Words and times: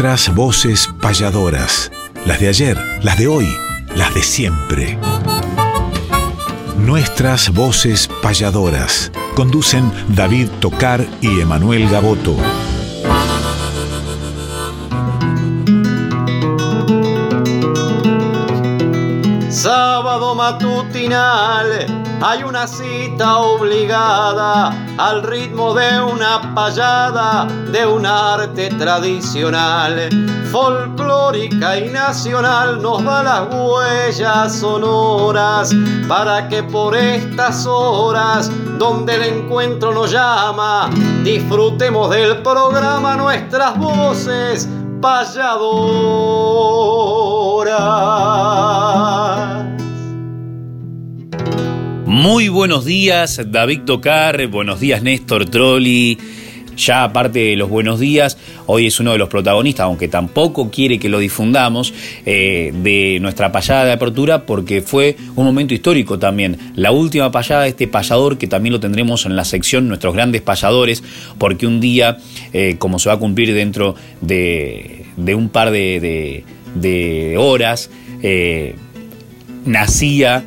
Nuestras 0.00 0.34
voces 0.34 0.90
payadoras, 1.02 1.92
las 2.24 2.40
de 2.40 2.48
ayer, 2.48 2.78
las 3.02 3.18
de 3.18 3.28
hoy, 3.28 3.46
las 3.94 4.14
de 4.14 4.22
siempre. 4.22 4.98
Nuestras 6.78 7.52
voces 7.52 8.08
payadoras. 8.22 9.12
Conducen 9.36 9.92
David 10.08 10.48
Tocar 10.58 11.06
y 11.20 11.40
Emanuel 11.42 11.86
Gaboto. 11.90 12.34
Sábado 19.50 20.34
matutinal, 20.34 21.99
hay 22.22 22.42
una 22.42 22.66
cita 22.66 23.38
obligada 23.38 24.68
al 24.98 25.22
ritmo 25.22 25.72
de 25.72 26.02
una 26.02 26.54
payada 26.54 27.46
de 27.46 27.86
un 27.86 28.04
arte 28.04 28.68
tradicional, 28.70 30.10
folclórica 30.52 31.78
y 31.78 31.88
nacional, 31.88 32.82
nos 32.82 33.02
da 33.04 33.22
las 33.22 33.54
huellas 33.54 34.54
sonoras 34.54 35.74
para 36.08 36.46
que 36.48 36.62
por 36.62 36.94
estas 36.94 37.66
horas, 37.66 38.50
donde 38.78 39.14
el 39.14 39.22
encuentro 39.22 39.94
nos 39.94 40.10
llama, 40.10 40.90
disfrutemos 41.24 42.10
del 42.10 42.42
programa 42.42 43.16
nuestras 43.16 43.78
voces 43.78 44.68
payadoras. 45.00 45.40
Muy 52.12 52.48
buenos 52.48 52.84
días, 52.84 53.40
David 53.52 53.82
Tocar, 53.82 54.44
buenos 54.48 54.80
días, 54.80 55.00
Néstor 55.00 55.48
Trolli. 55.48 56.18
Ya 56.76 57.04
aparte 57.04 57.38
de 57.38 57.56
los 57.56 57.68
buenos 57.68 58.00
días, 58.00 58.36
hoy 58.66 58.88
es 58.88 58.98
uno 58.98 59.12
de 59.12 59.18
los 59.18 59.28
protagonistas, 59.28 59.84
aunque 59.84 60.08
tampoco 60.08 60.72
quiere 60.72 60.98
que 60.98 61.08
lo 61.08 61.20
difundamos, 61.20 61.94
eh, 62.26 62.72
de 62.74 63.18
nuestra 63.20 63.52
payada 63.52 63.84
de 63.84 63.92
apertura, 63.92 64.44
porque 64.44 64.82
fue 64.82 65.16
un 65.36 65.44
momento 65.44 65.72
histórico 65.72 66.18
también. 66.18 66.58
La 66.74 66.90
última 66.90 67.30
payada 67.30 67.62
de 67.62 67.68
este 67.68 67.86
payador, 67.86 68.38
que 68.38 68.48
también 68.48 68.72
lo 68.72 68.80
tendremos 68.80 69.24
en 69.24 69.36
la 69.36 69.44
sección 69.44 69.86
Nuestros 69.86 70.12
Grandes 70.12 70.42
Payadores, 70.42 71.04
porque 71.38 71.68
un 71.68 71.80
día, 71.80 72.18
eh, 72.52 72.74
como 72.80 72.98
se 72.98 73.08
va 73.08 73.14
a 73.14 73.18
cumplir 73.18 73.54
dentro 73.54 73.94
de, 74.20 75.06
un 75.16 75.48
par 75.48 75.70
de, 75.70 76.44
horas, 77.38 77.88
eh, 78.20 78.74
nacía 79.64 80.44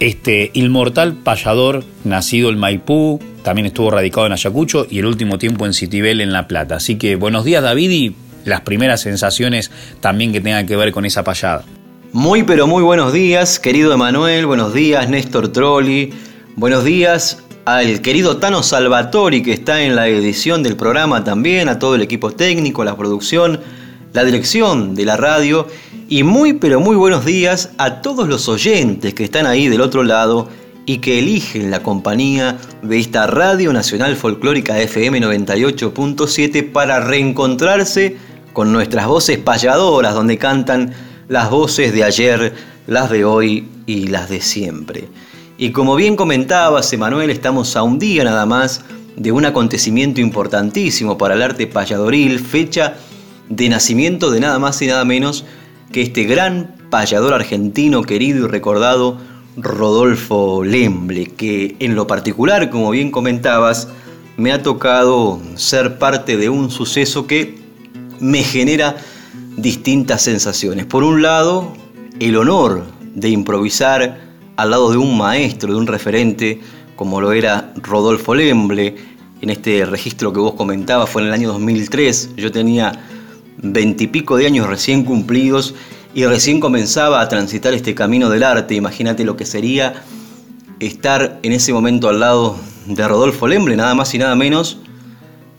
este 0.00 0.50
inmortal 0.54 1.14
payador, 1.14 1.84
nacido 2.04 2.50
en 2.50 2.58
Maipú, 2.58 3.20
también 3.42 3.66
estuvo 3.66 3.90
radicado 3.90 4.26
en 4.26 4.32
Ayacucho 4.32 4.86
y 4.90 4.98
el 4.98 5.06
último 5.06 5.38
tiempo 5.38 5.66
en 5.66 5.74
Citibel 5.74 6.20
en 6.20 6.32
La 6.32 6.48
Plata. 6.48 6.76
Así 6.76 6.96
que 6.96 7.16
buenos 7.16 7.44
días 7.44 7.62
David 7.62 7.90
y 7.90 8.16
las 8.44 8.62
primeras 8.62 9.00
sensaciones 9.00 9.70
también 10.00 10.32
que 10.32 10.40
tengan 10.40 10.66
que 10.66 10.76
ver 10.76 10.92
con 10.92 11.04
esa 11.04 11.24
payada. 11.24 11.64
Muy 12.12 12.42
pero 12.44 12.66
muy 12.66 12.82
buenos 12.82 13.12
días, 13.12 13.58
querido 13.58 13.92
Emanuel, 13.92 14.46
buenos 14.46 14.72
días 14.72 15.08
Néstor 15.08 15.48
Trolli, 15.48 16.12
buenos 16.56 16.84
días 16.84 17.42
al 17.64 18.02
querido 18.02 18.36
Tano 18.36 18.62
Salvatori 18.62 19.42
que 19.42 19.52
está 19.52 19.82
en 19.82 19.96
la 19.96 20.06
edición 20.08 20.62
del 20.62 20.76
programa 20.76 21.24
también, 21.24 21.68
a 21.68 21.78
todo 21.78 21.94
el 21.94 22.02
equipo 22.02 22.30
técnico, 22.30 22.84
la 22.84 22.96
producción, 22.96 23.60
la 24.14 24.24
dirección 24.24 24.94
de 24.94 25.04
la 25.04 25.16
radio 25.16 25.66
y 26.08 26.22
muy 26.22 26.52
pero 26.52 26.78
muy 26.78 26.94
buenos 26.94 27.24
días 27.24 27.70
a 27.78 28.00
todos 28.00 28.28
los 28.28 28.48
oyentes 28.48 29.12
que 29.12 29.24
están 29.24 29.44
ahí 29.44 29.66
del 29.66 29.80
otro 29.80 30.04
lado 30.04 30.48
y 30.86 30.98
que 30.98 31.18
eligen 31.18 31.72
la 31.72 31.82
compañía 31.82 32.56
de 32.82 33.00
esta 33.00 33.26
Radio 33.26 33.72
Nacional 33.72 34.14
Folclórica 34.14 34.78
FM 34.78 35.20
98.7 35.20 36.70
para 36.70 37.00
reencontrarse 37.00 38.16
con 38.52 38.72
nuestras 38.72 39.08
voces 39.08 39.38
payadoras 39.38 40.14
donde 40.14 40.38
cantan 40.38 40.94
las 41.26 41.50
voces 41.50 41.92
de 41.92 42.04
ayer, 42.04 42.54
las 42.86 43.10
de 43.10 43.24
hoy 43.24 43.66
y 43.84 44.06
las 44.06 44.28
de 44.28 44.40
siempre. 44.40 45.08
Y 45.58 45.70
como 45.70 45.96
bien 45.96 46.14
comentabas, 46.14 46.92
Emanuel, 46.92 47.30
estamos 47.30 47.74
a 47.74 47.82
un 47.82 47.98
día 47.98 48.22
nada 48.22 48.46
más 48.46 48.84
de 49.16 49.32
un 49.32 49.44
acontecimiento 49.44 50.20
importantísimo 50.20 51.18
para 51.18 51.34
el 51.34 51.42
arte 51.42 51.66
payadoril, 51.66 52.38
fecha 52.38 52.94
de 53.48 53.68
nacimiento 53.68 54.30
de 54.30 54.40
nada 54.40 54.58
más 54.58 54.80
y 54.82 54.86
nada 54.86 55.04
menos 55.04 55.44
que 55.92 56.02
este 56.02 56.24
gran 56.24 56.74
payador 56.90 57.34
argentino 57.34 58.02
querido 58.02 58.46
y 58.46 58.48
recordado 58.48 59.18
Rodolfo 59.56 60.64
Lemble, 60.64 61.26
que 61.26 61.76
en 61.78 61.94
lo 61.94 62.06
particular, 62.06 62.70
como 62.70 62.90
bien 62.90 63.10
comentabas, 63.10 63.88
me 64.36 64.52
ha 64.52 64.62
tocado 64.62 65.40
ser 65.54 65.98
parte 65.98 66.36
de 66.36 66.48
un 66.48 66.70
suceso 66.70 67.26
que 67.26 67.58
me 68.18 68.42
genera 68.42 68.96
distintas 69.56 70.22
sensaciones. 70.22 70.86
Por 70.86 71.04
un 71.04 71.22
lado, 71.22 71.72
el 72.18 72.36
honor 72.36 72.84
de 73.14 73.28
improvisar 73.28 74.20
al 74.56 74.70
lado 74.70 74.90
de 74.90 74.96
un 74.96 75.16
maestro, 75.16 75.72
de 75.72 75.78
un 75.78 75.86
referente, 75.86 76.60
como 76.96 77.20
lo 77.20 77.32
era 77.32 77.72
Rodolfo 77.76 78.34
Lemble. 78.34 78.96
En 79.40 79.50
este 79.50 79.84
registro 79.84 80.32
que 80.32 80.40
vos 80.40 80.54
comentabas 80.54 81.10
fue 81.10 81.22
en 81.22 81.28
el 81.28 81.34
año 81.34 81.48
2003. 81.52 82.30
Yo 82.36 82.50
tenía 82.50 82.92
veintipico 83.64 84.36
de 84.36 84.46
años 84.46 84.68
recién 84.68 85.04
cumplidos 85.04 85.74
y 86.14 86.24
recién 86.26 86.60
comenzaba 86.60 87.20
a 87.20 87.28
transitar 87.28 87.74
este 87.74 87.94
camino 87.94 88.30
del 88.30 88.44
arte. 88.44 88.74
Imagínate 88.74 89.24
lo 89.24 89.36
que 89.36 89.46
sería 89.46 90.04
estar 90.80 91.40
en 91.42 91.52
ese 91.52 91.72
momento 91.72 92.08
al 92.08 92.20
lado 92.20 92.56
de 92.86 93.08
Rodolfo 93.08 93.48
Lemble, 93.48 93.76
nada 93.76 93.94
más 93.94 94.14
y 94.14 94.18
nada 94.18 94.36
menos, 94.36 94.78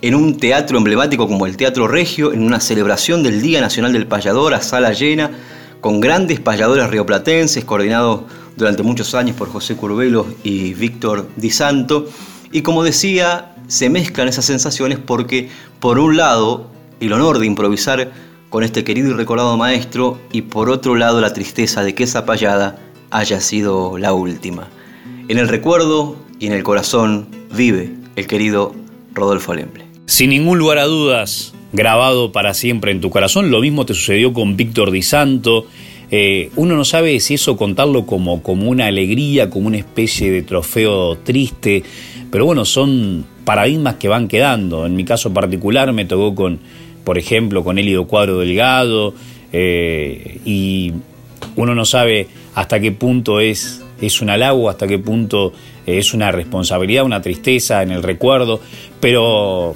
en 0.01 0.13
un 0.13 0.37
teatro 0.37 0.77
emblemático 0.77 1.27
como 1.27 1.45
el 1.45 1.57
Teatro 1.57 1.87
Regio, 1.87 2.31
en 2.31 2.43
una 2.43 2.59
celebración 2.59 3.23
del 3.23 3.41
Día 3.41 3.59
Nacional 3.59 3.91
del 3.93 4.07
Payador 4.07 4.53
a 4.53 4.61
sala 4.61 4.93
llena, 4.93 5.31
con 5.81 5.99
grandes 5.99 6.39
payadores 6.39 6.89
rioplatenses, 6.89 7.65
coordinados 7.65 8.21
durante 8.55 8.83
muchos 8.83 9.15
años 9.15 9.35
por 9.35 9.49
José 9.49 9.75
Curbelo 9.75 10.27
y 10.43 10.73
Víctor 10.73 11.27
Di 11.35 11.49
Santo. 11.49 12.07
Y 12.51 12.61
como 12.61 12.83
decía, 12.83 13.55
se 13.67 13.89
mezclan 13.89 14.27
esas 14.27 14.45
sensaciones 14.45 14.99
porque, 14.99 15.49
por 15.79 15.99
un 15.99 16.17
lado, 16.17 16.69
el 17.07 17.13
honor 17.13 17.39
de 17.39 17.45
improvisar 17.45 18.11
con 18.49 18.63
este 18.63 18.83
querido 18.83 19.09
y 19.09 19.13
recordado 19.13 19.57
maestro 19.57 20.19
y 20.31 20.43
por 20.43 20.69
otro 20.69 20.95
lado 20.95 21.21
la 21.21 21.33
tristeza 21.33 21.83
de 21.83 21.93
que 21.93 22.03
esa 22.03 22.25
payada 22.25 22.79
haya 23.11 23.41
sido 23.41 23.97
la 23.97 24.13
última. 24.13 24.69
En 25.27 25.37
el 25.37 25.47
recuerdo 25.47 26.15
y 26.39 26.47
en 26.47 26.53
el 26.53 26.63
corazón 26.63 27.27
vive 27.55 27.93
el 28.15 28.27
querido 28.27 28.73
Rodolfo 29.13 29.53
Lemble. 29.53 29.85
Sin 30.05 30.29
ningún 30.29 30.59
lugar 30.59 30.77
a 30.77 30.85
dudas, 30.85 31.53
grabado 31.73 32.31
para 32.31 32.53
siempre 32.53 32.91
en 32.91 33.01
tu 33.01 33.09
corazón, 33.09 33.51
lo 33.51 33.59
mismo 33.59 33.85
te 33.85 33.93
sucedió 33.93 34.33
con 34.33 34.55
Víctor 34.55 34.91
Di 34.91 35.01
Santo. 35.01 35.65
Eh, 36.11 36.51
uno 36.55 36.75
no 36.75 36.85
sabe 36.85 37.19
si 37.19 37.33
eso 37.33 37.57
contarlo 37.57 38.05
como, 38.05 38.43
como 38.43 38.69
una 38.69 38.85
alegría, 38.85 39.49
como 39.49 39.67
una 39.67 39.77
especie 39.77 40.31
de 40.31 40.43
trofeo 40.43 41.17
triste, 41.17 41.83
pero 42.29 42.45
bueno, 42.45 42.65
son 42.65 43.25
paradigmas 43.43 43.95
que 43.95 44.07
van 44.07 44.27
quedando. 44.27 44.85
En 44.85 44.95
mi 44.95 45.05
caso 45.05 45.33
particular 45.33 45.91
me 45.93 46.05
tocó 46.05 46.35
con 46.35 46.59
por 47.05 47.17
ejemplo, 47.17 47.63
con 47.63 47.77
Élido 47.77 48.07
Cuadro 48.07 48.39
Delgado, 48.39 49.13
eh, 49.53 50.39
y 50.43 50.91
uno 51.55 51.73
no 51.73 51.85
sabe 51.85 52.27
hasta 52.55 52.79
qué 52.81 52.91
punto 52.91 53.39
es, 53.39 53.81
es 54.01 54.21
un 54.21 54.29
halago, 54.29 54.69
hasta 54.69 54.87
qué 54.87 54.99
punto 54.99 55.53
es 55.85 56.13
una 56.13 56.31
responsabilidad, 56.31 57.05
una 57.05 57.21
tristeza 57.21 57.83
en 57.83 57.91
el 57.91 58.03
recuerdo, 58.03 58.59
pero 58.99 59.75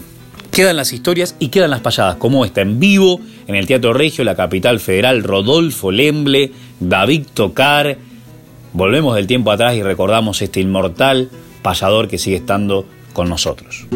quedan 0.51 0.75
las 0.75 0.91
historias 0.91 1.35
y 1.39 1.50
quedan 1.50 1.69
las 1.69 1.81
payadas, 1.81 2.18
como 2.18 2.44
esta 2.44 2.62
en 2.62 2.79
vivo 2.79 3.22
en 3.47 3.56
el 3.56 3.68
Teatro 3.68 3.94
Regio, 3.94 4.23
la 4.23 4.35
capital 4.35 4.79
federal, 4.79 5.23
Rodolfo 5.23 5.91
Lemble, 5.91 6.51
David 6.79 7.28
Tocar. 7.34 7.97
Volvemos 8.73 9.16
del 9.16 9.28
tiempo 9.28 9.51
atrás 9.51 9.75
y 9.75 9.84
recordamos 9.84 10.41
este 10.41 10.59
inmortal 10.59 11.29
payador 11.62 12.07
que 12.07 12.18
sigue 12.18 12.38
estando 12.38 12.85
con 13.13 13.29
nosotros. 13.29 13.88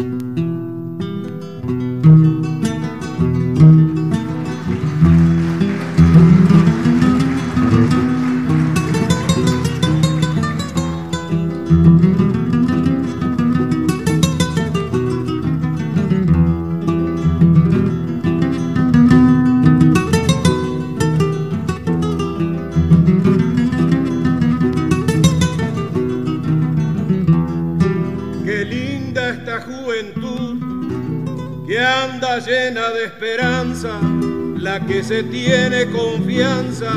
Se 35.06 35.22
tiene 35.24 35.90
confianza 35.90 36.90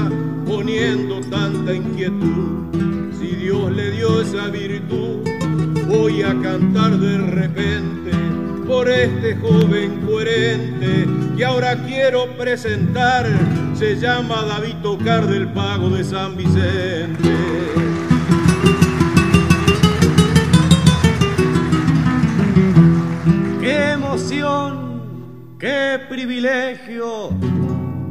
poniendo 0.45 1.19
tanta 1.29 1.73
inquietud. 1.73 3.11
Si 3.19 3.35
Dios 3.35 3.69
le 3.73 3.91
dio 3.91 4.21
esa 4.21 4.47
virtud, 4.47 5.27
voy 5.89 6.21
a 6.21 6.33
cantar 6.41 6.97
de 6.97 7.17
repente 7.17 8.11
por 8.65 8.89
este 8.89 9.35
joven 9.35 10.05
coherente 10.05 11.05
que 11.35 11.43
ahora 11.43 11.83
quiero 11.83 12.27
presentar. 12.37 13.27
Se 13.73 13.97
llama 13.97 14.41
David 14.47 14.75
Tocar 14.81 15.27
del 15.27 15.49
Pago 15.49 15.89
de 15.89 16.05
San 16.05 16.37
Vicente. 16.37 17.35
¡Qué 23.59 23.91
emoción! 23.91 25.01
¡Qué 25.59 25.99
privilegio! 26.07 27.46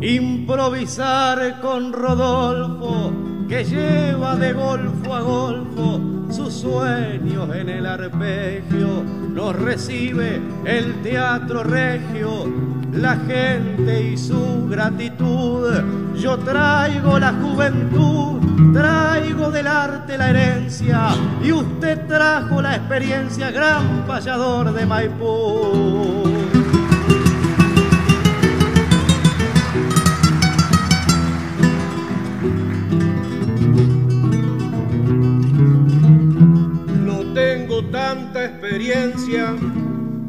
Improvisar 0.01 1.61
con 1.61 1.93
Rodolfo 1.93 3.13
que 3.49 3.65
lleva 3.65 4.37
de 4.37 4.53
golfo 4.53 5.15
a 5.15 5.21
golfo 5.21 6.01
sus 6.31 6.53
sueños 6.53 7.55
en 7.55 7.69
el 7.69 7.87
arpegio. 7.87 9.05
Nos 9.33 9.57
recibe 9.57 10.41
el 10.65 11.03
teatro 11.03 11.63
regio, 11.63 12.47
la 12.93 13.17
gente 13.17 14.11
y 14.11 14.19
su 14.19 14.67
gratitud. 14.69 15.73
Yo 16.17 16.39
traigo 16.39 17.19
la 17.19 17.33
juventud, 17.33 18.73
traigo 18.73 19.51
del 19.51 19.67
arte 19.67 20.19
la 20.19 20.31
herencia 20.31 21.09
y 21.43 21.53
usted 21.53 22.07
trajo 22.07 22.61
la 22.61 22.77
experiencia, 22.77 23.51
gran 23.51 24.05
payador 24.07 24.73
de 24.73 24.87
Maipú. 24.87 26.26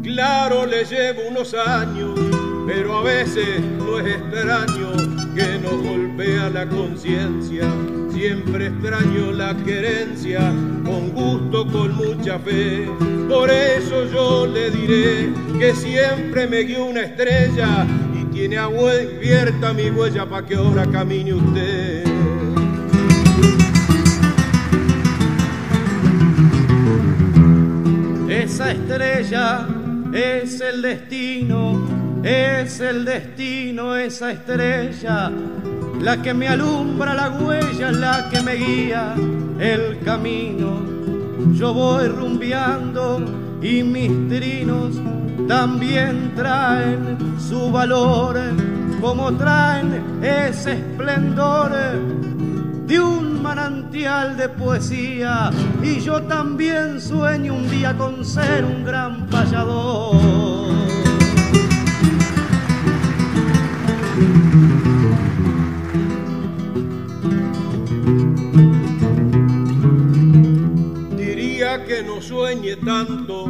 Claro 0.01 0.65
le 0.65 0.83
llevo 0.83 1.21
unos 1.29 1.53
años, 1.53 2.19
pero 2.65 2.97
a 2.97 3.03
veces 3.03 3.61
no 3.77 3.99
es 3.99 4.15
extraño 4.15 4.91
que 5.35 5.59
nos 5.59 5.83
golpea 5.83 6.49
la 6.49 6.67
conciencia. 6.67 7.65
Siempre 8.11 8.67
extraño 8.67 9.31
la 9.31 9.55
querencia, 9.57 10.39
con 10.83 11.11
gusto, 11.11 11.67
con 11.67 11.95
mucha 11.97 12.39
fe. 12.39 12.89
Por 13.29 13.51
eso 13.51 14.05
yo 14.11 14.47
le 14.47 14.71
diré 14.71 15.29
que 15.59 15.75
siempre 15.75 16.47
me 16.47 16.61
guió 16.61 16.85
una 16.85 17.01
estrella 17.01 17.85
y 18.19 18.25
tiene 18.33 18.57
abierta 18.57 19.71
mi 19.73 19.91
huella 19.91 20.25
para 20.25 20.47
que 20.47 20.55
ahora 20.55 20.87
camine 20.87 21.35
usted. 21.35 22.16
Esa 28.47 28.71
estrella 28.71 29.67
es 30.13 30.61
el 30.61 30.81
destino, 30.81 31.85
es 32.23 32.79
el 32.79 33.03
destino 33.03 33.97
esa 33.97 34.31
estrella, 34.31 35.29
la 36.01 36.21
que 36.21 36.33
me 36.33 36.47
alumbra 36.47 37.13
la 37.13 37.29
huella, 37.29 37.91
la 37.91 38.29
que 38.29 38.41
me 38.41 38.53
guía 38.53 39.15
el 39.59 39.99
camino. 39.99 40.79
Yo 41.55 41.73
voy 41.73 42.07
rumbeando 42.07 43.19
y 43.61 43.83
mis 43.83 44.29
trinos 44.29 44.95
también 45.49 46.31
traen 46.33 47.17
su 47.37 47.69
valor, 47.69 48.39
como 49.01 49.33
traen 49.33 50.23
ese 50.23 50.71
esplendor 50.71 52.26
de 52.87 53.01
un 53.01 53.41
manantial 53.41 54.37
de 54.37 54.47
poesía 54.47 55.51
y 55.83 55.99
yo 55.99 56.23
también 56.23 57.01
sueño 57.01 57.53
un 57.53 57.69
día 57.69 57.97
con 57.97 58.23
ser 58.23 58.63
un 58.63 58.85
gran 58.85 59.27
payador. 59.27 60.15
Diría 71.17 71.83
que 71.83 72.03
no 72.03 72.21
sueñe 72.21 72.77
tanto 72.77 73.49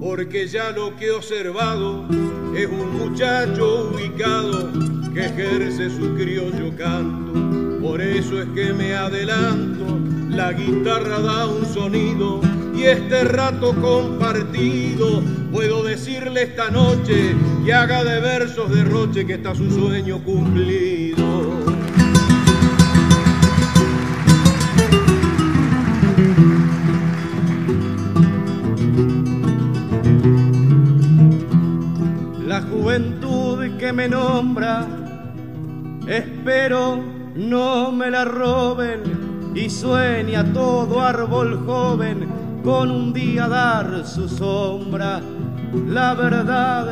porque 0.00 0.48
ya 0.48 0.72
lo 0.72 0.96
que 0.96 1.06
he 1.06 1.10
observado 1.12 2.08
es 2.56 2.66
un 2.66 2.98
muchacho 2.98 3.92
ubicado 3.94 4.68
que 5.14 5.26
ejerce 5.26 5.90
su 5.90 6.12
criollo 6.16 6.76
canto 6.76 7.71
por 7.82 8.00
eso 8.00 8.40
es 8.40 8.48
que 8.50 8.72
me 8.72 8.94
adelanto, 8.94 9.98
la 10.30 10.52
guitarra 10.52 11.18
da 11.18 11.48
un 11.48 11.66
sonido 11.66 12.40
y 12.74 12.84
este 12.84 13.24
rato 13.24 13.74
compartido 13.74 15.20
puedo 15.50 15.82
decirle 15.82 16.44
esta 16.44 16.70
noche 16.70 17.34
que 17.64 17.74
haga 17.74 18.04
de 18.04 18.20
versos 18.20 18.72
de 18.72 18.84
roche 18.84 19.26
que 19.26 19.34
está 19.34 19.52
su 19.54 19.68
sueño 19.68 20.22
cumplido. 20.22 21.26
La 32.46 32.62
juventud 32.62 33.76
que 33.76 33.92
me 33.92 34.08
nombra, 34.08 34.86
espero 36.06 37.11
no 37.34 37.92
me 37.92 38.10
la 38.10 38.24
roben 38.24 39.52
y 39.54 39.68
sueña 39.70 40.52
todo 40.52 41.00
árbol 41.00 41.64
joven 41.66 42.28
con 42.62 42.90
un 42.90 43.12
día 43.12 43.48
dar 43.48 44.06
su 44.06 44.28
sombra. 44.28 45.20
La 45.88 46.14
verdad 46.14 46.86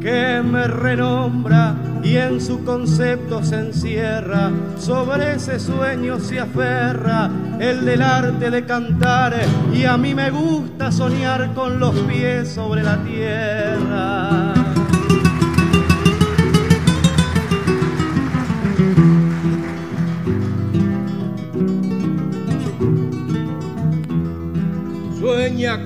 que 0.00 0.42
me 0.42 0.66
renombra 0.66 1.74
y 2.02 2.16
en 2.16 2.40
su 2.40 2.64
concepto 2.64 3.42
se 3.42 3.56
encierra, 3.56 4.50
sobre 4.78 5.36
ese 5.36 5.58
sueño 5.58 6.20
se 6.20 6.38
aferra 6.38 7.30
el 7.58 7.84
del 7.84 8.02
arte 8.02 8.50
de 8.50 8.64
cantar 8.66 9.34
y 9.72 9.84
a 9.84 9.96
mí 9.96 10.14
me 10.14 10.30
gusta 10.30 10.92
soñar 10.92 11.54
con 11.54 11.80
los 11.80 11.94
pies 12.00 12.50
sobre 12.50 12.82
la 12.82 12.98
tierra. 12.98 14.53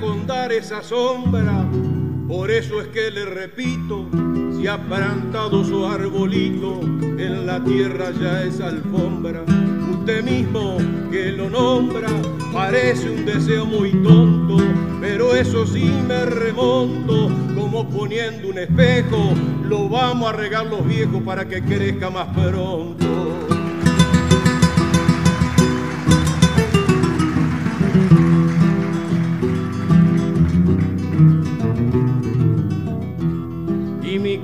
Con 0.00 0.26
dar 0.26 0.50
esa 0.50 0.82
sombra, 0.82 1.66
por 2.26 2.50
eso 2.50 2.80
es 2.80 2.88
que 2.88 3.10
le 3.10 3.26
repito, 3.26 4.06
si 4.56 4.66
ha 4.66 4.78
plantado 4.78 5.62
su 5.62 5.84
arbolito, 5.84 6.80
en 6.82 7.46
la 7.46 7.62
tierra 7.62 8.10
ya 8.18 8.44
es 8.44 8.60
alfombra. 8.60 9.44
Usted 9.92 10.24
mismo 10.24 10.78
que 11.10 11.32
lo 11.32 11.50
nombra, 11.50 12.08
parece 12.50 13.10
un 13.10 13.26
deseo 13.26 13.66
muy 13.66 13.90
tonto, 14.02 14.56
pero 15.02 15.36
eso 15.36 15.66
sí 15.66 15.92
me 16.08 16.24
remonto, 16.24 17.28
como 17.54 17.90
poniendo 17.90 18.48
un 18.48 18.58
espejo, 18.58 19.34
lo 19.64 19.90
vamos 19.90 20.30
a 20.30 20.32
regar 20.32 20.66
los 20.66 20.84
viejos 20.86 21.22
para 21.24 21.46
que 21.46 21.62
crezca 21.62 22.08
más 22.08 22.28
pronto. 22.34 23.47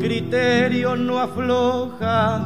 Criterio 0.05 0.97
no 0.97 1.19
afloja, 1.19 2.41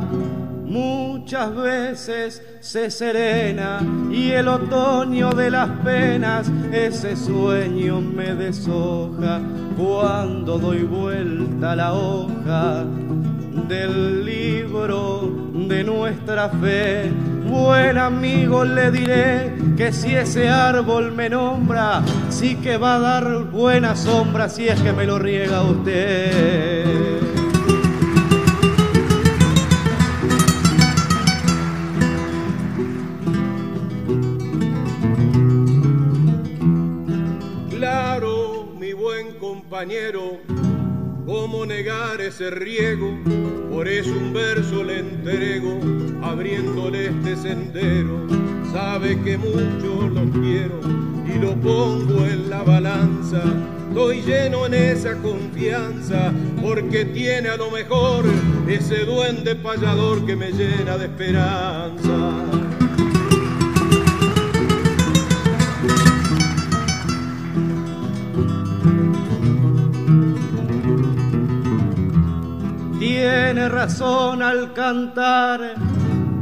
muchas 0.65 1.57
veces 1.57 2.41
se 2.61 2.89
serena 2.89 3.81
y 4.13 4.31
el 4.31 4.47
otoño 4.47 5.33
de 5.33 5.51
las 5.51 5.69
penas 5.81 6.49
ese 6.71 7.17
sueño 7.17 8.01
me 8.01 8.37
deshoja 8.37 9.41
cuando 9.77 10.57
doy 10.61 10.85
vuelta 10.85 11.75
la 11.75 11.95
hoja 11.95 12.85
del 13.67 14.25
libro 14.25 15.29
de 15.53 15.83
nuestra 15.83 16.51
fe. 16.51 17.11
Buen 17.45 17.99
amigo 17.99 18.65
le 18.65 18.93
diré 18.93 19.53
que 19.77 19.93
si 19.93 20.15
ese 20.15 20.49
árbol 20.49 21.11
me 21.11 21.29
nombra, 21.29 22.03
sí 22.29 22.55
que 22.55 22.77
va 22.77 22.95
a 22.95 23.01
dar 23.01 23.45
buena 23.51 23.97
sombra 23.97 24.49
si 24.49 24.69
es 24.69 24.81
que 24.81 24.93
me 24.93 25.07
lo 25.07 25.19
riega 25.19 25.63
usted. 25.63 27.08
Compañero, 39.79 40.39
¿cómo 41.25 41.65
negar 41.65 42.21
ese 42.21 42.51
riego? 42.51 43.17
Por 43.71 43.87
eso 43.87 44.11
un 44.11 44.33
verso 44.33 44.83
le 44.83 44.99
entrego, 44.99 45.79
abriéndole 46.21 47.07
este 47.07 47.37
sendero. 47.37 48.27
Sabe 48.73 49.17
que 49.23 49.39
mucho 49.39 50.09
lo 50.09 50.29
quiero 50.33 50.81
y 51.33 51.39
lo 51.39 51.55
pongo 51.61 52.27
en 52.27 52.51
la 52.51 52.65
balanza. 52.65 53.41
estoy 53.89 54.23
lleno 54.23 54.67
en 54.67 54.75
esa 54.75 55.15
confianza, 55.19 56.33
porque 56.61 57.05
tiene 57.05 57.49
a 57.49 57.57
lo 57.57 57.71
mejor 57.71 58.25
ese 58.67 59.05
duende 59.05 59.55
payador 59.55 60.27
que 60.27 60.35
me 60.35 60.51
llena 60.51 60.99
de 60.99 61.05
esperanza. 61.05 62.78
Razón 73.69 74.43
al 74.43 74.73
cantar, 74.73 75.75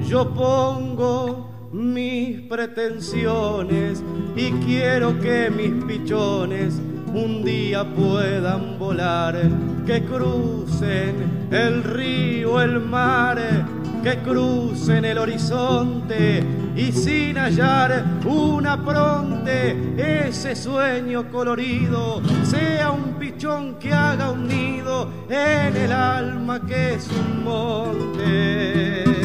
yo 0.07 0.33
pongo 0.33 1.71
mis 1.73 2.41
pretensiones 2.43 4.03
y 4.37 4.53
quiero 4.65 5.19
que 5.19 5.51
mis 5.51 5.85
pichones 5.85 6.81
un 7.13 7.45
día 7.45 7.85
puedan 7.85 8.79
volar, 8.79 9.37
que 9.85 10.05
crucen 10.05 11.49
el 11.51 11.83
río, 11.83 12.61
el 12.61 12.79
mar, 12.81 13.39
que 14.05 14.19
crucen 14.19 15.05
el 15.05 15.19
horizonte 15.19 16.45
y 16.77 16.93
sin 16.93 17.37
hallar 17.37 18.05
una 18.25 18.85
pronte, 18.85 20.29
ese 20.29 20.55
sueño 20.55 21.31
colorido 21.31 22.23
sea 22.45 22.91
un 22.91 23.15
pichón 23.15 23.79
que 23.79 23.93
haga 23.93 24.31
un 24.31 24.47
nido 24.47 25.11
en 25.29 25.77
el 25.77 25.93
alma 25.93 26.65
que 26.67 26.95
es 26.95 27.09
un 27.09 27.45
monte. 27.45 29.17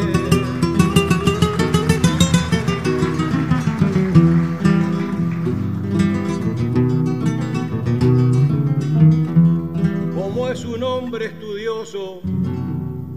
hombre 11.12 11.26
estudioso, 11.26 12.22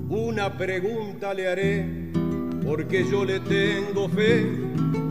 una 0.08 0.56
pregunta 0.56 1.32
le 1.32 1.48
haré, 1.48 2.03
porque 2.64 3.04
yo 3.10 3.24
le 3.24 3.40
tengo 3.40 4.08
fe, 4.08 4.46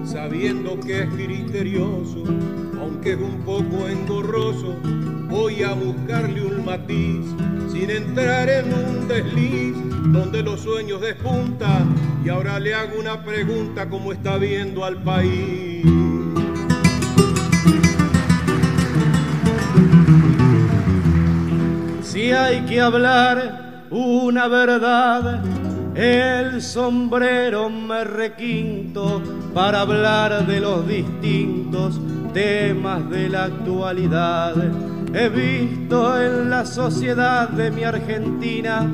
sabiendo 0.05 0.79
que 0.79 1.03
es 1.03 1.10
criterioso, 1.10 2.24
aunque 2.79 3.13
es 3.13 3.19
un 3.19 3.43
poco 3.45 3.88
engorroso, 3.88 4.75
voy 5.29 5.63
a 5.63 5.74
buscarle 5.74 6.41
un 6.41 6.65
matiz, 6.65 7.25
sin 7.72 7.89
entrar 7.89 8.50
en 8.50 8.74
un 8.74 9.07
desliz, 9.07 9.75
donde 10.07 10.41
los 10.41 10.62
sueños 10.62 11.01
despuntan, 11.01 11.95
y 12.25 12.29
ahora 12.29 12.60
le 12.60 12.74
hago 12.74 13.00
una 13.00 13.24
pregunta 13.24 13.88
como 13.89 14.12
está 14.12 14.38
viendo 14.38 14.83
al 14.83 15.01
país. 15.03 15.83
Si 22.01 22.31
hay 22.31 22.62
que 22.62 22.79
hablar 22.79 23.86
una 23.89 24.48
verdad, 24.48 25.43
el 25.95 26.62
sombrero 26.62 27.69
me 27.69 28.03
requinto 28.03 29.21
para 29.53 29.81
hablar 29.81 30.45
de 30.47 30.59
los 30.59 30.88
distintos 30.88 32.00
temas 32.33 33.09
de 33.09 33.29
la 33.29 33.45
actualidad. 33.45 34.55
He 35.13 35.29
visto 35.29 36.19
en 36.19 36.50
la 36.50 36.65
sociedad 36.65 37.50
de 37.50 37.69
mi 37.69 37.83
Argentina 37.83 38.89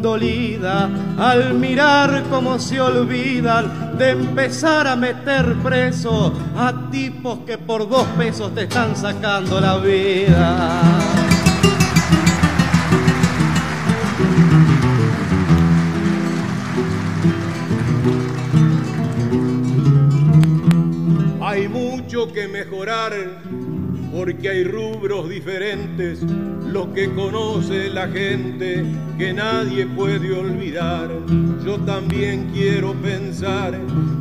dolida 0.00 0.88
al 1.18 1.54
mirar 1.54 2.22
cómo 2.30 2.58
se 2.58 2.80
olvidan 2.80 3.98
de 3.98 4.10
empezar 4.10 4.86
a 4.86 4.96
meter 4.96 5.54
preso 5.62 6.32
a 6.56 6.90
tipos 6.90 7.40
que 7.40 7.58
por 7.58 7.88
dos 7.88 8.06
pesos 8.16 8.54
te 8.54 8.62
están 8.62 8.94
sacando 8.96 9.60
la 9.60 9.76
vida. 9.78 11.23
Que 22.34 22.48
mejorar 22.48 23.12
porque 24.12 24.48
hay 24.48 24.64
rubros 24.64 25.28
diferentes, 25.28 26.20
los 26.66 26.88
que 26.88 27.08
conoce 27.14 27.88
la 27.90 28.08
gente 28.08 28.84
que 29.16 29.32
nadie 29.32 29.86
puede 29.86 30.32
olvidar. 30.32 31.10
Yo 31.64 31.78
también 31.80 32.50
quiero 32.52 32.92
pensar 32.94 33.78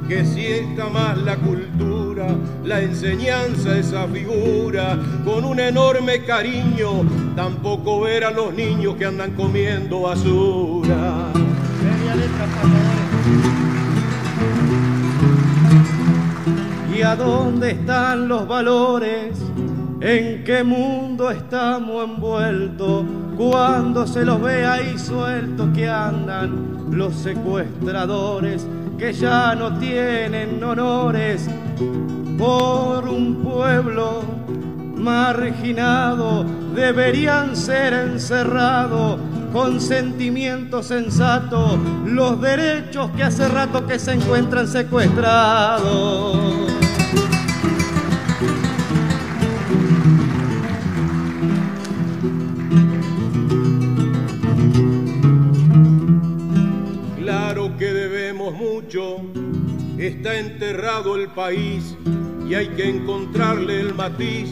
que 0.08 0.26
si 0.26 0.46
está 0.46 0.90
más 0.90 1.18
la 1.18 1.38
cultura, 1.38 2.28
la 2.64 2.82
enseñanza, 2.82 3.80
esa 3.80 4.08
figura, 4.08 5.00
con 5.26 5.44
un 5.44 5.60
enorme 5.60 6.24
cariño, 6.24 7.04
tampoco 7.36 8.02
ver 8.02 8.26
a 8.26 8.32
los 8.32 8.54
niños 8.54 8.96
que 8.96 9.06
andan 9.06 9.32
comiendo 9.32 10.02
basura. 10.02 11.32
¿Y 16.96 17.02
a 17.02 17.16
dónde 17.16 17.72
están 17.72 18.28
los 18.28 18.48
valores? 18.48 19.40
¿En 20.00 20.44
qué 20.44 20.64
mundo 20.64 21.32
estamos 21.32 22.04
envueltos? 22.04 23.04
Cuando 23.36 24.06
se 24.06 24.24
los 24.24 24.40
ve 24.40 24.64
ahí 24.64 25.00
sueltos 25.00 25.70
que 25.74 25.90
andan 25.90 26.92
los 26.92 27.16
secuestradores 27.16 28.68
que 28.98 29.12
ya 29.12 29.56
no 29.56 29.80
tienen 29.80 30.64
honores 30.64 31.50
por 32.38 33.08
un 33.08 33.42
pueblo 33.44 34.22
marginado 34.96 36.46
deberían 36.76 37.56
ser 37.56 37.94
encerrados 37.94 39.20
con 39.52 39.82
sentimiento 39.82 40.84
sensato 40.84 41.80
los 42.06 42.40
derechos 42.40 43.10
que 43.18 43.24
hace 43.24 43.48
rato 43.48 43.88
que 43.88 43.98
se 43.98 44.14
encuentran 44.14 44.68
secuestrados. 44.68 46.73
Está 60.08 60.38
enterrado 60.38 61.16
el 61.16 61.30
país 61.30 61.96
y 62.48 62.56
hay 62.56 62.68
que 62.70 62.90
encontrarle 62.90 63.80
el 63.80 63.94
matiz. 63.94 64.50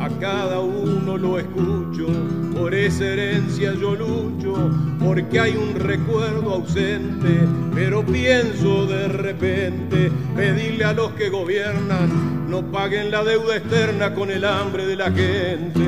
A 0.00 0.08
cada 0.20 0.60
uno 0.60 1.16
lo 1.16 1.38
escucho, 1.38 2.06
por 2.54 2.74
esa 2.74 3.06
herencia 3.06 3.72
yo 3.74 3.94
lucho, 3.94 4.70
porque 5.02 5.40
hay 5.40 5.56
un 5.56 5.74
recuerdo 5.76 6.54
ausente, 6.54 7.40
pero 7.74 8.04
pienso 8.04 8.86
de 8.86 9.08
repente 9.08 10.10
pedirle 10.36 10.84
a 10.84 10.92
los 10.92 11.12
que 11.12 11.30
gobiernan 11.30 12.34
no 12.54 12.62
paguen 12.70 13.10
la 13.10 13.24
deuda 13.24 13.56
externa 13.56 14.14
con 14.14 14.30
el 14.30 14.44
hambre 14.44 14.86
de 14.86 14.94
la 14.94 15.10
gente. 15.10 15.80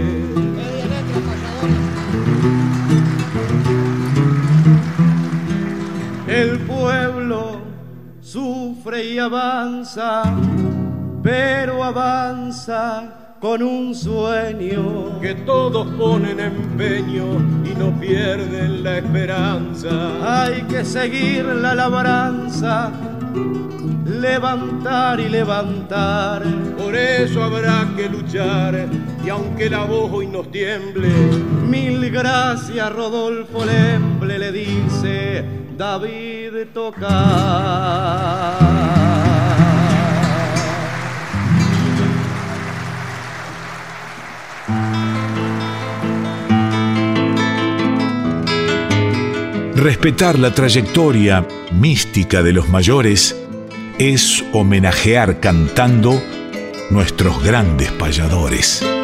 El 6.27 6.59
pueblo 6.61 7.61
sufre 8.87 9.05
y 9.05 9.19
avanza, 9.19 10.23
pero 11.23 11.83
avanza 11.83 13.37
con 13.41 13.63
un 13.63 13.95
sueño. 13.95 15.21
Que 15.21 15.35
todos 15.35 15.89
ponen 15.97 16.39
empeño 16.39 17.25
y 17.65 17.75
no 17.77 17.99
pierden 17.99 18.85
la 18.85 18.99
esperanza. 18.99 20.45
Hay 20.45 20.63
que 20.63 20.85
seguir 20.85 21.45
la 21.47 21.75
labranza, 21.75 22.93
levantar 24.05 25.19
y 25.21 25.29
levantar. 25.29 26.45
Por 26.79 26.95
eso 26.95 27.43
habrá 27.43 27.89
que 27.97 28.09
luchar 28.09 28.89
y 29.25 29.29
aunque 29.29 29.69
la 29.69 29.85
voz 29.85 30.13
hoy 30.13 30.29
nos 30.29 30.51
tiemble. 30.53 31.09
Mil 31.69 32.09
gracias 32.11 32.93
Rodolfo 32.93 33.65
Lemble 33.65 34.39
le 34.39 34.53
dice 34.53 35.66
David 35.77 36.69
tocar. 36.73 38.17
Respetar 49.75 50.39
la 50.39 50.55
trayectoria 50.55 51.47
mística 51.73 52.43
de 52.43 52.53
los 52.55 52.69
mayores 52.71 53.37
es 53.99 54.43
homenajear 54.53 55.41
cantando 55.41 56.23
nuestros 56.91 57.43
grandes 57.45 57.93
payadores. 57.93 58.96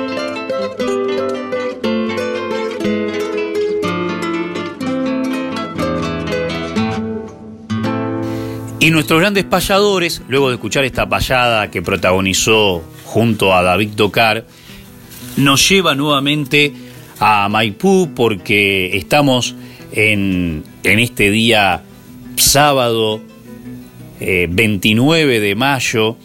Y 8.82 8.90
nuestros 8.90 9.20
grandes 9.20 9.44
payadores, 9.44 10.22
luego 10.26 10.48
de 10.48 10.56
escuchar 10.56 10.82
esta 10.82 11.08
payada 11.08 11.70
que 11.70 11.82
protagonizó 11.82 12.82
junto 13.04 13.54
a 13.54 13.62
David 13.62 13.90
Tocar, 13.94 14.44
nos 15.36 15.68
lleva 15.68 15.94
nuevamente 15.94 16.72
a 17.20 17.48
Maipú 17.48 18.10
porque 18.12 18.96
estamos 18.96 19.54
en, 19.92 20.64
este 20.82 21.30
día 21.30 21.84
sábado 22.34 23.20
29 24.18 25.36
eh, 25.36 25.38
de 25.38 25.54
mayo 25.54 26.16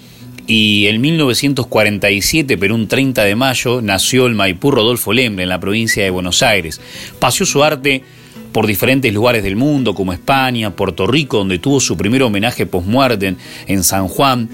y 0.47 0.87
en 0.87 0.99
1947, 0.99 2.57
pero 2.57 2.73
un 2.73 2.87
30 2.87 3.23
de 3.23 3.35
mayo, 3.35 3.83
nació 3.83 4.25
el 4.25 4.33
Maipú 4.33 4.71
Rodolfo 4.71 5.13
Lembre 5.13 5.43
en 5.43 5.49
la 5.49 5.59
provincia 5.59 6.03
de 6.03 6.09
Buenos 6.09 6.41
Aires. 6.41 6.81
Paseó 7.19 7.45
su 7.45 7.63
arte 7.63 8.03
por 8.51 8.68
diferentes 8.68 9.13
lugares 9.13 9.44
del 9.44 9.56
mundo, 9.56 9.94
como 9.94 10.13
España, 10.13 10.72
Puerto 10.72 11.08
Rico, 11.08 11.38
donde 11.38 11.60
tuvo 11.60 11.80
su 11.80 11.98
primer 11.98 12.24
homenaje 12.24 12.66
post-muerte 12.66 13.36
en 13.68 13.84
San 13.84 14.08
Juan, 14.08 14.50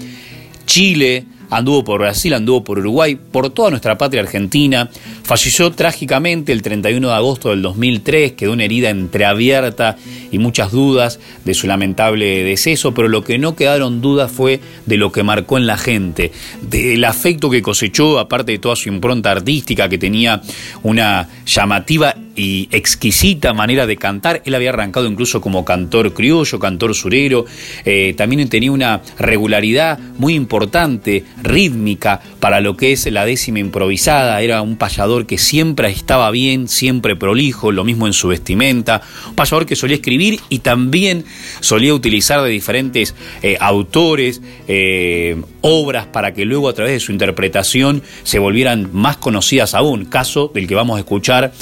Chile, 0.66 1.26
anduvo 1.50 1.84
por 1.84 2.00
Brasil, 2.00 2.34
anduvo 2.34 2.64
por 2.64 2.78
Uruguay, 2.78 3.16
por 3.16 3.50
toda 3.50 3.70
nuestra 3.70 3.96
patria 3.96 4.22
argentina. 4.22 4.90
Falleció 5.22 5.70
trágicamente 5.72 6.52
el 6.52 6.62
31 6.62 7.08
de 7.08 7.14
agosto 7.14 7.50
del 7.50 7.62
2003, 7.62 8.32
quedó 8.32 8.52
una 8.52 8.64
herida 8.64 8.90
entreabierta 8.90 9.96
y 10.30 10.38
muchas 10.38 10.72
dudas 10.72 11.20
de 11.44 11.54
su 11.54 11.66
lamentable 11.66 12.44
deceso, 12.44 12.92
pero 12.94 13.08
lo 13.08 13.24
que 13.24 13.38
no 13.38 13.56
quedaron 13.56 14.00
dudas 14.00 14.30
fue 14.30 14.60
de 14.86 14.96
lo 14.96 15.12
que 15.12 15.22
marcó 15.22 15.56
en 15.56 15.66
la 15.66 15.78
gente, 15.78 16.32
del 16.62 17.04
afecto 17.04 17.50
que 17.50 17.62
cosechó, 17.62 18.18
aparte 18.18 18.52
de 18.52 18.58
toda 18.58 18.76
su 18.76 18.88
impronta 18.88 19.30
artística, 19.30 19.88
que 19.88 19.98
tenía 19.98 20.42
una 20.82 21.28
llamativa 21.46 22.14
y 22.36 22.68
exquisita 22.70 23.52
manera 23.52 23.86
de 23.86 23.96
cantar. 23.96 24.42
Él 24.44 24.54
había 24.54 24.70
arrancado 24.70 25.06
incluso 25.06 25.40
como 25.40 25.64
cantor 25.64 26.12
criollo, 26.14 26.58
cantor 26.58 26.94
surero. 26.94 27.44
Eh, 27.84 28.14
también 28.16 28.48
tenía 28.48 28.72
una 28.72 29.02
regularidad 29.18 29.98
muy 30.18 30.34
importante, 30.34 31.24
rítmica, 31.42 32.20
para 32.40 32.60
lo 32.60 32.76
que 32.76 32.92
es 32.92 33.10
la 33.10 33.24
décima 33.24 33.58
improvisada. 33.58 34.40
Era 34.42 34.62
un 34.62 34.76
payador 34.76 35.26
que 35.26 35.38
siempre 35.38 35.88
estaba 35.90 36.30
bien, 36.30 36.68
siempre 36.68 37.16
prolijo, 37.16 37.72
lo 37.72 37.84
mismo 37.84 38.06
en 38.06 38.12
su 38.12 38.28
vestimenta. 38.28 39.02
Un 39.28 39.34
payador 39.34 39.66
que 39.66 39.76
solía 39.76 39.96
escribir 39.96 40.40
y 40.48 40.60
también 40.60 41.24
solía 41.60 41.94
utilizar 41.94 42.42
de 42.42 42.50
diferentes 42.50 43.14
eh, 43.42 43.56
autores 43.60 44.42
eh, 44.68 45.40
obras 45.60 46.06
para 46.06 46.34
que 46.34 46.44
luego 46.44 46.68
a 46.68 46.74
través 46.74 46.92
de 46.92 47.00
su 47.00 47.12
interpretación 47.12 48.02
se 48.22 48.38
volvieran 48.38 48.90
más 48.92 49.16
conocidas 49.16 49.74
aún. 49.74 50.04
Caso 50.04 50.50
del 50.54 50.66
que 50.66 50.74
vamos 50.74 50.96
a 50.96 51.00
escuchar 51.00 51.52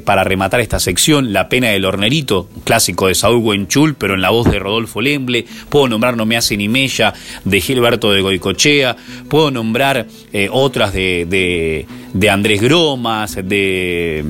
para 0.00 0.24
rematar 0.24 0.60
esta 0.60 0.80
sección, 0.80 1.32
La 1.32 1.48
pena 1.48 1.68
del 1.68 1.84
hornerito, 1.84 2.48
clásico 2.64 3.08
de 3.08 3.14
Saúl 3.14 3.42
Buenchul, 3.42 3.94
pero 3.94 4.14
en 4.14 4.20
la 4.20 4.30
voz 4.30 4.50
de 4.50 4.58
Rodolfo 4.58 5.00
Lemble. 5.00 5.46
Puedo 5.68 5.88
nombrar 5.88 6.16
No 6.16 6.26
me 6.26 6.36
hace 6.36 6.56
ni 6.56 6.68
mella 6.68 7.14
de 7.44 7.60
Gilberto 7.60 8.12
de 8.12 8.22
Goicochea. 8.22 8.96
Puedo 9.28 9.50
nombrar 9.50 10.06
eh, 10.32 10.48
otras 10.50 10.92
de, 10.92 11.86
de, 12.12 12.30
Andrés 12.30 12.60
Gromas, 12.60 13.36
de, 13.36 14.24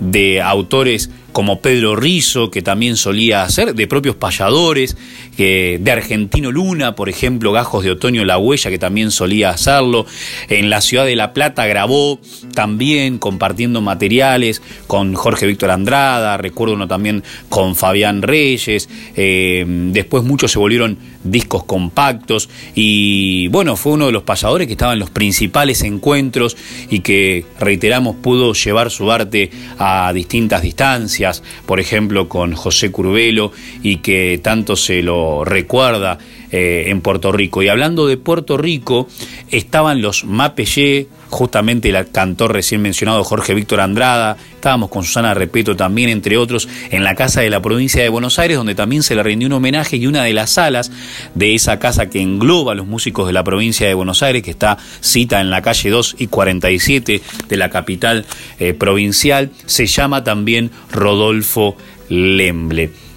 de 0.00 0.40
autores 0.42 1.10
como 1.32 1.60
Pedro 1.60 1.96
Rizo, 1.96 2.50
que 2.50 2.62
también 2.62 2.96
solía 2.96 3.42
hacer, 3.42 3.74
de 3.74 3.86
propios 3.86 4.16
payadores, 4.16 4.96
de 5.36 5.90
Argentino 5.90 6.52
Luna, 6.52 6.94
por 6.94 7.08
ejemplo, 7.08 7.52
Gajos 7.52 7.84
de 7.84 7.92
Otoño 7.92 8.24
La 8.24 8.36
Huella, 8.36 8.70
que 8.70 8.78
también 8.78 9.10
solía 9.10 9.50
hacerlo. 9.50 10.06
En 10.48 10.68
la 10.68 10.80
ciudad 10.80 11.06
de 11.06 11.16
La 11.16 11.32
Plata 11.32 11.66
grabó 11.66 12.20
también 12.54 13.18
compartiendo 13.18 13.80
materiales 13.80 14.62
con 14.86 15.14
Jorge 15.14 15.46
Víctor 15.46 15.70
Andrada, 15.70 16.36
recuerdo 16.36 16.74
uno 16.74 16.88
también 16.88 17.22
con 17.48 17.74
Fabián 17.74 18.22
Reyes. 18.22 18.88
Eh, 19.16 19.64
después 19.66 20.24
muchos 20.24 20.52
se 20.52 20.58
volvieron 20.58 20.98
discos 21.22 21.64
compactos 21.64 22.48
y 22.74 23.48
bueno, 23.48 23.76
fue 23.76 23.92
uno 23.92 24.06
de 24.06 24.12
los 24.12 24.22
payadores 24.22 24.66
que 24.66 24.72
estaba 24.72 24.92
en 24.92 24.98
los 24.98 25.10
principales 25.10 25.82
encuentros 25.82 26.56
y 26.88 27.00
que, 27.00 27.44
reiteramos, 27.58 28.16
pudo 28.16 28.54
llevar 28.54 28.90
su 28.90 29.10
arte 29.10 29.50
a 29.78 30.12
distintas 30.12 30.62
distancias, 30.62 31.42
por 31.66 31.80
ejemplo 31.80 32.28
con 32.28 32.54
José 32.54 32.90
Curvelo 32.90 33.52
y 33.82 33.96
que 33.96 34.40
tanto 34.42 34.76
se 34.76 35.02
lo 35.02 35.44
recuerda 35.44 36.18
eh, 36.50 36.86
en 36.88 37.00
Puerto 37.00 37.32
Rico. 37.32 37.62
Y 37.62 37.68
hablando 37.68 38.06
de 38.06 38.16
Puerto 38.16 38.56
Rico, 38.56 39.08
estaban 39.50 40.02
los 40.02 40.24
Mapellé, 40.24 41.08
justamente 41.30 41.88
el 41.88 42.10
cantor 42.10 42.52
recién 42.52 42.82
mencionado 42.82 43.24
Jorge 43.24 43.54
Víctor 43.54 43.80
Andrada, 43.80 44.36
estábamos 44.54 44.90
con 44.90 45.04
Susana 45.04 45.32
Repeto 45.32 45.76
también, 45.76 46.10
entre 46.10 46.36
otros, 46.36 46.68
en 46.90 47.04
la 47.04 47.14
casa 47.14 47.40
de 47.40 47.50
la 47.50 47.62
provincia 47.62 48.02
de 48.02 48.08
Buenos 48.08 48.38
Aires, 48.38 48.56
donde 48.56 48.74
también 48.74 49.02
se 49.02 49.14
le 49.14 49.22
rindió 49.22 49.46
un 49.46 49.54
homenaje 49.54 49.96
y 49.96 50.06
una 50.06 50.24
de 50.24 50.34
las 50.34 50.50
salas 50.50 50.90
de 51.34 51.54
esa 51.54 51.78
casa 51.78 52.10
que 52.10 52.20
engloba 52.20 52.72
a 52.72 52.74
los 52.74 52.86
músicos 52.86 53.26
de 53.26 53.32
la 53.32 53.44
provincia 53.44 53.86
de 53.86 53.94
Buenos 53.94 54.22
Aires, 54.22 54.42
que 54.42 54.50
está 54.50 54.76
cita 55.00 55.40
en 55.40 55.50
la 55.50 55.62
calle 55.62 55.90
2 55.90 56.16
y 56.18 56.26
47 56.26 57.22
de 57.48 57.56
la 57.56 57.70
capital 57.70 58.26
eh, 58.58 58.74
provincial, 58.74 59.50
se 59.66 59.86
llama 59.86 60.24
también 60.24 60.70
Rodolfo 60.90 61.76
Lemble. 62.08 63.09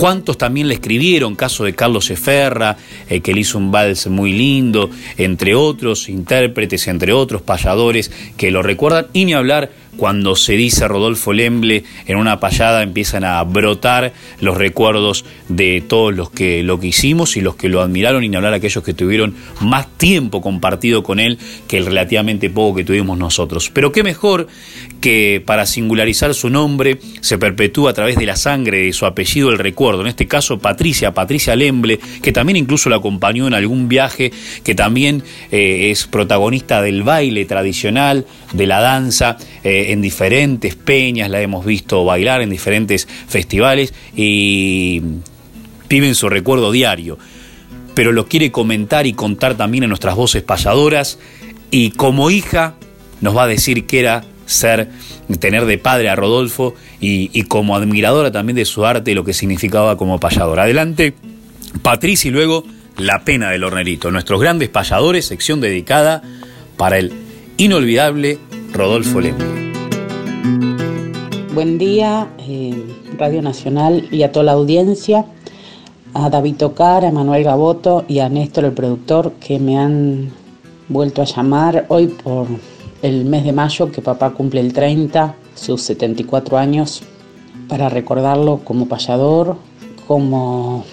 ¿Cuántos 0.00 0.38
también 0.38 0.66
le 0.66 0.72
escribieron? 0.72 1.36
Caso 1.36 1.64
de 1.64 1.74
Carlos 1.74 2.08
Eferra, 2.08 2.74
eh, 3.10 3.20
que 3.20 3.34
le 3.34 3.40
hizo 3.40 3.58
un 3.58 3.70
vals 3.70 4.06
muy 4.06 4.32
lindo, 4.32 4.88
entre 5.18 5.54
otros 5.54 6.08
intérpretes, 6.08 6.88
entre 6.88 7.12
otros 7.12 7.42
payadores 7.42 8.10
que 8.38 8.50
lo 8.50 8.62
recuerdan. 8.62 9.08
Y 9.12 9.26
ni 9.26 9.34
hablar 9.34 9.70
cuando 9.96 10.36
se 10.36 10.54
dice 10.54 10.88
Rodolfo 10.88 11.32
Lemble 11.32 11.84
en 12.06 12.16
una 12.16 12.40
payada 12.40 12.82
empiezan 12.82 13.24
a 13.24 13.42
brotar 13.44 14.12
los 14.40 14.56
recuerdos 14.56 15.24
de 15.48 15.82
todos 15.86 16.14
los 16.14 16.30
que 16.30 16.62
lo 16.62 16.80
que 16.80 16.88
hicimos 16.88 17.36
y 17.36 17.40
los 17.40 17.56
que 17.56 17.68
lo 17.68 17.80
admiraron 17.80 18.24
y 18.24 18.28
ni 18.28 18.36
hablar 18.36 18.54
aquellos 18.54 18.84
que 18.84 18.94
tuvieron 18.94 19.34
más 19.60 19.86
tiempo 19.98 20.40
compartido 20.40 21.02
con 21.02 21.20
él 21.20 21.38
que 21.68 21.78
el 21.78 21.86
relativamente 21.86 22.50
poco 22.50 22.76
que 22.76 22.84
tuvimos 22.84 23.18
nosotros. 23.18 23.70
Pero 23.72 23.92
qué 23.92 24.02
mejor 24.02 24.46
que 25.00 25.42
para 25.44 25.66
singularizar 25.66 26.34
su 26.34 26.50
nombre 26.50 26.98
se 27.20 27.38
perpetúa 27.38 27.90
a 27.90 27.94
través 27.94 28.16
de 28.16 28.26
la 28.26 28.36
sangre 28.36 28.84
de 28.84 28.92
su 28.92 29.06
apellido 29.06 29.50
el 29.50 29.58
recuerdo. 29.58 30.02
En 30.02 30.06
este 30.06 30.26
caso 30.26 30.58
Patricia, 30.58 31.12
Patricia 31.14 31.56
Lemble, 31.56 31.98
que 32.22 32.32
también 32.32 32.56
incluso 32.56 32.90
la 32.90 32.96
acompañó 32.96 33.46
en 33.46 33.54
algún 33.54 33.88
viaje, 33.88 34.32
que 34.62 34.74
también 34.74 35.22
eh, 35.50 35.90
es 35.90 36.06
protagonista 36.06 36.82
del 36.82 37.02
baile 37.02 37.44
tradicional, 37.44 38.26
de 38.52 38.66
la 38.66 38.80
danza. 38.80 39.36
Eh, 39.64 39.79
en 39.88 40.02
diferentes 40.02 40.74
peñas, 40.74 41.30
la 41.30 41.40
hemos 41.40 41.64
visto 41.64 42.04
bailar 42.04 42.42
en 42.42 42.50
diferentes 42.50 43.08
festivales 43.28 43.94
y 44.14 45.02
vive 45.88 46.08
en 46.08 46.14
su 46.14 46.28
recuerdo 46.28 46.72
diario. 46.72 47.18
Pero 47.94 48.12
lo 48.12 48.26
quiere 48.26 48.52
comentar 48.52 49.06
y 49.06 49.12
contar 49.12 49.56
también 49.56 49.84
en 49.84 49.90
nuestras 49.90 50.14
voces 50.14 50.42
payadoras 50.42 51.18
y 51.70 51.90
como 51.90 52.30
hija 52.30 52.74
nos 53.20 53.36
va 53.36 53.44
a 53.44 53.46
decir 53.46 53.86
que 53.86 54.00
era 54.00 54.24
ser, 54.46 54.88
tener 55.38 55.64
de 55.64 55.78
padre 55.78 56.08
a 56.08 56.16
Rodolfo 56.16 56.74
y, 57.00 57.42
como 57.44 57.76
admiradora 57.76 58.30
también 58.30 58.56
de 58.56 58.64
su 58.64 58.84
arte 58.84 59.12
y 59.12 59.14
lo 59.14 59.24
que 59.24 59.32
significaba 59.32 59.96
como 59.96 60.18
payadora. 60.18 60.64
Adelante, 60.64 61.14
Patricia 61.82 62.28
y 62.28 62.32
luego 62.32 62.64
La 62.96 63.24
Pena 63.24 63.50
del 63.50 63.64
Hornerito, 63.64 64.10
nuestros 64.10 64.40
grandes 64.40 64.68
payadores, 64.68 65.26
sección 65.26 65.60
dedicada 65.60 66.22
para 66.76 66.98
el 66.98 67.12
inolvidable 67.56 68.38
Rodolfo 68.72 69.20
Lembre. 69.20 69.59
Buen 71.60 71.76
día, 71.76 72.26
eh, 72.38 72.72
Radio 73.18 73.42
Nacional 73.42 74.08
y 74.10 74.22
a 74.22 74.32
toda 74.32 74.46
la 74.46 74.52
audiencia, 74.52 75.26
a 76.14 76.30
David 76.30 76.56
Tocar, 76.56 77.04
a 77.04 77.12
Manuel 77.12 77.44
Gaboto 77.44 78.06
y 78.08 78.20
a 78.20 78.30
Néstor, 78.30 78.64
el 78.64 78.72
productor, 78.72 79.32
que 79.32 79.58
me 79.58 79.76
han 79.76 80.30
vuelto 80.88 81.20
a 81.20 81.26
llamar 81.26 81.84
hoy 81.88 82.06
por 82.06 82.46
el 83.02 83.26
mes 83.26 83.44
de 83.44 83.52
mayo, 83.52 83.92
que 83.92 84.00
papá 84.00 84.30
cumple 84.30 84.62
el 84.62 84.72
30, 84.72 85.34
sus 85.54 85.82
74 85.82 86.56
años, 86.56 87.02
para 87.68 87.90
recordarlo 87.90 88.60
como 88.64 88.88
payador, 88.88 89.58
como 90.08 90.86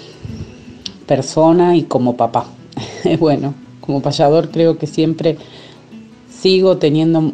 persona 1.05 1.77
y 1.77 1.83
como 1.83 2.17
papá. 2.17 2.47
bueno, 3.21 3.53
como 3.79 4.01
payador 4.01 4.51
creo 4.51 4.77
que 4.77 4.85
siempre 4.85 5.37
sigo 6.29 6.75
teniendo 6.75 7.31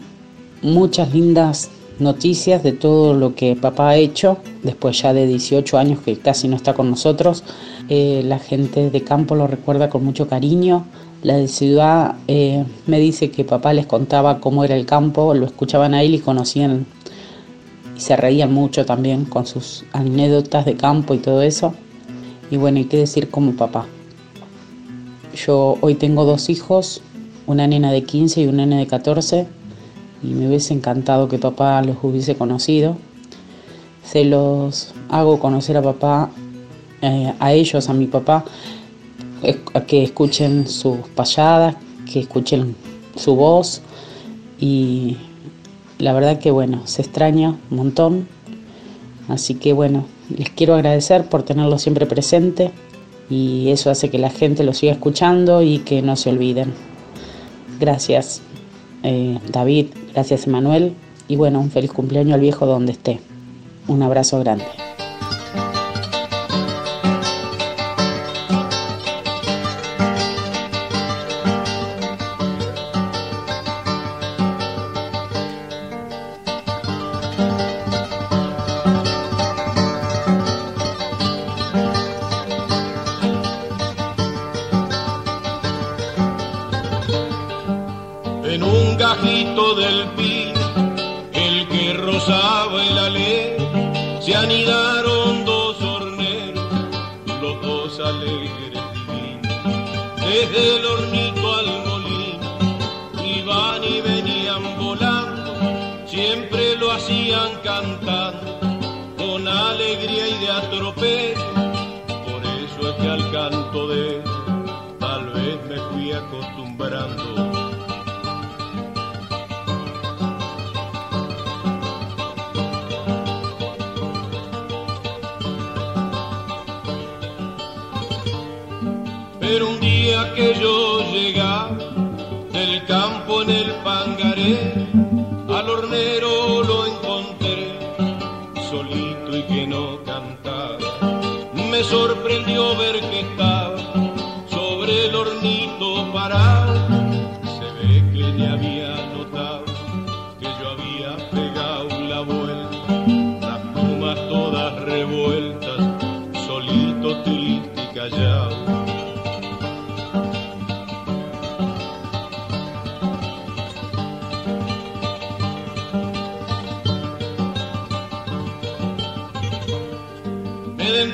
muchas 0.62 1.12
lindas 1.12 1.72
noticias 2.04 2.62
de 2.62 2.74
todo 2.74 3.14
lo 3.14 3.36
que 3.36 3.56
papá 3.56 3.90
ha 3.90 3.96
hecho, 3.96 4.38
después 4.62 5.02
ya 5.02 5.14
de 5.14 5.26
18 5.26 5.78
años 5.78 6.00
que 6.00 6.18
casi 6.18 6.48
no 6.48 6.56
está 6.56 6.74
con 6.74 6.90
nosotros. 6.90 7.44
Eh, 7.90 8.22
la 8.26 8.40
gente 8.40 8.90
de 8.90 9.02
campo 9.04 9.36
lo 9.36 9.48
recuerda 9.48 9.90
con 9.90 10.04
mucho 10.04 10.28
cariño. 10.28 10.86
La 11.24 11.38
de 11.38 11.48
ciudad 11.48 12.16
eh, 12.28 12.66
me 12.86 13.00
dice 13.00 13.32
que 13.32 13.46
papá 13.46 13.74
les 13.74 13.86
contaba 13.86 14.40
cómo 14.40 14.64
era 14.64 14.76
el 14.76 14.86
campo, 14.86 15.34
lo 15.34 15.46
escuchaban 15.46 15.94
a 15.94 16.04
él 16.04 16.16
y 16.16 16.20
conocían 16.20 16.86
y 17.96 18.00
se 18.00 18.16
reían 18.16 18.54
mucho 18.54 18.86
también 18.86 19.26
con 19.26 19.46
sus 19.46 19.86
anécdotas 19.94 20.66
de 20.66 20.76
campo 20.76 21.14
y 21.14 21.20
todo 21.20 21.42
eso. 21.42 21.74
Y 22.52 22.58
bueno, 22.58 22.80
hay 22.80 22.86
que 22.86 22.98
decir 22.98 23.30
como 23.30 23.54
papá. 23.54 23.86
Yo 25.34 25.78
hoy 25.82 25.96
tengo 25.96 26.26
dos 26.26 26.50
hijos, 26.50 27.02
una 27.48 27.68
nena 27.68 27.92
de 27.92 28.04
15 28.04 28.42
y 28.42 28.48
una 28.48 28.66
nena 28.66 28.80
de 28.80 28.88
14 28.88 29.48
y 30.24 30.28
me 30.28 30.48
hubiese 30.48 30.74
encantado 30.74 31.28
que 31.28 31.38
papá 31.38 31.82
los 31.82 31.98
hubiese 32.02 32.36
conocido. 32.36 32.98
Se 34.04 34.24
los 34.24 34.94
hago 35.10 35.40
conocer 35.40 35.78
a 35.78 35.82
papá, 35.82 36.30
eh, 37.02 37.34
a 37.40 37.54
ellos, 37.54 37.90
a 37.90 37.94
mi 37.94 38.08
papá, 38.08 38.46
a 39.74 39.82
que 39.82 40.04
escuchen 40.04 40.68
sus 40.68 40.98
payadas, 41.16 41.76
que 42.12 42.22
escuchen 42.22 42.76
su 43.16 43.36
voz 43.36 43.82
y 44.60 45.18
la 46.00 46.14
verdad 46.14 46.40
que 46.40 46.52
bueno, 46.52 46.82
se 46.86 47.02
extraña 47.02 47.58
un 47.70 47.78
montón. 47.78 48.28
Así 49.28 49.56
que 49.56 49.74
bueno, 49.74 50.06
les 50.36 50.50
quiero 50.50 50.76
agradecer 50.76 51.26
por 51.26 51.44
tenerlo 51.44 51.80
siempre 51.80 52.06
presente 52.06 52.72
y 53.30 53.70
eso 53.70 53.90
hace 53.90 54.10
que 54.10 54.20
la 54.20 54.30
gente 54.30 54.64
lo 54.64 54.74
siga 54.74 54.94
escuchando 54.94 55.62
y 55.62 55.80
que 55.80 56.02
no 56.02 56.16
se 56.16 56.30
olviden. 56.30 56.74
Gracias 57.80 58.42
eh, 59.04 59.40
David, 59.52 59.88
gracias 60.14 60.48
Emanuel 60.48 60.94
y 61.28 61.36
bueno, 61.36 61.60
un 61.60 61.72
feliz 61.72 61.92
cumpleaños 61.92 62.36
al 62.36 62.42
viejo 62.42 62.66
donde 62.66 62.92
esté. 62.94 63.20
Un 63.88 64.02
abrazo 64.02 64.40
grande. 64.40 64.66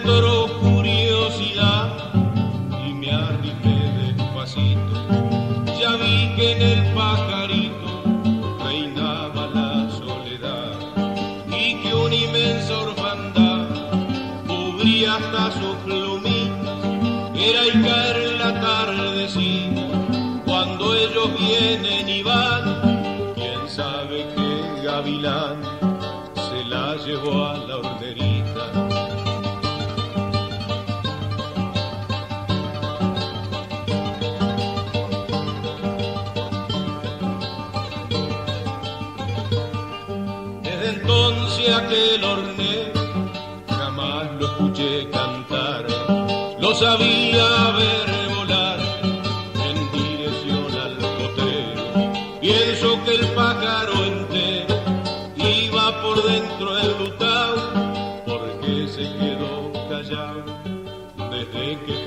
dentro. 0.03 0.38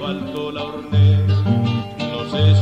faltó 0.03 0.51
la 0.51 0.65
hornea, 0.65 1.27
no 2.11 2.29
sé 2.29 2.62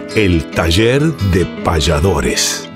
el 0.15 0.43
taller 0.51 1.15
de 1.31 1.45
payadores. 1.63 2.69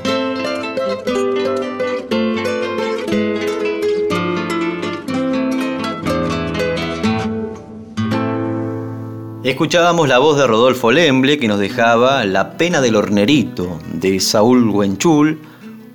Escuchábamos 9.44 10.08
la 10.08 10.20
voz 10.20 10.38
de 10.38 10.48
Rodolfo 10.48 10.94
Lemble 10.94 11.38
que 11.38 11.50
nos 11.50 11.60
dejaba 11.60 12.24
La 12.24 12.56
pena 12.58 12.80
del 12.80 12.96
hornerito 12.96 13.80
de 13.92 14.22
Saúl 14.22 14.70
Huenchul, 14.70 15.42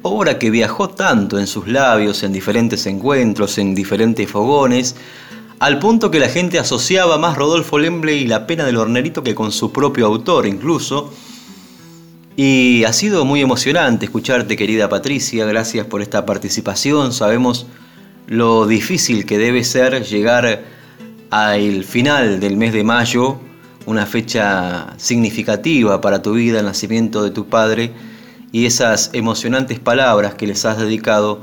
obra 0.03 0.39
que 0.39 0.51
viajó 0.51 0.91
tanto 0.91 1.39
en 1.39 1.47
sus 1.47 1.67
labios 1.69 2.23
en 2.23 2.35
diferentes 2.35 2.85
encuentros, 2.85 3.57
en 3.57 3.75
diferentes 3.75 4.31
fogones, 4.31 4.95
al 5.59 5.79
punto 5.79 6.11
que 6.11 6.21
la 6.21 6.29
gente 6.29 6.59
asociaba 6.59 7.17
más 7.17 7.39
Rodolfo 7.39 7.79
Lemble 7.79 8.15
y 8.15 8.27
La 8.27 8.47
pena 8.47 8.67
del 8.67 8.77
hornerito 8.77 9.23
que 9.23 9.35
con 9.35 9.53
su 9.53 9.73
propio 9.73 10.07
autor 10.07 10.47
incluso. 10.47 11.11
Y 12.37 12.85
ha 12.85 12.93
sido 12.93 13.25
muy 13.25 13.41
emocionante 13.41 14.07
escucharte, 14.07 14.57
querida 14.57 14.89
Patricia, 14.89 15.45
gracias 15.45 15.87
por 15.87 16.01
esta 16.01 16.25
participación. 16.25 17.13
Sabemos 17.13 17.67
lo 18.27 18.67
difícil 18.67 19.27
que 19.27 19.39
debe 19.39 19.65
ser 19.65 20.05
llegar 20.05 20.65
al 21.31 21.85
final 21.85 22.41
del 22.41 22.57
mes 22.57 22.73
de 22.73 22.85
mayo 22.85 23.39
una 23.87 24.07
fecha 24.07 24.95
significativa 24.99 26.01
para 26.01 26.23
tu 26.23 26.35
vida, 26.35 26.61
el 26.61 26.67
nacimiento 26.67 27.25
de 27.25 27.31
tu 27.31 27.47
padre, 27.47 27.93
y 28.53 28.67
esas 28.67 29.11
emocionantes 29.13 29.79
palabras 29.79 30.35
que 30.35 30.47
les 30.47 30.65
has 30.65 30.79
dedicado 30.79 31.41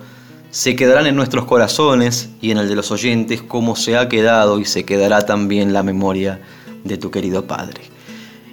se 0.50 0.76
quedarán 0.76 1.08
en 1.08 1.16
nuestros 1.16 1.46
corazones 1.46 2.30
y 2.42 2.52
en 2.52 2.58
el 2.58 2.70
de 2.70 2.76
los 2.76 2.92
oyentes 2.92 3.42
como 3.42 3.76
se 3.76 3.98
ha 3.98 4.08
quedado 4.08 4.60
y 4.60 4.66
se 4.66 4.86
quedará 4.86 5.26
también 5.26 5.74
la 5.74 5.84
memoria 5.84 6.40
de 6.84 6.98
tu 6.98 7.12
querido 7.12 7.46
padre. 7.48 7.82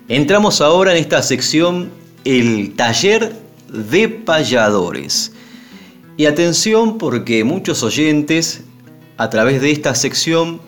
Entramos 0.08 0.60
ahora 0.60 0.92
en 0.92 0.98
esta 0.98 1.22
sección, 1.22 1.90
el 2.24 2.74
taller 2.74 3.36
de 3.68 4.08
payadores. 4.08 5.32
Y 6.16 6.26
atención 6.26 6.98
porque 6.98 7.44
muchos 7.44 7.82
oyentes 7.82 8.62
a 9.16 9.30
través 9.30 9.60
de 9.60 9.70
esta 9.70 9.94
sección 9.94 10.60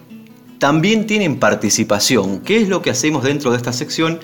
también 0.59 1.07
tienen 1.07 1.38
participación. 1.38 2.40
¿Qué 2.40 2.59
es 2.59 2.69
lo 2.69 2.83
que 2.83 2.90
hacemos 2.90 3.25
dentro 3.25 3.51
de 3.51 3.57
esta 3.57 3.73
sección? 3.73 4.21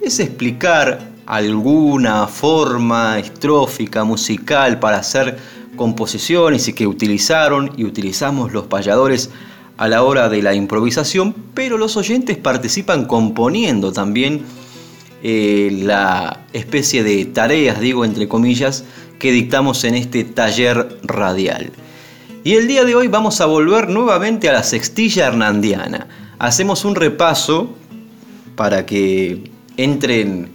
Es 0.00 0.20
explicar 0.20 1.10
alguna 1.26 2.26
forma 2.26 3.18
estrófica, 3.18 4.04
musical 4.04 4.78
para 4.78 4.98
hacer 4.98 5.36
composiciones 5.76 6.68
y 6.68 6.72
que 6.72 6.86
utilizaron 6.86 7.72
y 7.76 7.84
utilizamos 7.84 8.52
los 8.52 8.66
payadores 8.66 9.30
a 9.76 9.88
la 9.88 10.02
hora 10.02 10.28
de 10.28 10.42
la 10.42 10.54
improvisación, 10.54 11.34
pero 11.54 11.78
los 11.78 11.96
oyentes 11.96 12.36
participan 12.36 13.04
componiendo 13.04 13.92
también 13.92 14.42
eh, 15.22 15.70
la 15.72 16.44
especie 16.52 17.02
de 17.02 17.24
tareas, 17.24 17.80
digo 17.80 18.04
entre 18.04 18.28
comillas, 18.28 18.84
que 19.18 19.32
dictamos 19.32 19.84
en 19.84 19.94
este 19.94 20.24
taller 20.24 20.98
radial. 21.02 21.72
Y 22.44 22.54
el 22.54 22.68
día 22.68 22.84
de 22.84 22.94
hoy 22.94 23.08
vamos 23.08 23.40
a 23.40 23.46
volver 23.46 23.88
nuevamente 23.88 24.48
a 24.48 24.52
la 24.52 24.62
sextilla 24.62 25.26
hernandiana. 25.26 26.06
Hacemos 26.38 26.84
un 26.84 26.94
repaso 26.94 27.74
para 28.54 28.86
que 28.86 29.50
entren 29.76 30.50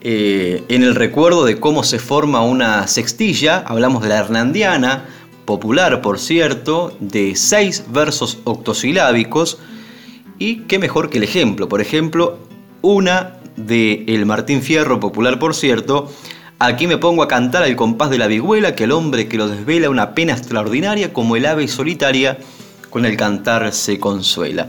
eh, 0.00 0.64
en 0.68 0.82
el 0.82 0.94
recuerdo 0.94 1.44
de 1.44 1.60
cómo 1.60 1.82
se 1.82 1.98
forma 1.98 2.40
una 2.42 2.86
sextilla. 2.86 3.58
Hablamos 3.66 4.02
de 4.02 4.08
la 4.08 4.18
hernandiana, 4.18 5.04
popular 5.44 6.00
por 6.00 6.18
cierto, 6.18 6.96
de 7.00 7.36
seis 7.36 7.84
versos 7.90 8.38
octosilábicos. 8.44 9.58
Y 10.38 10.60
qué 10.62 10.78
mejor 10.78 11.10
que 11.10 11.18
el 11.18 11.24
ejemplo. 11.24 11.68
Por 11.68 11.80
ejemplo, 11.80 12.38
una 12.80 13.37
de 13.58 14.04
El 14.06 14.24
Martín 14.26 14.62
Fierro, 14.62 15.00
popular 15.00 15.38
por 15.38 15.54
cierto, 15.54 16.10
aquí 16.58 16.86
me 16.86 16.96
pongo 16.96 17.22
a 17.22 17.28
cantar 17.28 17.64
al 17.64 17.76
compás 17.76 18.10
de 18.10 18.18
la 18.18 18.26
vihuela 18.26 18.74
que 18.74 18.84
el 18.84 18.92
hombre 18.92 19.28
que 19.28 19.36
lo 19.36 19.48
desvela 19.48 19.90
una 19.90 20.14
pena 20.14 20.32
extraordinaria 20.32 21.12
como 21.12 21.36
el 21.36 21.46
ave 21.46 21.68
solitaria 21.68 22.38
con 22.90 23.04
el 23.04 23.16
cantar 23.16 23.72
se 23.72 23.98
consuela. 23.98 24.68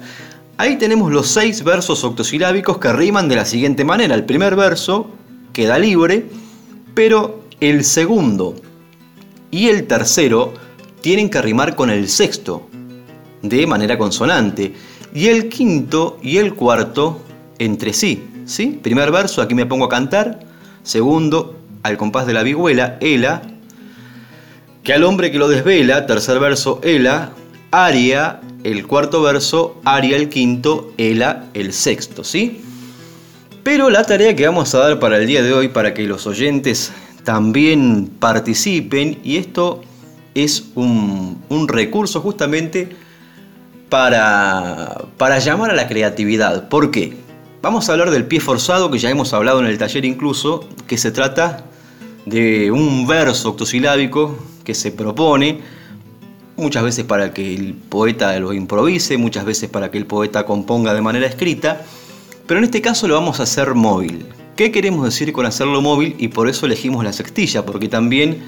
Ahí 0.57 0.77
tenemos 0.77 1.11
los 1.11 1.27
seis 1.27 1.63
versos 1.63 2.03
octosilábicos 2.03 2.79
que 2.79 2.91
riman 2.91 3.29
de 3.29 3.37
la 3.37 3.45
siguiente 3.45 3.85
manera. 3.85 4.15
El 4.15 4.25
primer 4.25 4.55
verso 4.55 5.09
queda 5.53 5.79
libre, 5.79 6.25
pero 6.93 7.45
el 7.61 7.85
segundo 7.85 8.55
y 9.51 9.69
el 9.69 9.87
tercero 9.87 10.53
tienen 11.01 11.29
que 11.29 11.41
rimar 11.41 11.75
con 11.75 11.89
el 11.89 12.09
sexto, 12.09 12.67
de 13.41 13.65
manera 13.67 13.97
consonante, 13.97 14.73
y 15.13 15.27
el 15.27 15.47
quinto 15.47 16.19
y 16.21 16.37
el 16.37 16.53
cuarto 16.55 17.21
entre 17.57 17.93
sí. 17.93 18.28
¿Sí? 18.49 18.79
Primer 18.81 19.11
verso, 19.11 19.41
aquí 19.41 19.55
me 19.55 19.65
pongo 19.65 19.85
a 19.85 19.89
cantar. 19.89 20.39
Segundo, 20.83 21.55
al 21.83 21.97
compás 21.97 22.25
de 22.25 22.33
la 22.33 22.43
vihuela, 22.43 22.97
Ela. 22.99 23.41
Que 24.83 24.93
al 24.93 25.03
hombre 25.03 25.31
que 25.31 25.37
lo 25.37 25.47
desvela, 25.47 26.05
tercer 26.05 26.39
verso, 26.39 26.79
Ela. 26.83 27.31
Aria, 27.71 28.41
el 28.63 28.87
cuarto 28.87 29.21
verso, 29.21 29.79
Aria 29.85 30.17
el 30.17 30.29
quinto, 30.29 30.91
Ela 30.97 31.45
el 31.53 31.71
sexto, 31.73 32.23
¿sí? 32.23 32.61
Pero 33.63 33.89
la 33.91 34.03
tarea 34.03 34.35
que 34.35 34.45
vamos 34.45 34.73
a 34.73 34.79
dar 34.79 34.99
para 34.99 35.17
el 35.17 35.27
día 35.27 35.43
de 35.43 35.53
hoy, 35.53 35.67
para 35.67 35.93
que 35.93 36.03
los 36.03 36.25
oyentes 36.25 36.91
también 37.23 38.09
participen, 38.19 39.19
y 39.23 39.37
esto 39.37 39.81
es 40.33 40.65
un, 40.73 41.67
recurso 41.67 42.21
justamente 42.21 42.89
para, 43.89 45.03
para 45.17 45.37
llamar 45.37 45.69
a 45.69 45.75
la 45.75 45.87
creatividad. 45.87 46.69
¿Por 46.69 46.89
qué? 46.89 47.28
Vamos 47.61 47.89
a 47.89 47.91
hablar 47.91 48.09
del 48.09 48.25
pie 48.25 48.39
forzado, 48.39 48.89
que 48.89 48.99
ya 48.99 49.09
hemos 49.09 49.33
hablado 49.33 49.59
en 49.59 49.65
el 49.65 49.77
taller 49.77 50.05
incluso, 50.05 50.65
que 50.87 50.97
se 50.97 51.11
trata 51.11 51.65
de 52.25 52.71
un 52.71 53.05
verso 53.05 53.49
octosilábico 53.49 54.39
que 54.63 54.73
se 54.73 54.93
propone, 54.93 55.59
muchas 56.55 56.83
veces 56.83 57.03
para 57.03 57.33
que 57.33 57.53
el 57.53 57.73
poeta 57.73 58.39
lo 58.39 58.53
improvise, 58.53 59.17
muchas 59.17 59.43
veces 59.43 59.69
para 59.69 59.91
que 59.91 59.97
el 59.97 60.05
poeta 60.05 60.45
componga 60.45 60.93
de 60.93 61.01
manera 61.01 61.27
escrita, 61.27 61.81
pero 62.47 62.59
en 62.59 62.63
este 62.63 62.81
caso 62.81 63.09
lo 63.09 63.15
vamos 63.15 63.41
a 63.41 63.43
hacer 63.43 63.73
móvil. 63.73 64.25
¿Qué 64.55 64.71
queremos 64.71 65.03
decir 65.03 65.33
con 65.33 65.45
hacerlo 65.45 65.81
móvil? 65.81 66.15
Y 66.17 66.29
por 66.29 66.47
eso 66.47 66.65
elegimos 66.65 67.03
la 67.03 67.11
sextilla, 67.11 67.65
porque 67.65 67.89
también 67.89 68.41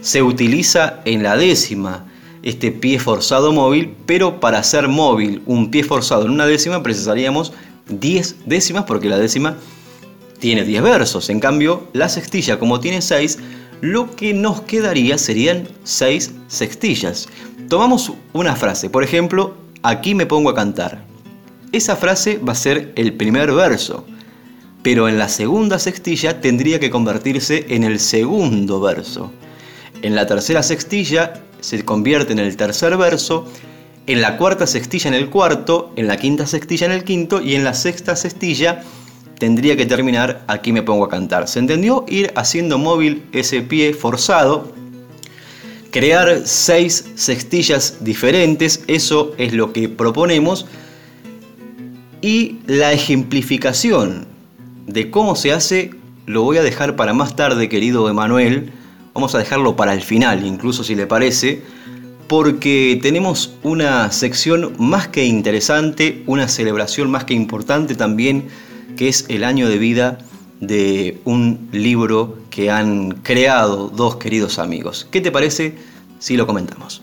se 0.00 0.20
utiliza 0.20 1.00
en 1.04 1.22
la 1.22 1.36
décima 1.36 2.06
este 2.42 2.72
pie 2.72 2.98
forzado 2.98 3.52
móvil, 3.52 3.94
pero 4.04 4.40
para 4.40 4.58
hacer 4.58 4.88
móvil 4.88 5.42
un 5.46 5.70
pie 5.70 5.84
forzado 5.84 6.24
en 6.24 6.32
una 6.32 6.46
décima 6.46 6.82
precisaríamos 6.82 7.52
10 7.88 8.36
décimas 8.46 8.84
porque 8.84 9.08
la 9.08 9.18
décima 9.18 9.56
tiene 10.38 10.64
10 10.64 10.82
versos. 10.82 11.30
En 11.30 11.40
cambio, 11.40 11.88
la 11.92 12.08
sextilla, 12.08 12.58
como 12.58 12.80
tiene 12.80 13.00
6, 13.02 13.38
lo 13.80 14.14
que 14.14 14.34
nos 14.34 14.62
quedaría 14.62 15.18
serían 15.18 15.68
6 15.84 16.32
sextillas. 16.48 17.28
Tomamos 17.68 18.12
una 18.32 18.56
frase, 18.56 18.90
por 18.90 19.04
ejemplo, 19.04 19.54
aquí 19.82 20.14
me 20.14 20.26
pongo 20.26 20.50
a 20.50 20.54
cantar. 20.54 21.04
Esa 21.72 21.96
frase 21.96 22.38
va 22.38 22.52
a 22.52 22.56
ser 22.56 22.92
el 22.96 23.14
primer 23.14 23.52
verso, 23.52 24.04
pero 24.82 25.08
en 25.08 25.18
la 25.18 25.28
segunda 25.28 25.78
sextilla 25.78 26.40
tendría 26.40 26.78
que 26.80 26.90
convertirse 26.90 27.66
en 27.68 27.84
el 27.84 27.98
segundo 27.98 28.80
verso. 28.80 29.32
En 30.02 30.14
la 30.14 30.26
tercera 30.26 30.62
sextilla 30.62 31.34
se 31.60 31.84
convierte 31.84 32.32
en 32.32 32.40
el 32.40 32.56
tercer 32.56 32.96
verso 32.96 33.46
en 34.06 34.20
la 34.20 34.36
cuarta 34.36 34.66
sextilla 34.66 35.08
en 35.08 35.14
el 35.14 35.30
cuarto, 35.30 35.92
en 35.96 36.06
la 36.06 36.16
quinta 36.16 36.46
sextilla 36.46 36.86
en 36.86 36.92
el 36.92 37.04
quinto 37.04 37.40
y 37.40 37.54
en 37.54 37.64
la 37.64 37.74
sexta 37.74 38.16
sextilla 38.16 38.82
tendría 39.38 39.76
que 39.76 39.86
terminar 39.86 40.44
aquí 40.46 40.72
me 40.72 40.82
pongo 40.82 41.04
a 41.04 41.08
cantar. 41.08 41.48
¿Se 41.48 41.58
entendió? 41.58 42.04
Ir 42.08 42.32
haciendo 42.36 42.78
móvil 42.78 43.24
ese 43.32 43.62
pie 43.62 43.94
forzado, 43.94 44.72
crear 45.90 46.42
seis 46.44 47.10
sextillas 47.14 48.04
diferentes, 48.04 48.84
eso 48.86 49.32
es 49.38 49.52
lo 49.52 49.72
que 49.72 49.88
proponemos. 49.88 50.66
Y 52.20 52.58
la 52.66 52.92
ejemplificación 52.92 54.28
de 54.86 55.10
cómo 55.10 55.34
se 55.34 55.52
hace 55.52 55.90
lo 56.26 56.42
voy 56.42 56.58
a 56.58 56.62
dejar 56.62 56.94
para 56.94 57.12
más 57.12 57.34
tarde, 57.34 57.68
querido 57.68 58.08
Emanuel. 58.08 58.72
Vamos 59.12 59.34
a 59.34 59.38
dejarlo 59.38 59.74
para 59.74 59.92
el 59.92 60.02
final, 60.02 60.46
incluso 60.46 60.84
si 60.84 60.94
le 60.94 61.06
parece 61.06 61.62
porque 62.32 62.98
tenemos 63.02 63.58
una 63.62 64.10
sección 64.10 64.72
más 64.78 65.06
que 65.06 65.26
interesante, 65.26 66.22
una 66.24 66.48
celebración 66.48 67.10
más 67.10 67.24
que 67.24 67.34
importante 67.34 67.94
también, 67.94 68.48
que 68.96 69.08
es 69.08 69.26
el 69.28 69.44
año 69.44 69.68
de 69.68 69.76
vida 69.76 70.16
de 70.58 71.20
un 71.26 71.68
libro 71.72 72.38
que 72.48 72.70
han 72.70 73.16
creado 73.22 73.90
dos 73.90 74.16
queridos 74.16 74.58
amigos. 74.58 75.06
¿Qué 75.10 75.20
te 75.20 75.30
parece 75.30 75.74
si 76.20 76.38
lo 76.38 76.46
comentamos? 76.46 77.02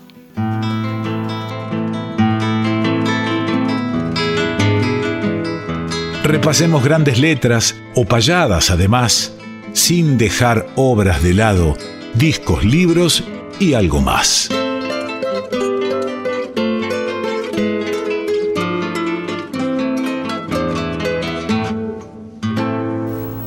Repasemos 6.24 6.82
grandes 6.82 7.20
letras 7.20 7.76
o 7.94 8.04
payadas 8.04 8.72
además, 8.72 9.32
sin 9.74 10.18
dejar 10.18 10.66
obras 10.74 11.22
de 11.22 11.34
lado, 11.34 11.76
discos, 12.14 12.64
libros 12.64 13.22
y 13.60 13.74
algo 13.74 14.00
más. 14.00 14.50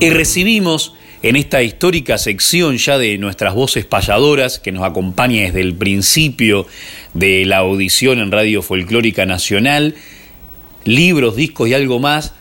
Y 0.00 0.10
recibimos 0.10 0.94
en 1.22 1.36
esta 1.36 1.62
histórica 1.62 2.18
sección 2.18 2.76
ya 2.76 2.98
de 2.98 3.16
nuestras 3.16 3.54
voces 3.54 3.86
payadoras 3.86 4.58
que 4.58 4.72
nos 4.72 4.84
acompaña 4.84 5.42
desde 5.42 5.62
el 5.62 5.74
principio 5.74 6.66
de 7.14 7.46
la 7.46 7.58
audición 7.58 8.18
en 8.18 8.30
Radio 8.30 8.60
Folclórica 8.60 9.24
Nacional, 9.24 9.94
libros, 10.84 11.36
discos 11.36 11.68
y 11.68 11.74
algo 11.74 11.98
más, 12.00 12.34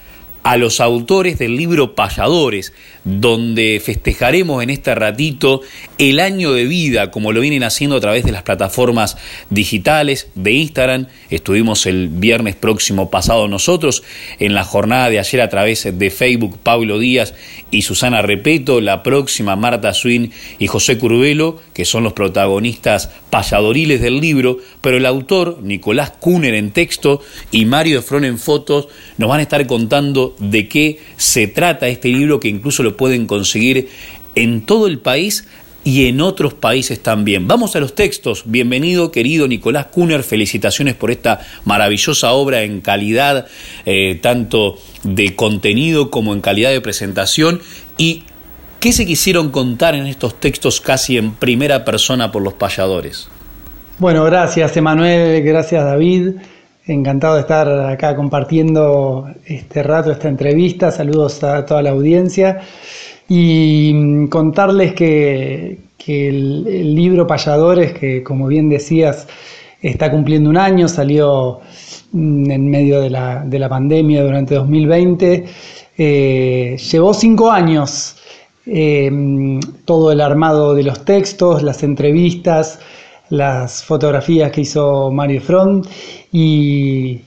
a 0.44 0.58
los 0.58 0.82
autores 0.82 1.40
del 1.40 1.56
libro 1.56 1.96
Payadores, 1.96 2.74
donde 3.06 3.82
festejaremos 3.84 4.62
en 4.62 4.70
este 4.70 4.94
ratito 4.94 5.62
el 5.98 6.20
año 6.20 6.52
de 6.52 6.66
vida, 6.66 7.12
como 7.12 7.32
lo 7.32 7.42
vienen 7.42 7.64
haciendo 7.64 7.96
a 7.96 8.02
través 8.02 8.26
de 8.26 8.32
las 8.32 8.44
plataformas 8.44 9.18
digitales 9.50 10.28
de 10.36 10.52
Instagram. 10.52 11.08
Estuvimos 11.30 11.86
el 11.86 12.10
viernes 12.10 12.56
próximo 12.56 13.10
pasado 13.10 13.48
nosotros, 13.48 14.04
en 14.40 14.54
la 14.54 14.66
jornada 14.66 15.10
de 15.10 15.20
ayer 15.20 15.42
a 15.42 15.50
través 15.50 15.88
de 15.98 16.10
Facebook, 16.10 16.60
Pablo 16.62 17.00
Díaz 17.00 17.34
y 17.72 17.84
Susana 17.84 18.22
Repeto, 18.22 18.82
la 18.82 19.02
próxima 19.02 19.56
Marta 19.56 19.94
Swin 19.94 20.32
y 20.60 20.68
José 20.68 20.98
Curvelo, 20.98 21.62
que 21.74 21.86
son 21.86 22.04
los 22.04 22.14
protagonistas 22.14 23.10
payadoriles 23.30 24.02
del 24.02 24.20
libro, 24.20 24.58
pero 24.82 24.98
el 24.98 25.06
autor, 25.06 25.60
Nicolás 25.62 26.12
Kuhner 26.20 26.54
en 26.54 26.72
texto 26.72 27.22
y 27.52 27.66
Mario 27.66 28.00
Efron 28.00 28.26
en 28.26 28.38
fotos, 28.38 28.88
nos 29.18 29.30
van 29.30 29.40
a 29.40 29.44
estar 29.44 29.66
contando 29.68 30.33
de 30.40 30.68
qué 30.68 31.00
se 31.18 31.48
trata 31.48 31.88
este 31.88 32.10
libro 32.10 32.40
que 32.40 32.48
incluso 32.48 32.84
lo 32.84 32.98
pueden 32.98 33.28
conseguir 33.28 33.90
en 34.36 34.62
todo 34.62 34.88
el 34.88 35.00
país 35.00 35.46
y 35.84 36.08
en 36.08 36.22
otros 36.22 36.54
países 36.54 37.02
también. 37.02 37.48
Vamos 37.48 37.76
a 37.76 37.80
los 37.80 37.94
textos. 37.94 38.44
Bienvenido, 38.46 39.12
querido 39.12 39.48
Nicolás 39.48 39.88
Kuhner. 39.88 40.24
Felicitaciones 40.24 40.96
por 40.96 41.12
esta 41.12 41.42
maravillosa 41.66 42.32
obra 42.32 42.64
en 42.64 42.82
calidad, 42.82 43.48
eh, 43.86 44.18
tanto 44.22 44.78
de 45.04 45.36
contenido 45.36 46.10
como 46.10 46.34
en 46.34 46.42
calidad 46.42 46.72
de 46.72 46.80
presentación. 46.80 47.62
¿Y 47.98 48.24
qué 48.80 48.94
se 48.94 49.06
quisieron 49.06 49.52
contar 49.52 49.96
en 49.96 50.08
estos 50.08 50.40
textos 50.40 50.80
casi 50.80 51.18
en 51.18 51.34
primera 51.34 51.84
persona 51.84 52.32
por 52.32 52.42
los 52.42 52.54
payadores? 52.54 53.28
Bueno, 54.00 54.24
gracias, 54.24 54.76
Emanuel. 54.78 55.44
Gracias, 55.44 55.84
David. 55.84 56.32
Encantado 56.86 57.36
de 57.36 57.42
estar 57.42 57.70
acá 57.70 58.14
compartiendo 58.14 59.30
este 59.46 59.84
rato, 59.84 60.12
esta 60.12 60.28
entrevista. 60.28 60.92
Saludos 60.92 61.42
a 61.42 61.66
toda 61.66 61.82
la 61.82 61.92
audiencia. 61.92 62.60
Y 63.30 63.94
mm, 63.94 64.28
contarles 64.28 64.94
que, 64.94 65.80
el, 66.06 66.96
libro 66.96 67.26
Payadores, 67.26 67.94
que 67.94 68.22
como 68.22 68.48
bien 68.48 68.68
decías, 68.68 69.28
está 69.82 70.12
cumpliendo 70.12 70.50
un 70.50 70.58
año, 70.58 70.90
salió 70.90 71.62
mm, 72.12 72.52
en 72.52 72.70
medio 72.70 73.00
de 73.00 73.10
la, 73.10 73.70
pandemia 73.70 74.22
durante 74.22 74.56
2020, 74.56 75.46
eh, 75.98 76.78
llevó 76.92 77.14
cinco 77.14 77.50
años 77.50 78.18
eh, 78.66 79.10
mm, 79.10 79.60
todo 79.86 80.12
el 80.12 80.20
armado 80.20 80.74
de 80.76 80.84
los 80.84 81.06
textos, 81.06 81.64
las 81.64 81.82
entrevistas, 81.84 82.80
las 83.34 83.84
fotografías 83.84 84.52
que 84.52 84.62
hizo 84.62 85.10
Mario 85.12 85.42
Front 85.42 85.88
y, 86.32 87.22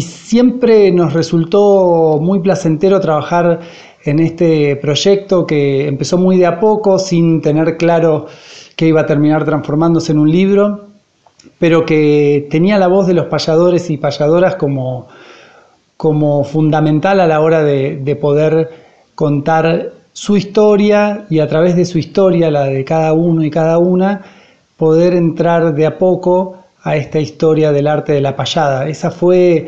siempre 0.00 0.90
nos 0.90 1.12
resultó 1.12 2.18
muy 2.20 2.40
placentero 2.40 3.00
trabajar 3.00 3.60
en 4.04 4.20
este 4.20 4.76
proyecto 4.76 5.46
que 5.46 5.86
empezó 5.86 6.16
muy 6.16 6.38
de 6.38 6.46
a 6.46 6.58
poco, 6.60 6.98
sin 6.98 7.42
tener 7.42 7.76
claro 7.76 8.26
que 8.76 8.86
iba 8.86 9.02
a 9.02 9.06
terminar 9.06 9.44
transformándose 9.44 10.12
en 10.12 10.18
un 10.18 10.30
libro, 10.30 10.86
pero 11.58 11.84
que 11.84 12.46
tenía 12.50 12.78
la 12.78 12.88
voz 12.88 13.06
de 13.06 13.14
los 13.14 13.26
payadores 13.26 13.90
y 13.90 13.98
payadoras 13.98 14.54
como, 14.56 15.08
como 15.96 16.44
fundamental 16.44 17.20
a 17.20 17.26
la 17.26 17.40
hora 17.40 17.62
de, 17.62 17.96
de 17.96 18.16
poder 18.16 18.70
contar 19.14 19.92
su 20.12 20.36
historia 20.36 21.26
y 21.28 21.40
a 21.40 21.48
través 21.48 21.76
de 21.76 21.84
su 21.84 21.98
historia, 21.98 22.50
la 22.50 22.64
de 22.64 22.84
cada 22.84 23.12
uno 23.12 23.42
y 23.44 23.50
cada 23.50 23.78
una, 23.78 24.41
poder 24.82 25.14
entrar 25.14 25.76
de 25.76 25.86
a 25.86 25.96
poco 25.96 26.56
a 26.82 26.96
esta 26.96 27.20
historia 27.20 27.70
del 27.70 27.86
arte 27.86 28.14
de 28.14 28.20
la 28.20 28.34
payada. 28.34 28.88
Esa 28.88 29.12
fue 29.12 29.66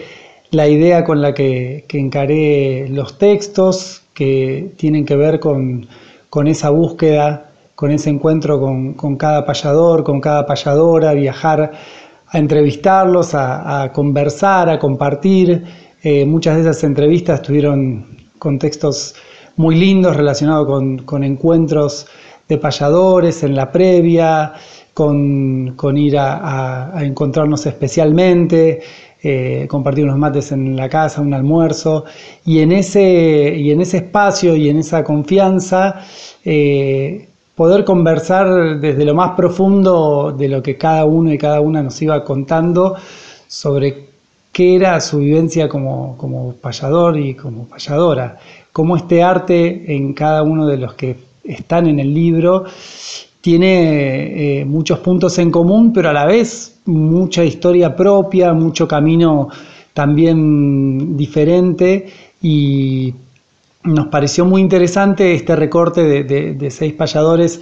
la 0.50 0.66
idea 0.66 1.04
con 1.04 1.22
la 1.22 1.32
que, 1.32 1.84
encaré 1.88 2.88
los 2.88 3.16
textos 3.16 4.02
que 4.12 4.72
tienen 4.76 5.04
que 5.04 5.14
ver 5.14 5.38
con, 5.38 5.86
esa 6.46 6.70
búsqueda, 6.70 7.52
con 7.76 7.92
ese 7.92 8.10
encuentro 8.10 8.60
con, 8.60 9.16
cada 9.16 9.46
payador, 9.46 10.02
con 10.02 10.20
cada 10.20 10.46
payadora, 10.46 11.12
viajar 11.12 11.70
a 12.26 12.36
entrevistarlos, 12.36 13.36
a, 13.36 13.92
conversar, 13.94 14.68
a 14.68 14.80
compartir. 14.80 15.62
Eh, 16.02 16.26
muchas 16.26 16.56
de 16.56 16.62
esas 16.62 16.82
entrevistas 16.82 17.40
tuvieron 17.40 18.04
contextos 18.40 19.14
muy 19.54 19.76
lindos 19.76 20.16
relacionados 20.16 20.66
con 21.04 21.22
encuentros 21.22 22.08
de 22.48 22.58
payadores 22.58 23.42
en 23.42 23.54
la 23.54 23.70
previa, 23.70 24.52
con, 24.94 25.96
ir 25.96 26.16
a, 26.18 26.92
encontrarnos 27.00 27.66
especialmente, 27.66 28.80
eh, 29.22 29.66
compartir 29.68 30.04
unos 30.04 30.18
mates 30.18 30.52
en 30.52 30.76
la 30.76 30.88
casa, 30.88 31.20
un 31.20 31.34
almuerzo, 31.34 32.04
y 32.44 32.60
en 32.60 32.72
ese, 32.72 33.54
y 33.56 33.70
en 33.70 33.80
ese 33.80 33.98
espacio 33.98 34.54
y 34.54 34.68
en 34.68 34.78
esa 34.78 35.02
confianza 35.02 36.00
eh, 36.44 37.28
poder 37.54 37.84
conversar 37.84 38.78
desde 38.80 39.04
lo 39.04 39.14
más 39.14 39.32
profundo 39.32 40.34
de 40.36 40.48
lo 40.48 40.62
que 40.62 40.76
cada 40.76 41.04
uno 41.04 41.32
y 41.32 41.38
cada 41.38 41.60
una 41.60 41.82
nos 41.82 42.00
iba 42.02 42.22
contando 42.24 42.96
sobre 43.48 44.08
qué 44.52 44.76
era 44.76 45.00
su 45.00 45.18
vivencia 45.18 45.68
como, 45.68 46.16
como 46.16 46.52
payador 46.54 47.18
y 47.18 47.34
como 47.34 47.66
payadora, 47.66 48.38
cómo 48.72 48.96
este 48.96 49.22
arte 49.22 49.94
en 49.94 50.14
cada 50.14 50.42
uno 50.42 50.66
de 50.66 50.76
los 50.76 50.94
que 50.94 51.16
están 51.44 51.86
en 51.86 52.00
el 52.00 52.12
libro 52.12 52.64
tiene 53.44 54.60
eh, 54.60 54.64
muchos 54.64 55.00
puntos 55.00 55.36
en 55.38 55.50
común, 55.50 55.92
pero 55.92 56.08
a 56.08 56.14
la 56.14 56.24
vez 56.24 56.80
mucha 56.86 57.44
historia 57.44 57.94
propia, 57.94 58.54
mucho 58.54 58.88
camino 58.88 59.50
también 59.92 61.14
diferente. 61.14 62.10
Y 62.40 63.12
nos 63.82 64.06
pareció 64.06 64.46
muy 64.46 64.62
interesante 64.62 65.34
este 65.34 65.56
recorte 65.56 66.24
de, 66.24 66.70
seis 66.70 66.94
payadores 66.94 67.60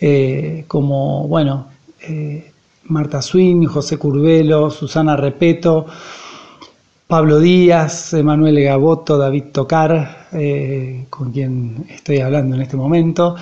eh, 0.00 0.64
como, 0.68 1.26
bueno, 1.26 1.70
eh, 2.08 2.52
Marta 2.84 3.20
Swin, 3.20 3.64
José 3.64 3.98
Curvelo, 3.98 4.70
Susana 4.70 5.16
Repeto, 5.16 5.86
Pablo 7.06 7.38
Díaz, 7.38 8.12
Emanuel 8.14 8.62
Gaboto, 8.64 9.16
David 9.16 9.44
Tocar, 9.52 10.26
con 11.08 11.30
quien 11.30 11.86
estoy 11.88 12.18
hablando 12.18 12.56
en 12.56 12.62
este 12.62 12.76
momento, 12.76 13.36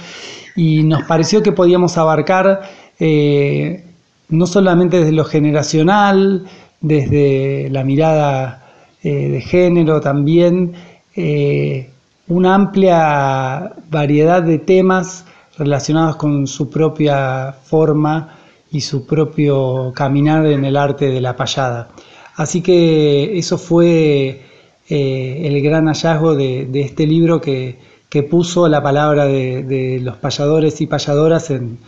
y 0.55 0.83
nos 0.83 1.03
pareció 1.05 1.43
que 1.43 1.53
podíamos 1.53 1.97
abarcar 1.97 2.63
eh, 2.99 3.85
no 4.29 4.47
solamente 4.47 4.99
desde 4.99 5.13
lo 5.13 5.25
generacional, 5.25 6.47
desde 6.81 7.69
la 7.71 7.85
mirada 7.85 8.65
eh, 9.03 9.29
de 9.29 9.41
género 9.41 10.01
también, 10.01 10.75
eh, 11.17 11.91
una 12.29 12.55
amplia 12.55 13.73
variedad 13.91 14.43
de 14.43 14.59
temas 14.59 15.25
relacionados 15.59 16.17
con 16.17 16.47
su 16.47 16.71
propia 16.71 17.53
forma 17.53 18.37
y 18.71 18.81
su 18.81 19.07
propio 19.07 19.93
caminar 19.95 20.47
en 20.47 20.65
el 20.65 20.77
arte 20.77 21.07
de 21.11 21.21
la 21.21 21.37
payada. 21.37 21.89
Así 22.37 22.63
que 22.63 23.39
eso 23.39 23.59
fue 23.59 24.43
el 24.89 25.63
gran 25.63 25.87
hallazgo 25.87 26.35
de 26.35 26.81
este 26.81 27.07
libro 27.07 27.41
que, 27.41 27.79
que 28.15 28.23
puso 28.23 28.69
la 28.69 28.81
palabra 28.81 29.27
de, 29.27 29.99
los 30.01 30.17
payadores 30.19 30.81
y 30.81 30.87
payadoras 30.87 31.51
en, 31.51 31.79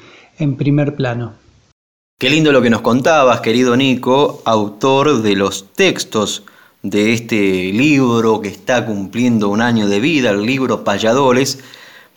en 0.41 0.57
primer 0.57 0.97
plano. 0.97 1.35
Qué 2.19 2.29
lindo 2.29 2.51
lo 2.51 2.61
que 2.61 2.69
nos 2.69 2.81
contabas, 2.81 3.43
querido 3.43 3.77
Nico, 3.77 4.43
autor 4.45 5.23
de 5.23 5.37
los 5.37 5.73
textos 5.75 6.43
de 6.83 7.13
este 7.13 7.37
libro 7.73 8.41
que 8.41 8.49
está 8.49 8.85
cumpliendo 8.85 9.51
un 9.51 9.61
año 9.61 9.87
de 9.87 10.01
vida, 10.01 10.31
el 10.31 10.45
libro 10.45 10.83
Payadores, 10.83 11.61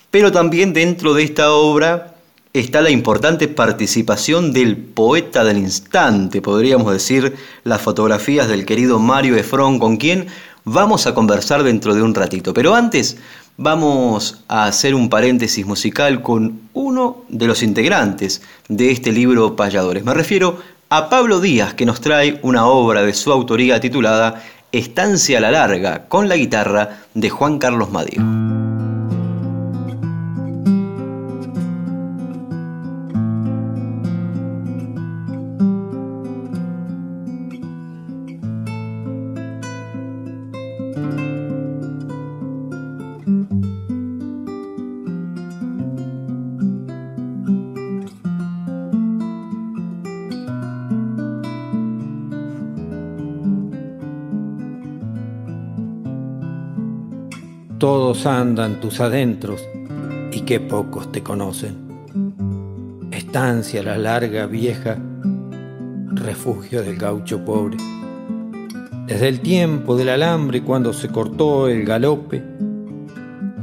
pero 0.10 0.32
también 0.32 0.74
dentro 0.74 1.13
de 1.13 1.22
esta 1.22 1.54
obra 1.54 2.15
está 2.60 2.82
la 2.82 2.89
importante 2.89 3.48
participación 3.48 4.54
del 4.54 4.78
poeta 4.78 5.43
del 5.43 5.58
instante, 5.58 6.41
podríamos 6.41 6.91
decir, 6.91 7.36
las 7.63 7.82
fotografías 7.82 8.48
del 8.48 8.65
querido 8.65 9.00
Mario 9.00 9.36
Efrón, 9.36 9.80
con 9.80 9.98
quien 9.98 10.28
vamos 10.63 11.08
a 11.08 11.13
conversar 11.13 11.63
dentro 11.63 11.95
de 11.95 12.02
un 12.02 12.13
ratito. 12.13 12.54
Pero 12.54 12.76
antes 12.76 13.17
vamos 13.58 14.43
a 14.48 14.65
hacer 14.65 14.95
un 14.95 15.10
paréntesis 15.10 15.65
musical 15.65 16.22
con 16.22 16.62
uno 16.74 17.24
de 17.30 17.48
los 17.48 17.63
integrantes 17.63 18.41
de 18.67 18.91
este 18.91 19.12
libro 19.12 19.56
Payadores. 19.56 20.04
Me 20.04 20.13
refiero 20.13 20.60
a 20.89 21.10
Pablo 21.10 21.39
Díaz, 21.39 21.74
que 21.74 21.86
nos 21.86 22.02
trae 22.02 22.39
una 22.41 22.65
obra 22.67 23.04
de 23.04 23.13
su 23.13 23.32
autoría 23.32 23.80
titulada 23.80 24.43
Estancia 24.72 25.39
a 25.39 25.41
la 25.41 25.52
larga, 25.52 26.08
con 26.08 26.30
la 26.30 26.36
guitarra 26.36 27.02
de 27.13 27.30
Juan 27.30 27.58
Carlos 27.58 27.91
Madío. 27.91 28.59
Andan 58.26 58.80
tus 58.80 59.00
adentros 59.00 59.67
y 60.32 60.42
qué 60.42 60.60
pocos 60.60 61.12
te 61.12 61.22
conocen. 61.22 61.90
Estancia 63.12 63.84
la 63.84 63.98
larga 63.98 64.46
vieja, 64.46 64.98
refugio 66.13 66.82
del 66.82 66.98
gaucho 66.98 67.44
pobre. 67.46 67.78
Desde 69.06 69.28
el 69.28 69.40
tiempo 69.42 69.96
del 69.96 70.10
alambre 70.10 70.63
cuando 70.63 70.94
se 70.94 71.10
cortó 71.10 71.67
el 71.67 71.86
galope 71.86 72.44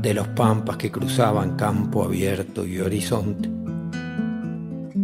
de 0.03 0.15
los 0.15 0.29
pampas 0.29 0.77
que 0.77 0.91
cruzaban 0.91 1.57
campo 1.57 2.05
abierto 2.05 2.67
y 2.67 2.81
horizonte. 2.81 3.49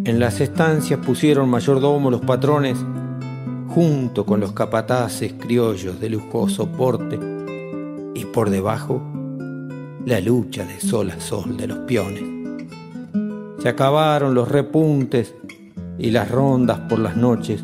En 0.04 0.18
las 0.18 0.40
estancias 0.40 1.00
pusieron 1.04 1.48
mayordomo 1.48 2.10
los 2.10 2.20
patrones 2.20 2.78
junto 3.68 4.26
con 4.26 4.40
los 4.40 4.52
capataces 4.52 5.32
criollos 5.34 6.00
de 6.00 6.10
lujoso 6.10 6.70
porte 6.72 7.18
y 8.14 8.24
por 8.26 8.50
debajo 8.50 9.02
la 10.06 10.20
lucha 10.20 10.64
de 10.64 10.80
sol 10.80 11.10
a 11.10 11.20
sol 11.20 11.56
de 11.56 11.66
los 11.66 11.78
peones. 11.78 12.24
Se 13.62 13.68
acabaron 13.68 14.34
los 14.34 14.48
repuntes 14.48 15.34
y 15.98 16.10
las 16.10 16.30
rondas 16.30 16.80
por 16.88 16.98
las 16.98 17.16
noches, 17.16 17.62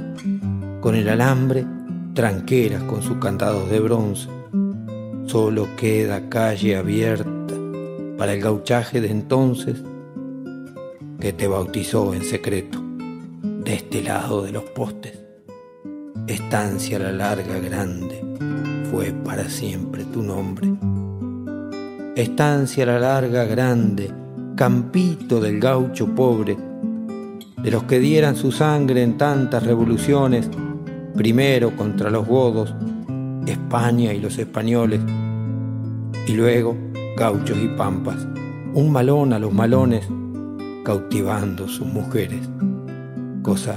con 0.81 0.95
el 0.95 1.09
alambre 1.09 1.67
tranqueras 2.15 2.83
con 2.85 3.03
sus 3.03 3.19
candados 3.19 3.71
de 3.71 3.81
bronce. 3.81 4.29
Solo 5.27 5.69
queda 5.77 6.29
calle 6.29 6.77
abierta 6.77 7.55
para 8.17 8.35
el 8.35 8.41
gauchaje 8.41 9.01
de 9.01 9.11
entonces 9.11 9.83
que 11.21 11.33
te 11.33 11.49
bautizó 11.49 12.15
en 12.15 12.23
secreto 12.23 12.83
de 13.43 13.75
este 13.75 14.03
lado 14.03 14.43
de 14.43 14.53
los 14.53 14.65
postes. 14.65 15.19
Estancia 16.27 16.99
la 16.99 17.13
larga 17.13 17.59
grande 17.59 18.23
fue 18.91 19.13
para 19.13 19.49
siempre 19.49 20.05
tu 20.05 20.23
nombre. 20.23 20.69
Estancia 22.19 22.85
la 22.85 22.99
larga 22.99 23.45
grande, 23.45 24.11
campito 24.57 25.41
del 25.41 25.61
gaucho 25.61 26.17
pobre, 26.17 26.57
de 27.63 27.71
los 27.71 27.85
que 27.85 28.01
dieran 28.01 28.35
su 28.35 28.51
sangre 28.51 29.05
en 29.05 29.17
tantas 29.17 29.63
revoluciones, 29.63 30.51
primero 31.15 31.77
contra 31.77 32.11
los 32.11 32.27
godos, 32.27 32.75
España 33.47 34.13
y 34.13 34.21
los 34.21 34.37
españoles, 34.37 35.01
y 36.27 36.33
luego 36.33 36.77
gauchos 37.17 37.57
y 37.57 37.69
pampas, 37.69 38.27
un 38.75 38.91
malón 38.91 39.33
a 39.33 39.39
los 39.39 39.55
malones, 39.55 40.09
cautivando 40.85 41.69
sus 41.69 41.87
mujeres, 41.87 42.41
cosa 43.45 43.77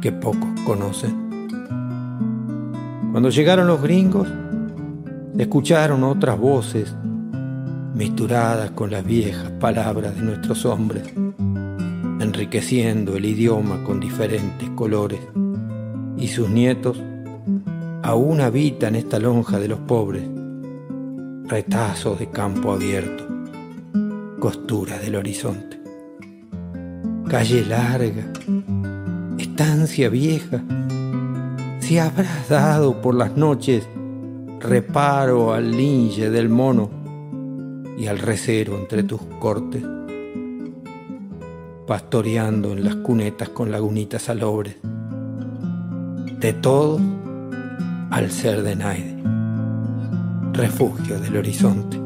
que 0.00 0.10
pocos 0.10 0.50
conocen. 0.66 1.38
Cuando 3.12 3.30
llegaron 3.30 3.68
los 3.68 3.80
gringos, 3.80 4.26
escucharon 5.38 6.02
otras 6.02 6.36
voces 6.36 6.92
misturadas 8.02 8.72
con 8.72 8.90
las 8.90 9.04
viejas 9.04 9.48
palabras 9.60 10.16
de 10.16 10.22
nuestros 10.22 10.66
hombres, 10.66 11.04
enriqueciendo 12.18 13.16
el 13.16 13.24
idioma 13.24 13.84
con 13.84 14.00
diferentes 14.00 14.68
colores, 14.70 15.20
y 16.16 16.26
sus 16.26 16.50
nietos 16.50 17.00
aún 18.02 18.40
habitan 18.40 18.96
esta 18.96 19.20
lonja 19.20 19.60
de 19.60 19.68
los 19.68 19.78
pobres, 19.78 20.24
retazos 21.44 22.18
de 22.18 22.28
campo 22.28 22.72
abierto, 22.72 23.24
costura 24.40 24.98
del 24.98 25.14
horizonte. 25.14 25.80
Calle 27.28 27.64
larga, 27.64 28.24
estancia 29.38 30.08
vieja, 30.08 30.60
si 31.78 31.98
habrás 31.98 32.48
dado 32.48 33.00
por 33.00 33.14
las 33.14 33.36
noches 33.36 33.88
reparo 34.58 35.52
al 35.52 35.70
linge 35.70 36.30
del 36.30 36.48
mono 36.48 37.01
y 37.98 38.06
al 38.06 38.18
recero 38.18 38.78
entre 38.78 39.02
tus 39.02 39.20
cortes, 39.38 39.82
pastoreando 41.86 42.72
en 42.72 42.84
las 42.84 42.96
cunetas 42.96 43.50
con 43.50 43.70
lagunitas 43.70 44.22
salobres, 44.22 44.76
de 46.40 46.52
todo 46.54 47.00
al 48.10 48.30
ser 48.30 48.62
de 48.62 48.76
Naide, 48.76 49.16
refugio 50.52 51.18
del 51.20 51.36
horizonte. 51.36 52.02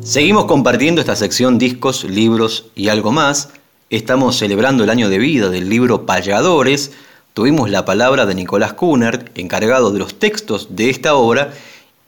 Seguimos 0.00 0.46
compartiendo 0.46 1.02
esta 1.02 1.14
sección 1.16 1.58
discos, 1.58 2.04
libros 2.04 2.70
y 2.74 2.88
algo 2.88 3.12
más. 3.12 3.50
Estamos 3.90 4.36
celebrando 4.36 4.84
el 4.84 4.88
año 4.90 5.10
de 5.10 5.18
vida 5.18 5.50
del 5.50 5.68
libro 5.68 6.06
Payadores. 6.06 6.92
Tuvimos 7.38 7.70
la 7.70 7.84
palabra 7.84 8.26
de 8.26 8.34
Nicolás 8.34 8.72
Kunert, 8.72 9.38
encargado 9.38 9.92
de 9.92 10.00
los 10.00 10.18
textos 10.18 10.74
de 10.74 10.90
esta 10.90 11.14
obra, 11.14 11.52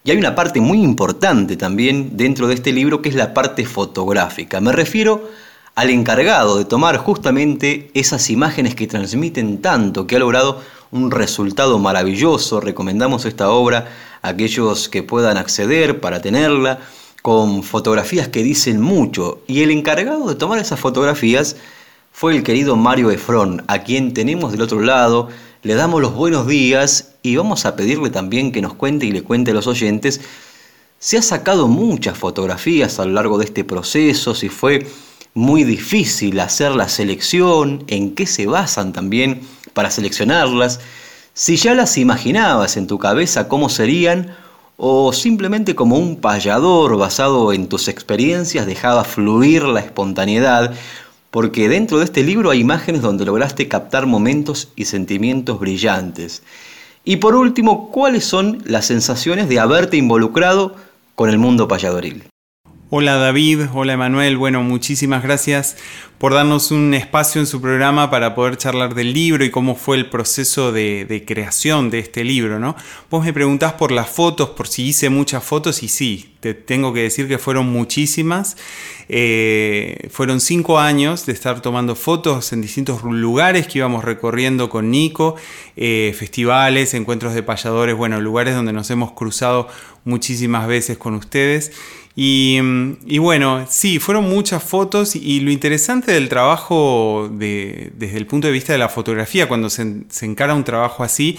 y 0.03 0.11
hay 0.11 0.17
una 0.17 0.35
parte 0.35 0.61
muy 0.61 0.83
importante 0.83 1.57
también 1.57 2.17
dentro 2.17 2.49
de 2.49 2.55
este 2.55 2.73
libro 2.73 3.01
que 3.01 3.11
es 3.11 3.15
la 3.15 3.33
parte 3.33 3.65
fotográfica. 3.65 4.61
Me 4.61 4.73
refiero 4.73 5.31
al 5.77 5.91
encargado 5.91 6.59
de 6.59 6.65
tomar 6.65 6.97
justamente 6.97 7.93
esas 7.95 8.29
imágenes 8.29 8.75
que 8.75 8.89
transmiten 8.89 9.63
tanto, 9.63 10.09
que 10.09 10.17
ha 10.17 10.19
logrado 10.19 10.63
un 10.91 11.13
resultado 11.13 11.79
maravilloso. 11.79 12.61
Recomendamos 12.61 13.25
esta 13.25 13.51
obra 13.51 13.87
a 14.23 14.31
aquellos 14.31 14.89
que 14.89 15.05
puedan 15.05 15.37
acceder 15.37 16.01
para 16.01 16.21
tenerla 16.21 16.81
con 17.23 17.63
fotografías 17.63 18.27
que 18.27 18.43
dicen 18.43 18.81
mucho 18.81 19.43
y 19.47 19.63
el 19.63 19.71
encargado 19.71 20.27
de 20.27 20.35
tomar 20.35 20.59
esas 20.59 20.81
fotografías 20.81 21.55
fue 22.21 22.37
el 22.37 22.43
querido 22.43 22.77
Mario 22.77 23.11
Efrón, 23.11 23.65
a 23.67 23.79
quien 23.79 24.13
tenemos 24.13 24.53
del 24.53 24.61
otro 24.61 24.83
lado, 24.83 25.31
le 25.63 25.73
damos 25.73 26.03
los 26.03 26.15
buenos 26.15 26.47
días 26.47 27.13
y 27.23 27.37
vamos 27.37 27.65
a 27.65 27.77
pedirle 27.77 28.11
también 28.11 28.53
que 28.53 28.61
nos 28.61 28.75
cuente 28.75 29.07
y 29.07 29.11
le 29.11 29.23
cuente 29.23 29.53
a 29.53 29.55
los 29.55 29.67
oyentes. 29.67 30.21
Se 30.99 31.17
ha 31.17 31.23
sacado 31.23 31.67
muchas 31.67 32.19
fotografías 32.19 32.99
a 32.99 33.07
lo 33.07 33.13
largo 33.13 33.39
de 33.39 33.47
este 33.47 33.65
proceso, 33.65 34.35
si 34.35 34.51
fue 34.51 34.87
muy 35.33 35.65
difícil 35.65 36.39
hacer 36.41 36.73
la 36.73 36.91
selección, 36.91 37.85
en 37.87 38.15
qué 38.15 38.27
se 38.27 38.45
basan 38.45 38.93
también 38.93 39.41
para 39.73 39.91
seleccionarlas, 39.91 40.81
si 41.33 41.57
ya 41.57 41.75
las 41.75 41.97
imaginabas 41.97 42.77
en 42.77 42.87
tu 42.87 42.99
cabeza 42.99 43.49
cómo 43.49 43.71
serían 43.71 44.37
o 44.77 45.15
simplemente 45.15 45.75
como 45.75 45.97
un 45.97 46.17
payador 46.17 46.99
basado 46.99 47.55
en 47.55 47.67
tus 47.67 47.89
experiencias 47.89 48.67
dejaba 48.67 49.05
fluir 49.05 49.63
la 49.63 49.81
espontaneidad, 49.81 50.75
porque 51.31 51.69
dentro 51.69 51.99
de 51.99 52.05
este 52.05 52.23
libro 52.23 52.51
hay 52.51 52.61
imágenes 52.61 53.03
donde 53.03 53.25
lograste 53.25 53.69
captar 53.69 54.07
momentos 54.07 54.73
y 54.77 54.87
sentimientos 54.87 55.61
brillantes. 55.61 56.43
Y 57.05 57.17
por 57.17 57.35
último, 57.35 57.91
¿cuáles 57.91 58.25
son 58.25 58.63
las 58.65 58.87
sensaciones 58.87 59.49
de 59.49 59.59
haberte 59.59 59.97
involucrado 59.97 60.77
con 61.15 61.31
el 61.31 61.39
mundo 61.39 61.69
payadoril? 61.69 62.25
Hola 62.93 63.15
David, 63.15 63.67
hola 63.73 63.93
Emanuel, 63.93 64.37
bueno, 64.37 64.65
muchísimas 64.65 65.23
gracias 65.23 65.77
por 66.21 66.35
darnos 66.35 66.71
un 66.71 66.93
espacio 66.93 67.41
en 67.41 67.47
su 67.47 67.63
programa 67.63 68.11
para 68.11 68.35
poder 68.35 68.59
charlar 68.59 68.95
del 68.95 69.15
libro 69.15 69.43
y 69.43 69.51
cómo 69.51 69.75
fue 69.75 69.97
el 69.97 70.11
proceso 70.11 70.71
de, 70.71 71.25
creación 71.27 71.89
de 71.89 71.99
este 71.99 72.25
libro, 72.25 72.59
¿no? 72.59 72.77
Vos 73.11 73.25
me 73.25 73.33
preguntás 73.33 73.73
por 73.73 73.91
las 73.91 74.11
fotos, 74.11 74.51
por 74.51 74.69
si 74.69 74.89
hice 74.89 75.09
muchas 75.09 75.43
fotos 75.43 75.83
y 75.83 75.89
sí, 75.89 76.35
te 76.41 76.53
tengo 76.53 76.93
que 76.93 77.05
decir 77.05 77.27
que 77.27 77.39
fueron 77.39 77.73
muchísimas. 77.73 78.59
Eh, 79.09 80.09
fueron 80.11 80.41
cinco 80.41 80.79
años 80.79 81.25
de 81.25 81.33
estar 81.33 81.63
tomando 81.63 81.97
fotos 81.97 82.53
en 82.53 82.61
distintos 82.61 83.03
lugares 83.03 83.67
que 83.67 83.79
íbamos 83.79 84.05
recorriendo 84.05 84.69
con 84.69 84.91
Nico, 84.91 85.37
eh, 85.75 86.15
festivales, 86.19 86.93
encuentros 86.93 87.33
de 87.33 87.43
payadores, 87.43 87.97
bueno, 87.97 88.21
lugares 88.21 88.55
donde 88.55 88.75
nos 88.75 88.91
hemos 88.91 89.13
cruzado 89.13 89.69
muchísimas 90.05 90.69
veces 90.69 90.99
con 90.99 91.15
ustedes. 91.15 91.73
Y, 92.17 93.19
bueno, 93.19 93.67
sí, 93.69 93.99
fueron 93.99 94.29
muchas 94.29 94.63
fotos 94.63 95.17
y 95.17 95.41
lo 95.41 95.51
interesante 95.51 96.10
del 96.13 96.29
trabajo 96.29 97.29
desde 97.33 98.17
el 98.17 98.27
punto 98.27 98.47
de 98.47 98.53
vista 98.53 98.73
de 98.73 98.79
la 98.79 98.89
fotografía, 98.89 99.49
cuando 99.49 99.71
se, 99.71 100.03
se 100.09 100.27
encara 100.27 100.55
un 100.55 100.65
trabajo 100.65 101.03
así, 101.03 101.39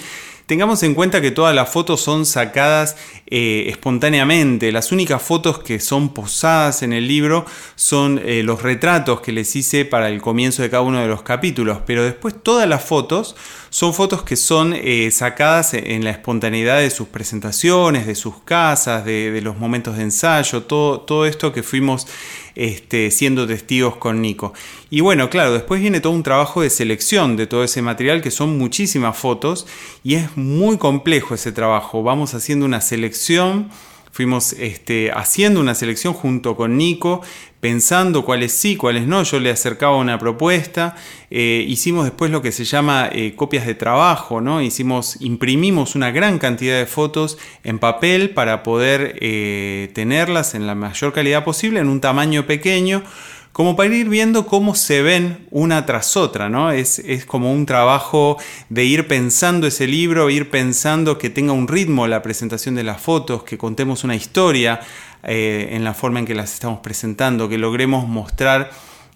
Tengamos 0.52 0.84
en 0.84 0.96
cuenta 0.96 1.22
que 1.22 1.32
todas 1.32 1.56
las 1.56 1.70
fotos 1.70 2.02
son 2.02 2.26
sacadas 2.26 2.98
eh, 3.26 3.68
espontáneamente. 3.70 4.74
Las 4.74 4.92
únicas 4.92 5.22
fotos 5.22 5.60
que 5.60 5.80
son 5.80 6.14
posadas 6.14 6.84
en 6.84 6.92
el 6.92 7.08
libro 7.08 7.46
son 7.76 8.20
eh, 8.22 8.44
los 8.44 8.62
retratos 8.62 9.22
que 9.22 9.32
les 9.32 9.56
hice 9.56 9.86
para 9.86 10.10
el 10.10 10.22
comienzo 10.22 10.62
de 10.62 10.70
cada 10.70 10.84
uno 10.84 11.00
de 11.00 11.08
los 11.08 11.22
capítulos. 11.22 11.78
Pero 11.86 12.04
después 12.04 12.36
todas 12.44 12.68
las 12.68 12.84
fotos 12.84 13.38
son 13.70 13.94
fotos 13.94 14.24
que 14.24 14.36
son 14.36 14.74
eh, 14.76 15.10
sacadas 15.12 15.74
en 15.74 16.04
la 16.04 16.10
espontaneidad 16.10 16.80
de 16.80 16.90
sus 16.90 17.08
presentaciones, 17.08 18.06
de 18.06 18.16
sus 18.16 18.42
casas, 18.44 19.06
de, 19.06 19.40
los 19.42 19.58
momentos 19.58 19.96
de 19.96 20.04
ensayo, 20.04 20.64
todo, 20.64 21.00
todo 21.00 21.26
esto 21.26 21.54
que 21.54 21.64
fuimos 21.64 22.08
este, 22.56 23.12
siendo 23.12 23.48
testigos 23.48 23.98
con 23.98 24.22
Nico. 24.22 24.54
Y 24.90 25.02
bueno, 25.02 25.30
claro, 25.30 25.54
después 25.54 25.82
viene 25.82 26.00
todo 26.00 26.14
un 26.14 26.24
trabajo 26.24 26.62
de 26.62 26.70
selección 26.70 27.38
de 27.38 27.48
todo 27.48 27.64
ese 27.64 27.82
material, 27.82 28.22
que 28.22 28.32
son 28.32 28.58
muchísimas 28.58 29.18
fotos, 29.18 29.68
y 30.04 30.16
es 30.16 30.36
muy 30.38 30.78
complejo 30.78 31.36
ese 31.36 31.52
trabajo. 31.52 32.04
Vamos 32.04 32.34
haciendo 32.34 32.66
una 32.66 32.82
selección 32.82 33.70
fuimos 34.12 34.54
este, 34.54 35.12
haciendo 35.12 35.60
una 35.60 35.74
selección 35.74 36.14
junto 36.14 36.56
con 36.56 36.78
Nico, 36.78 37.22
pensando 37.62 38.26
cuáles 38.26 38.52
sí, 38.52 38.76
cuáles 38.76 39.08
no. 39.08 39.24
Yo 39.24 39.40
le 39.40 39.52
acercaba 39.52 39.96
una 39.96 40.20
propuesta. 40.20 40.96
Eh, 41.30 41.64
hicimos 41.66 42.04
después 42.04 42.32
lo 42.32 42.42
que 42.42 42.52
se 42.52 42.66
llama 42.66 43.08
eh, 43.10 43.36
copias 43.36 43.66
de 43.66 43.76
trabajo, 43.76 44.42
¿no? 44.42 44.62
Hicimos, 44.62 45.18
imprimimos 45.22 45.96
una 45.96 46.12
gran 46.12 46.40
cantidad 46.40 46.78
de 46.78 46.88
fotos 46.88 47.38
en 47.64 47.80
papel 47.80 48.32
para 48.32 48.64
poder 48.64 49.16
eh, 49.22 49.92
tenerlas 49.94 50.56
en 50.56 50.68
la 50.68 50.76
mayor 50.76 51.14
calidad 51.14 51.46
posible, 51.46 51.80
en 51.80 51.88
un 51.88 52.02
tamaño 52.02 52.46
pequeño 52.46 53.04
como 53.52 53.76
para 53.76 53.94
ir 53.94 54.08
viendo 54.08 54.48
cómo 54.48 54.76
se 54.76 55.02
ven 55.02 55.46
una 55.52 55.86
tras 55.86 56.16
otra, 56.16 56.48
¿no? 56.48 56.72
Es, 56.72 57.00
es, 57.00 57.26
como 57.26 57.52
un 57.52 57.66
trabajo 57.66 58.38
de 58.70 58.86
ir 58.86 59.08
pensando 59.08 59.68
ese 59.68 59.88
libro, 59.88 60.30
ir 60.30 60.50
pensando 60.50 61.18
que 61.18 61.30
tenga 61.30 61.52
un 61.52 61.68
ritmo 61.68 62.08
la 62.08 62.22
presentación 62.22 62.76
de 62.76 62.84
las 62.84 63.02
fotos, 63.02 63.44
que 63.44 63.58
contemos 63.58 64.06
una 64.06 64.16
historia 64.16 64.80
eh, 65.24 65.70
en 65.72 65.84
la 65.84 65.94
forma 65.94 66.20
en 66.20 66.26
que 66.26 66.36
las 66.36 66.54
estamos 66.54 66.80
presentando, 66.80 67.50
que 67.50 67.58
logremos 67.58 68.08
mostrar 68.08 68.72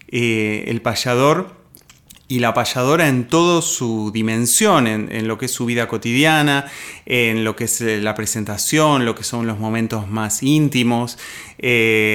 eh, 0.10 0.66
el 0.68 0.82
payador 0.82 1.66
y 2.28 2.40
la 2.40 2.54
payadora 2.54 3.08
en 3.08 3.28
toda 3.28 3.62
su 3.62 4.12
dimensión, 4.12 4.88
en, 4.88 5.28
lo 5.28 5.38
que 5.38 5.46
es 5.46 5.52
su 5.52 5.66
vida 5.66 5.88
cotidiana, 5.88 6.66
en 7.06 7.44
lo 7.44 7.56
que 7.56 7.66
es 7.66 7.82
eh, 7.82 8.02
la 8.02 8.16
presentación, 8.16 9.06
lo 9.06 9.14
que 9.14 9.24
son 9.24 9.46
los 9.46 9.60
momentos 9.60 10.08
más 10.08 10.42
íntimos. 10.42 11.18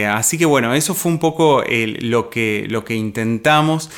Así 0.08 0.36
que 0.36 0.46
bueno, 0.46 0.74
eso 0.74 0.94
fue 0.94 1.12
un 1.12 1.18
poco 1.18 1.62
lo, 1.68 2.30
que, 2.30 2.66
lo 2.68 2.84
que 2.84 2.94
intentamos 2.96 3.90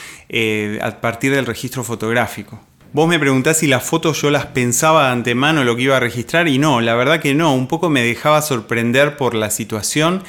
a 0.83 1.01
partir 1.01 1.35
del 1.35 1.47
registro 1.47 1.83
fotográfico. 1.83 2.61
Vos 2.95 3.09
me 3.09 3.19
preguntás 3.19 3.57
si 3.57 3.69
las 3.69 3.85
fotos 3.85 4.21
yo 4.21 4.31
las 4.31 4.47
pensaba 4.47 5.07
de 5.07 5.13
antemano 5.13 5.65
lo 5.65 5.77
que 5.77 5.83
iba 5.83 5.97
a 5.97 6.01
registrar 6.01 6.47
y 6.47 6.59
no, 6.59 6.83
la 6.83 6.95
verdad 6.95 7.21
que 7.21 7.35
no, 7.35 7.55
un 7.55 7.67
poco 7.67 7.89
me 7.89 8.03
dejaba 8.03 8.43
sorprender 8.43 9.17
por 9.17 9.35
la 9.35 9.49
situación. 9.49 10.23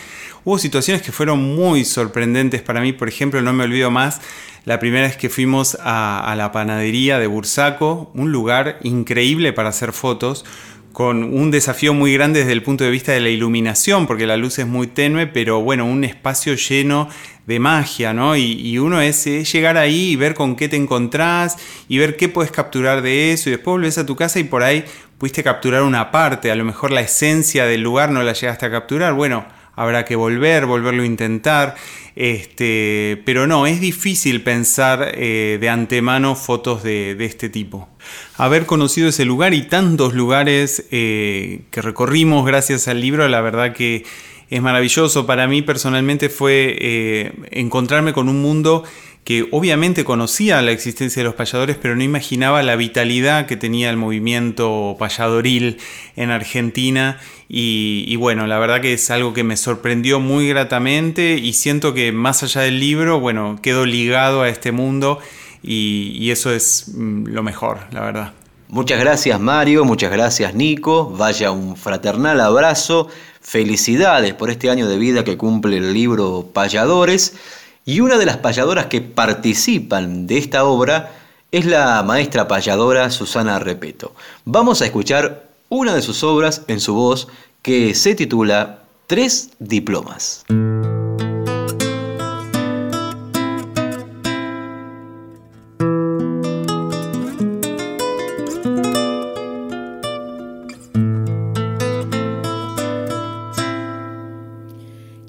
Hubo 0.46 0.58
situaciones 0.58 1.02
que 1.02 1.12
fueron 1.12 1.40
muy 1.56 1.84
sorprendentes 1.84 2.62
para 2.62 2.80
mí, 2.80 2.94
por 2.94 3.10
ejemplo, 3.10 3.42
no 3.42 3.52
me 3.52 3.66
olvido 3.66 3.92
más 3.92 4.22
la 4.66 4.80
primera 4.80 5.08
es 5.08 5.18
que 5.18 5.30
fuimos 5.30 5.78
a, 5.82 6.34
la 6.38 6.54
panadería 6.54 7.20
de 7.20 7.28
Bursaco, 7.28 8.10
un 8.14 8.32
lugar 8.32 8.80
increíble 8.84 9.52
para 9.52 9.70
hacer 9.70 9.92
fotos, 9.92 10.46
con 10.94 11.24
un 11.24 11.50
desafío 11.50 11.96
muy 11.96 12.14
grande 12.14 12.42
desde 12.42 12.52
el 12.52 12.62
punto 12.62 12.84
de 12.84 12.92
vista 12.92 13.12
de 13.12 13.20
la 13.20 13.30
iluminación, 13.30 14.06
porque 14.06 14.28
la 14.28 14.38
luz 14.38 14.60
es 14.60 14.68
muy 14.68 14.86
tenue, 14.86 15.26
pero 15.26 15.60
bueno, 15.60 15.86
un 15.86 16.04
espacio 16.04 16.54
lleno 16.54 17.10
de 17.48 17.60
magia, 17.60 18.14
¿no? 18.14 18.38
Y, 18.38 18.78
uno 18.78 19.02
es, 19.02 19.26
llegar 19.52 19.76
ahí 19.78 20.12
y 20.12 20.16
ver 20.16 20.36
con 20.36 20.56
qué 20.56 20.70
te 20.70 20.78
encontrás 20.78 21.58
y 21.90 21.98
ver 21.98 22.16
qué 22.16 22.30
puedes 22.30 22.52
capturar 22.52 23.02
de 23.02 23.34
eso, 23.34 23.50
y 23.50 23.54
después 23.54 23.74
volvés 23.74 23.98
a 23.98 24.06
tu 24.06 24.16
casa 24.16 24.40
y 24.40 24.44
por 24.44 24.62
ahí 24.62 24.86
pudiste 25.18 25.44
capturar 25.44 25.82
una 25.82 26.12
parte, 26.12 26.52
a 26.52 26.56
lo 26.56 26.64
mejor 26.64 26.92
la 26.92 27.02
esencia 27.02 27.66
del 27.66 27.82
lugar 27.82 28.12
no 28.12 28.22
la 28.22 28.34
llegaste 28.34 28.68
a 28.68 28.72
capturar, 28.72 29.14
bueno, 29.14 29.46
habrá 29.76 30.06
que 30.06 30.16
volver, 30.16 30.66
volverlo 30.66 31.04
a 31.04 31.06
intentar. 31.06 31.76
Este, 32.16 33.22
pero 33.26 33.48
no, 33.48 33.66
es 33.66 33.82
difícil 33.82 34.44
pensar 34.44 35.14
eh, 35.16 35.58
de 35.60 35.70
antemano 35.70 36.36
fotos 36.36 36.84
de, 36.84 37.18
este 37.20 37.50
tipo. 37.50 37.90
Haber 38.38 38.66
conocido 38.66 39.10
ese 39.10 39.26
lugar 39.26 39.54
y 39.54 39.64
tantos 39.64 40.14
lugares 40.14 40.86
eh, 40.92 41.62
que 41.72 41.82
recorrimos 41.82 42.46
gracias 42.46 42.88
al 42.88 43.02
libro, 43.02 43.28
la 43.28 43.42
verdad 43.42 43.74
que 43.74 44.06
es 44.50 44.62
maravilloso. 44.62 45.26
Para 45.26 45.48
mí 45.48 45.64
personalmente 45.64 46.30
fue 46.30 46.76
eh, 46.80 47.34
encontrarme 47.52 48.14
con 48.14 48.30
un 48.30 48.42
mundo 48.42 48.84
que 49.24 49.48
obviamente 49.52 50.04
conocía 50.04 50.62
la 50.62 50.72
existencia 50.72 51.22
de 51.22 51.26
los 51.26 51.36
payadores, 51.36 51.78
pero 51.82 51.96
no 51.96 52.04
imaginaba 52.04 52.62
la 52.62 52.76
vitalidad 52.76 53.46
que 53.46 53.56
tenía 53.56 53.90
el 53.90 53.98
movimiento 53.98 54.98
payadoril 55.00 55.78
en 56.16 56.32
Argentina. 56.32 57.20
Y, 57.48 58.16
bueno, 58.16 58.48
la 58.48 58.58
verdad 58.58 58.82
que 58.82 58.94
es 58.94 59.12
algo 59.12 59.34
que 59.34 59.44
me 59.44 59.58
sorprendió 59.58 60.20
muy 60.20 60.48
gratamente 60.48 61.36
y 61.36 61.54
siento 61.54 61.94
que 61.94 62.12
más 62.12 62.42
allá 62.42 62.62
del 62.62 62.80
libro, 62.80 63.20
bueno, 63.20 63.60
quedo 63.62 63.86
ligado 63.86 64.42
a 64.42 64.50
este 64.50 64.72
mundo 64.72 65.20
y, 65.62 66.18
y 66.20 66.32
eso 66.32 66.52
es 66.52 66.86
mm, 66.94 67.28
lo 67.28 67.44
mejor, 67.44 67.80
la 67.92 68.02
verdad. 68.02 68.34
Muchas 68.70 69.00
gracias 69.00 69.40
Mario, 69.40 69.86
muchas 69.86 70.12
gracias 70.12 70.56
Nico, 70.56 71.12
vaya 71.12 71.52
un 71.52 71.78
fraternal 71.78 72.42
abrazo, 72.42 73.08
felicidades 73.40 74.34
por 74.34 74.50
este 74.50 74.72
año 74.72 74.88
de 74.88 74.98
vida 74.98 75.24
que 75.24 75.38
cumple 75.38 75.78
el 75.78 75.94
libro 75.94 76.50
Payadores 76.52 77.36
y 77.86 78.00
una 78.00 78.18
de 78.18 78.26
las 78.26 78.38
payadoras 78.38 78.88
que 78.88 79.02
participan 79.02 80.28
de 80.28 80.38
esta 80.38 80.64
obra 80.64 81.12
es 81.52 81.66
la 81.66 82.02
maestra 82.04 82.48
payadora 82.48 83.12
Susana 83.12 83.60
Repeto. 83.60 84.16
Vamos 84.46 84.82
a 84.82 84.86
escuchar 84.86 85.44
una 85.70 85.94
de 85.94 86.02
sus 86.02 86.24
obras 86.24 86.64
en 86.68 86.80
su 86.80 86.94
voz 86.96 87.28
que 87.62 87.94
se 87.96 88.16
titula 88.16 88.80
Tres 89.08 89.52
diplomas. 89.60 90.46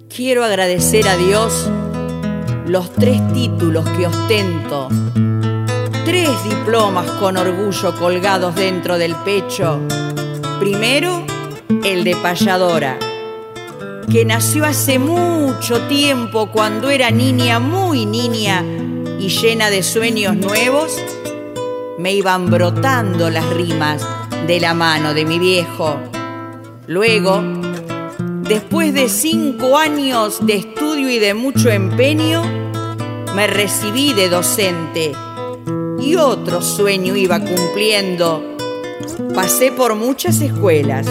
Quiero 0.09 0.45
agradecer 0.45 1.09
a 1.09 1.17
Dios 1.17 1.69
los 2.67 2.93
tres 2.93 3.21
títulos 3.33 3.85
que 3.91 4.07
ostento, 4.07 4.89
tres 6.05 6.31
diplomas 6.45 7.11
con 7.13 7.37
orgullo 7.37 7.95
colgados 7.99 8.55
dentro 8.55 8.97
del 8.99 9.15
pecho. 9.17 9.81
Primero, 10.59 11.25
el 11.85 12.05
de 12.05 12.17
payadora, 12.17 12.99
que 14.11 14.25
nació 14.25 14.65
hace 14.65 14.99
mucho 14.99 15.83
tiempo 15.89 16.51
cuando 16.51 16.91
era 16.91 17.11
niña, 17.11 17.59
muy 17.59 18.07
niña 18.07 18.65
y 19.19 19.29
llena 19.29 19.71
de 19.71 19.83
sueños 19.83 20.37
nuevos, 20.37 20.99
me 21.99 22.13
iban 22.13 22.51
brotando 22.51 23.31
las 23.31 23.49
rimas 23.51 24.07
de 24.47 24.61
la 24.61 24.75
mano 24.75 25.15
de 25.15 25.25
mi 25.25 25.39
viejo. 25.39 25.99
Luego, 26.87 27.43
Después 28.49 28.93
de 28.93 29.09
cinco 29.09 29.79
años 29.79 30.45
de 30.47 30.57
y 30.99 31.19
de 31.19 31.35
mucho 31.35 31.71
empeño, 31.71 32.43
me 33.35 33.47
recibí 33.47 34.13
de 34.13 34.29
docente 34.29 35.13
y 35.99 36.15
otro 36.17 36.63
sueño 36.63 37.17
iba 37.17 37.41
cumpliendo. 37.41 38.57
Pasé 39.35 39.73
por 39.73 39.97
muchas 39.97 40.41
escuelas, 40.41 41.07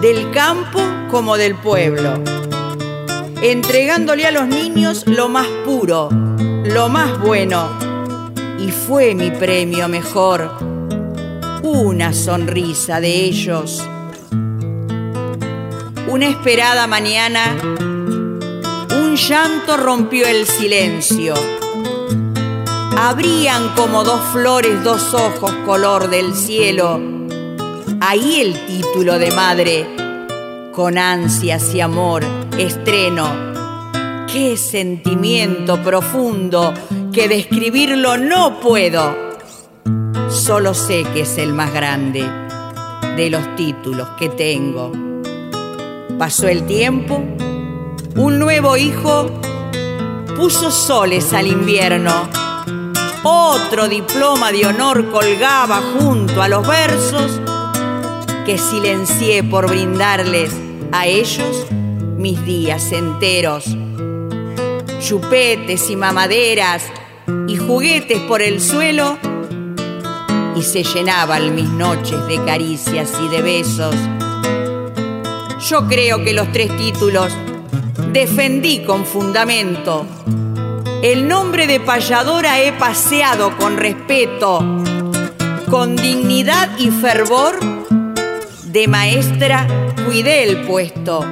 del 0.00 0.30
campo 0.30 0.80
como 1.10 1.36
del 1.36 1.56
pueblo, 1.56 2.22
entregándole 3.42 4.26
a 4.26 4.30
los 4.30 4.46
niños 4.46 5.04
lo 5.06 5.28
más 5.28 5.48
puro, 5.64 6.08
lo 6.64 6.88
más 6.88 7.18
bueno. 7.20 7.68
Y 8.58 8.70
fue 8.70 9.14
mi 9.14 9.30
premio 9.30 9.88
mejor, 9.88 10.50
una 11.62 12.12
sonrisa 12.12 13.00
de 13.00 13.24
ellos 13.24 13.82
una 16.10 16.26
esperada 16.26 16.88
mañana, 16.88 17.56
un 19.10 19.16
llanto 19.16 19.76
rompió 19.76 20.24
el 20.28 20.46
silencio. 20.46 21.34
Abrían 22.96 23.70
como 23.74 24.04
dos 24.04 24.20
flores 24.32 24.84
dos 24.84 25.14
ojos 25.14 25.50
color 25.66 26.08
del 26.10 26.32
cielo. 26.32 27.00
Ahí 28.00 28.40
el 28.40 28.66
título 28.66 29.18
de 29.18 29.32
madre, 29.32 29.86
con 30.72 30.96
ansias 30.96 31.74
y 31.74 31.80
amor, 31.80 32.24
estreno. 32.56 33.28
Qué 34.32 34.56
sentimiento 34.56 35.82
profundo 35.82 36.72
que 37.12 37.26
describirlo 37.26 38.16
no 38.16 38.60
puedo. 38.60 39.12
Solo 40.28 40.72
sé 40.72 41.02
que 41.12 41.22
es 41.22 41.36
el 41.36 41.52
más 41.52 41.74
grande 41.74 42.24
de 43.16 43.28
los 43.28 43.56
títulos 43.56 44.08
que 44.10 44.28
tengo. 44.28 44.92
Pasó 46.16 46.46
el 46.46 46.64
tiempo, 46.64 47.24
un 48.16 48.38
nuevo 48.38 48.76
hijo 48.76 49.30
puso 50.36 50.70
soles 50.70 51.32
al 51.32 51.46
invierno. 51.46 52.28
Otro 53.22 53.88
diploma 53.88 54.52
de 54.52 54.66
honor 54.66 55.10
colgaba 55.10 55.80
junto 55.98 56.42
a 56.42 56.48
los 56.48 56.66
versos 56.66 57.40
que 58.46 58.58
silencié 58.58 59.44
por 59.44 59.68
brindarles 59.68 60.52
a 60.92 61.06
ellos 61.06 61.66
mis 62.16 62.44
días 62.44 62.92
enteros. 62.92 63.64
Chupetes 65.00 65.90
y 65.90 65.96
mamaderas 65.96 66.84
y 67.46 67.56
juguetes 67.56 68.20
por 68.20 68.42
el 68.42 68.60
suelo 68.60 69.18
y 70.56 70.62
se 70.62 70.82
llenaban 70.82 71.54
mis 71.54 71.68
noches 71.68 72.26
de 72.26 72.42
caricias 72.44 73.12
y 73.22 73.28
de 73.28 73.42
besos 73.42 73.94
yo 75.68 75.86
creo 75.86 76.24
que 76.24 76.32
los 76.32 76.50
tres 76.52 76.74
títulos 76.76 77.32
defendí 78.12 78.84
con 78.84 79.04
fundamento. 79.04 80.06
El 81.02 81.28
nombre 81.28 81.66
de 81.66 81.80
payadora 81.80 82.60
he 82.60 82.72
paseado 82.72 83.56
con 83.56 83.76
respeto, 83.76 84.58
con 85.70 85.96
dignidad 85.96 86.70
y 86.78 86.90
fervor. 86.90 87.58
De 88.66 88.86
maestra 88.86 89.66
cuidé 90.06 90.44
el 90.44 90.62
puesto 90.62 91.24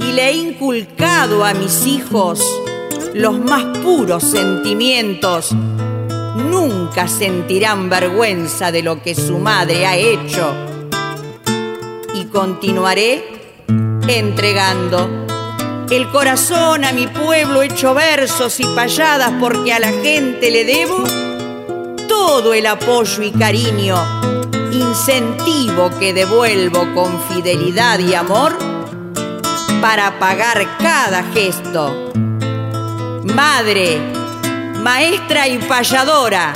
y 0.00 0.12
le 0.12 0.28
he 0.28 0.32
inculcado 0.32 1.44
a 1.44 1.52
mis 1.54 1.86
hijos 1.86 2.40
los 3.14 3.38
más 3.38 3.64
puros 3.78 4.24
sentimientos 4.24 5.54
nunca 6.34 7.08
sentirán 7.08 7.88
vergüenza 7.88 8.72
de 8.72 8.82
lo 8.82 9.02
que 9.02 9.14
su 9.14 9.38
madre 9.38 9.86
ha 9.86 9.96
hecho. 9.96 10.52
Y 12.14 12.24
continuaré 12.26 13.24
entregando 14.06 15.23
el 15.90 16.10
corazón 16.10 16.84
a 16.84 16.92
mi 16.92 17.06
pueblo 17.06 17.62
hecho 17.62 17.94
versos 17.94 18.58
y 18.60 18.64
payadas 18.64 19.32
porque 19.38 19.72
a 19.72 19.78
la 19.78 19.92
gente 19.92 20.50
le 20.50 20.64
debo 20.64 21.04
todo 22.08 22.54
el 22.54 22.66
apoyo 22.66 23.22
y 23.22 23.30
cariño, 23.30 23.96
incentivo 24.72 25.90
que 25.98 26.12
devuelvo 26.12 26.92
con 26.94 27.20
fidelidad 27.28 27.98
y 27.98 28.14
amor 28.14 28.56
para 29.80 30.18
pagar 30.18 30.66
cada 30.78 31.22
gesto. 31.32 32.12
Madre, 33.34 33.98
maestra 34.82 35.48
y 35.48 35.58
payadora, 35.58 36.52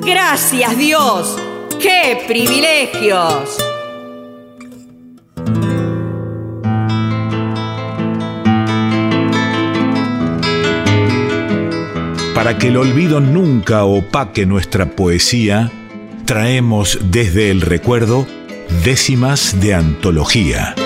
gracias 0.00 0.76
Dios, 0.76 1.36
qué 1.80 2.24
privilegios. 2.26 3.67
Para 12.38 12.56
que 12.56 12.68
el 12.68 12.76
olvido 12.76 13.18
nunca 13.18 13.82
opaque 13.82 14.46
nuestra 14.46 14.86
poesía, 14.86 15.72
traemos 16.24 17.00
desde 17.10 17.50
el 17.50 17.60
recuerdo 17.60 18.28
décimas 18.84 19.60
de 19.60 19.74
antología. 19.74 20.76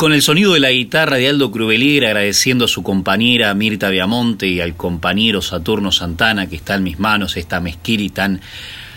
Con 0.00 0.14
el 0.14 0.22
sonido 0.22 0.54
de 0.54 0.60
la 0.60 0.70
guitarra 0.70 1.18
de 1.18 1.28
Aldo 1.28 1.50
Crubelier 1.50 2.06
agradeciendo 2.06 2.64
a 2.64 2.68
su 2.68 2.82
compañera 2.82 3.52
Mirta 3.52 3.90
Viamonte 3.90 4.48
y 4.48 4.58
al 4.62 4.74
compañero 4.74 5.42
Saturno 5.42 5.92
Santana 5.92 6.46
que 6.46 6.56
está 6.56 6.76
en 6.76 6.84
mis 6.84 6.98
manos, 6.98 7.36
esta 7.36 7.60
mezquiri 7.60 8.08
tan 8.08 8.40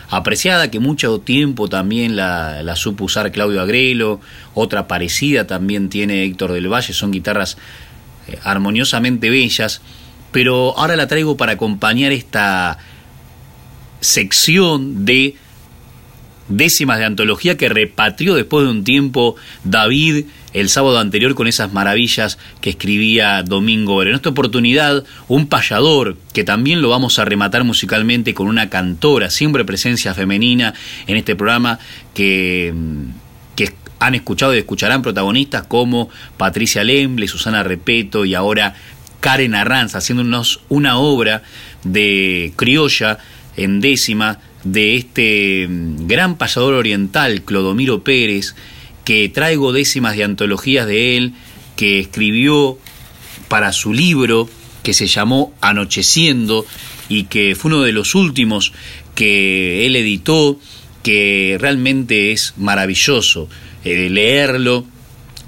apreciada 0.10 0.72
que 0.72 0.80
mucho 0.80 1.20
tiempo 1.20 1.68
también 1.68 2.16
la, 2.16 2.74
supo 2.78 3.04
usar 3.04 3.34
Claudio 3.34 3.60
Agrelo, 3.60 4.22
otra 4.54 4.88
parecida 4.88 5.46
también 5.46 5.90
tiene 5.90 6.24
Héctor 6.24 6.54
del 6.54 6.72
Valle, 6.72 6.94
son 6.94 7.12
guitarras 7.12 7.58
eh, 8.30 8.40
armoniosamente 8.46 9.30
bellas, 9.30 9.82
pero 10.32 10.74
ahora 10.78 10.96
la 10.96 11.08
traigo 11.08 11.36
para 11.36 11.52
acompañar 11.52 12.14
esta 12.14 12.78
sección 14.00 15.04
de 15.04 15.36
décimas 16.48 17.00
de 17.00 17.06
antología 17.06 17.58
que 17.58 17.70
repatrió 17.70 18.36
después 18.36 18.66
de 18.66 18.72
un 18.72 18.84
tiempo 18.84 19.36
David 19.64 20.26
el 20.54 20.70
sábado 20.70 21.00
anterior 21.00 21.36
con 21.36 21.48
esas 21.48 21.74
maravillas 21.74 22.38
que 22.62 22.70
escribía 22.70 23.42
Domingo 23.44 24.02
En 24.04 24.14
esta 24.14 24.30
oportunidad, 24.30 25.04
un 25.28 25.48
payador, 25.48 26.16
que 26.32 26.44
también 26.44 26.82
lo 26.82 26.90
vamos 26.90 27.18
a 27.20 27.26
rematar 27.26 27.64
musicalmente 27.64 28.34
con 28.34 28.48
una 28.48 28.70
cantora, 28.70 29.30
siempre 29.30 29.66
presencia 29.66 30.14
femenina 30.14 30.74
en 31.08 31.18
este 31.18 31.36
programa, 31.36 31.80
que, 32.14 32.74
que 33.56 33.74
han 34.00 34.16
escuchado 34.16 34.54
y 34.54 34.60
escucharán 34.60 35.02
protagonistas 35.02 35.64
como 35.64 36.10
Patricia 36.38 36.84
Lemble, 36.84 37.28
Susana 37.28 37.64
Repeto 37.64 38.26
y 38.26 38.36
ahora 38.36 38.76
Karen 39.22 39.56
Arranz, 39.56 39.96
haciéndonos 39.96 40.62
una 40.70 40.98
obra 40.98 41.44
de 41.84 42.54
criolla 42.56 43.18
en 43.56 43.82
décima 43.82 44.40
de 44.64 44.96
este 44.96 45.68
gran 45.70 46.38
payador 46.38 46.74
oriental, 46.76 47.42
Clodomiro 47.44 48.04
Pérez, 48.04 48.56
que 49.04 49.30
traigo 49.30 49.74
décimas 49.74 50.16
de 50.16 50.24
antologías 50.24 50.88
de 50.88 51.18
él, 51.18 51.34
que 51.76 52.00
escribió 52.00 52.78
para 53.48 53.74
su 53.74 53.94
libro 53.94 54.50
que 54.84 54.94
se 54.94 55.08
llamó 55.08 55.54
Anocheciendo 55.62 56.66
y 57.10 57.26
que 57.26 57.56
fue 57.56 57.72
uno 57.72 57.82
de 57.82 57.92
los 57.92 58.16
últimos 58.16 58.74
que 59.16 59.86
él 59.86 59.96
editó, 59.96 60.60
que 61.04 61.58
realmente 61.60 62.32
es 62.32 62.54
maravilloso 62.58 63.50
eh, 63.84 64.10
leerlo 64.10 64.86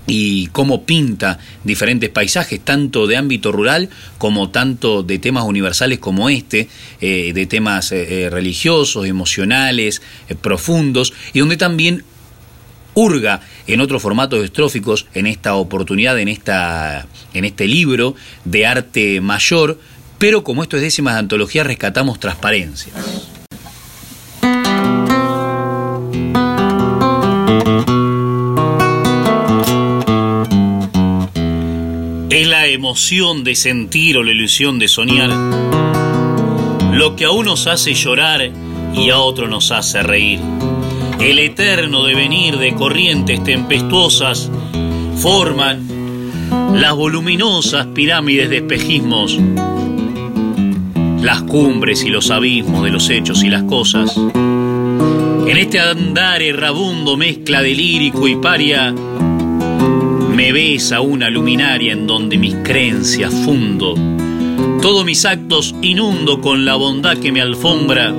y 0.08 0.47
cómo 0.47 0.84
pinta 0.84 1.39
diferentes 1.64 2.10
paisajes, 2.10 2.60
tanto 2.60 3.08
de 3.08 3.18
ámbito 3.18 3.51
rural 3.51 3.89
como 4.18 4.49
tanto 4.49 5.03
de 5.03 5.20
temas 5.20 5.45
universales 5.45 5.99
como 5.99 6.30
este, 6.30 6.70
eh, 7.01 7.32
de 7.34 7.45
temas 7.45 7.91
eh, 7.91 8.30
religiosos, 8.32 9.08
emocionales, 9.08 10.01
profundos, 10.41 11.14
y 11.34 11.39
donde 11.39 11.58
también 11.58 12.03
hurga 12.95 13.41
en 13.68 13.82
otros 13.82 14.01
formatos 14.01 14.43
estróficos 14.43 15.06
en 15.14 15.28
esta 15.28 15.56
oportunidad, 15.56 16.18
en, 16.20 16.30
esta, 16.30 17.06
en 17.34 17.45
este 17.45 17.68
libro 17.68 18.16
de 18.45 18.66
arte 18.66 19.22
mayor, 19.22 19.80
pero 20.18 20.43
como 20.43 20.64
esto 20.64 20.78
es 20.78 20.82
décimas 20.82 21.16
de 21.16 21.20
antología, 21.20 21.64
rescatamos 21.64 22.20
transparencia. 22.20 22.93
Emoción 32.76 33.43
de 33.43 33.55
sentir 33.55 34.17
o 34.17 34.23
la 34.23 34.32
ilusión 34.32 34.80
de 34.80 34.88
soñar 34.88 35.30
lo 36.93 37.15
que 37.15 37.26
a 37.26 37.32
unos 37.32 37.67
hace 37.67 37.93
llorar 37.93 38.51
y 38.93 39.09
a 39.09 39.17
otros 39.17 39.49
nos 39.49 39.71
hace 39.71 40.01
reír 40.03 40.39
el 41.19 41.39
eterno 41.39 42.03
devenir 42.03 42.57
de 42.57 42.73
corrientes 42.76 43.43
tempestuosas 43.43 44.51
forman 45.17 45.88
las 46.73 46.93
voluminosas 46.93 47.88
pirámides 47.88 48.49
de 48.49 48.57
espejismos, 48.57 49.39
las 51.21 51.41
cumbres 51.43 52.03
y 52.03 52.09
los 52.09 52.30
abismos 52.32 52.84
de 52.84 52.91
los 52.91 53.09
hechos 53.09 53.43
y 53.43 53.49
las 53.49 53.63
cosas. 53.63 54.15
En 54.15 55.57
este 55.57 55.80
andar 55.80 56.41
errabundo 56.41 57.17
mezcla 57.17 57.61
de 57.61 57.73
lírico 57.73 58.28
y 58.28 58.36
paria, 58.36 58.93
me 60.36 60.52
besa 60.52 61.02
una 61.02 61.30
luminaria 61.30 61.94
en 61.94 62.08
donde 62.08 62.38
mis 62.38 62.56
creencias 62.56 63.34
fundo. 63.34 63.96
Todos 64.82 65.06
mis 65.06 65.26
actos 65.26 65.74
inundo 65.82 66.42
con 66.42 66.66
la 66.66 66.76
bondad 66.76 67.18
que 67.18 67.32
me 67.32 67.42
alfombra 67.42 68.14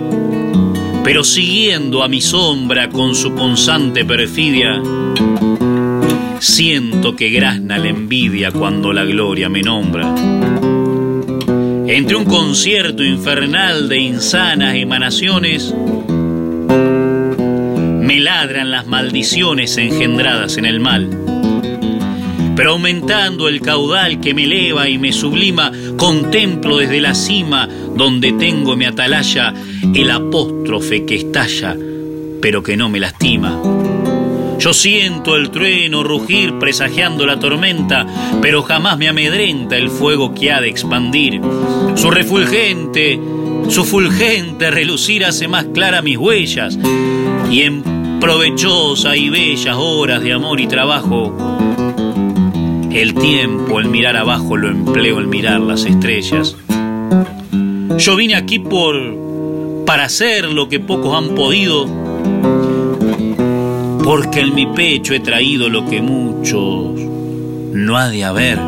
pero 1.06 1.22
siguiendo 1.22 2.02
a 2.02 2.08
mi 2.08 2.20
sombra 2.20 2.88
con 2.88 3.14
su 3.14 3.32
punzante 3.32 4.04
perfidia, 4.04 4.82
siento 6.40 7.14
que 7.14 7.30
grazna 7.30 7.78
la 7.78 7.90
envidia 7.90 8.50
cuando 8.50 8.92
la 8.92 9.04
gloria 9.04 9.48
me 9.48 9.62
nombra. 9.62 10.12
Entre 11.86 12.16
un 12.16 12.24
concierto 12.24 13.04
infernal 13.04 13.88
de 13.88 13.98
insanas 13.98 14.74
emanaciones, 14.74 15.72
me 18.00 18.18
ladran 18.18 18.72
las 18.72 18.88
maldiciones 18.88 19.76
engendradas 19.76 20.56
en 20.56 20.64
el 20.64 20.80
mal 20.80 21.25
pero 22.56 22.72
aumentando 22.72 23.48
el 23.48 23.60
caudal 23.60 24.20
que 24.20 24.32
me 24.32 24.44
eleva 24.44 24.88
y 24.88 24.98
me 24.98 25.12
sublima, 25.12 25.70
contemplo 25.98 26.78
desde 26.78 27.00
la 27.00 27.14
cima 27.14 27.68
donde 27.94 28.32
tengo 28.32 28.74
mi 28.76 28.86
atalaya 28.86 29.52
el 29.94 30.10
apóstrofe 30.10 31.04
que 31.04 31.16
estalla, 31.16 31.76
pero 32.40 32.62
que 32.62 32.76
no 32.76 32.88
me 32.88 32.98
lastima. 32.98 33.60
Yo 34.58 34.72
siento 34.72 35.36
el 35.36 35.50
trueno 35.50 36.02
rugir 36.02 36.58
presagiando 36.58 37.26
la 37.26 37.38
tormenta, 37.38 38.06
pero 38.40 38.62
jamás 38.62 38.96
me 38.96 39.08
amedrenta 39.08 39.76
el 39.76 39.90
fuego 39.90 40.34
que 40.34 40.50
ha 40.50 40.62
de 40.62 40.70
expandir. 40.70 41.40
Su 41.94 42.10
refulgente, 42.10 43.20
su 43.68 43.84
fulgente 43.84 44.70
relucir 44.70 45.26
hace 45.26 45.46
más 45.46 45.66
clara 45.66 46.00
mis 46.00 46.16
huellas, 46.16 46.78
y 47.50 47.62
en 47.62 48.18
provechosa 48.18 49.14
y 49.14 49.28
bellas 49.28 49.76
horas 49.78 50.22
de 50.22 50.32
amor 50.32 50.58
y 50.58 50.66
trabajo, 50.66 51.55
el 52.96 53.12
tiempo, 53.14 53.78
el 53.78 53.88
mirar 53.88 54.16
abajo, 54.16 54.56
lo 54.56 54.68
empleo 54.68 55.18
el 55.18 55.26
mirar 55.26 55.60
las 55.60 55.84
estrellas. 55.84 56.56
Yo 57.98 58.16
vine 58.16 58.34
aquí 58.34 58.58
por 58.58 59.84
para 59.84 60.04
hacer 60.04 60.46
lo 60.46 60.68
que 60.68 60.80
pocos 60.80 61.14
han 61.14 61.34
podido, 61.34 61.86
porque 64.02 64.40
en 64.40 64.54
mi 64.54 64.66
pecho 64.66 65.12
he 65.12 65.20
traído 65.20 65.68
lo 65.68 65.86
que 65.86 66.00
muchos 66.00 66.98
no 67.72 67.98
ha 67.98 68.08
de 68.08 68.24
haber. 68.24 68.58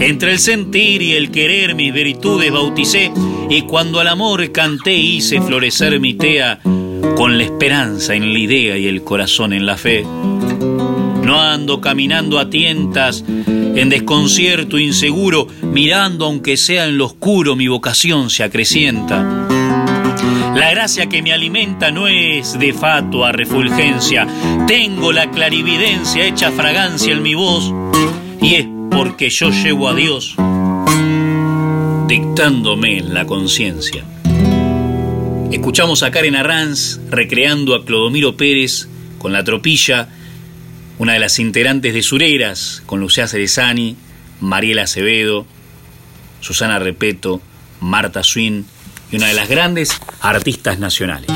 Entre 0.00 0.32
el 0.32 0.38
sentir 0.38 1.02
y 1.02 1.12
el 1.14 1.30
querer 1.32 1.74
mis 1.74 1.92
virtudes 1.92 2.52
bauticé, 2.52 3.12
y 3.50 3.62
cuando 3.62 3.98
al 3.98 4.08
amor 4.08 4.52
canté 4.52 4.94
hice 4.94 5.40
florecer 5.40 5.98
mi 5.98 6.14
tea, 6.14 6.60
con 7.16 7.36
la 7.38 7.44
esperanza 7.44 8.14
en 8.14 8.32
la 8.32 8.38
idea 8.38 8.78
y 8.78 8.86
el 8.86 9.02
corazón 9.02 9.52
en 9.52 9.66
la 9.66 9.76
fe. 9.76 10.04
No 11.22 11.40
ando 11.40 11.80
caminando 11.80 12.38
a 12.38 12.50
tientas 12.50 13.24
En 13.26 13.88
desconcierto 13.88 14.78
inseguro, 14.78 15.46
mirando 15.62 16.26
aunque 16.26 16.56
sea 16.56 16.84
en 16.84 16.98
lo 16.98 17.06
oscuro, 17.06 17.56
mi 17.56 17.68
vocación 17.68 18.28
se 18.28 18.44
acrecienta. 18.44 19.48
La 20.54 20.70
gracia 20.70 21.06
que 21.06 21.22
me 21.22 21.32
alimenta 21.32 21.90
no 21.90 22.06
es 22.06 22.58
de 22.58 22.74
fatua 22.74 23.32
refulgencia, 23.32 24.26
tengo 24.66 25.10
la 25.10 25.30
clarividencia 25.30 26.26
hecha 26.26 26.50
fragancia 26.50 27.12
en 27.12 27.22
mi 27.22 27.34
voz, 27.34 27.72
y 28.42 28.56
es 28.56 28.66
porque 28.90 29.30
yo 29.30 29.48
llevo 29.50 29.88
a 29.88 29.94
Dios 29.94 30.36
dictándome 32.06 32.98
en 32.98 33.14
la 33.14 33.24
conciencia. 33.24 34.04
Escuchamos 35.50 36.02
a 36.02 36.10
Karen 36.10 36.36
Arranz 36.36 37.00
recreando 37.08 37.74
a 37.74 37.86
Clodomiro 37.86 38.36
Pérez 38.36 38.88
con 39.16 39.32
la 39.32 39.44
tropilla, 39.44 40.08
una 41.02 41.14
de 41.14 41.18
las 41.18 41.40
integrantes 41.40 41.94
de 41.94 42.02
Sureras, 42.02 42.80
con 42.86 43.00
Lucía 43.00 43.26
Cerezani, 43.26 43.96
Mariela 44.40 44.84
Acevedo, 44.84 45.44
Susana 46.38 46.78
Repeto, 46.78 47.42
Marta 47.80 48.22
Swin 48.22 48.64
y 49.10 49.16
una 49.16 49.26
de 49.26 49.34
las 49.34 49.48
grandes 49.48 49.90
artistas 50.20 50.78
nacionales. 50.78 51.28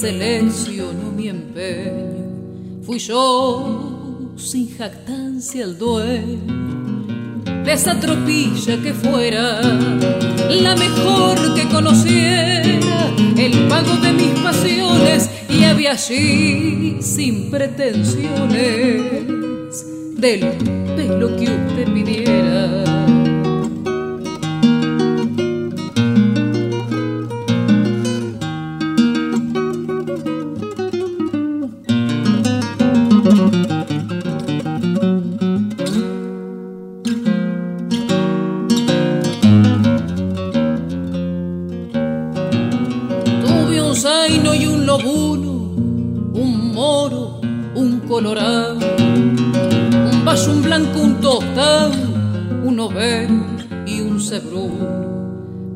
Se 0.00 0.12
lesionó 0.12 1.10
mi 1.10 1.28
empeño. 1.28 2.82
Fui 2.82 2.98
yo, 2.98 4.30
sin 4.36 4.76
jactancia, 4.76 5.64
el 5.64 5.78
dueño 5.78 7.06
de 7.64 7.72
esa 7.72 7.98
tropilla 7.98 8.76
que 8.82 8.92
fuera 8.92 9.62
la 10.50 10.76
mejor 10.76 11.54
que 11.54 11.66
conociera, 11.68 13.08
el 13.38 13.68
pago 13.68 13.96
de 14.02 14.12
mis 14.12 14.38
pasiones 14.40 15.30
y 15.48 15.64
había 15.64 15.92
allí 15.92 16.98
sin 17.00 17.50
pretensiones 17.50 19.02
del 20.18 20.40
pelo 20.94 21.34
que 21.36 21.44
usted 21.44 21.92
pidiera. 21.94 22.45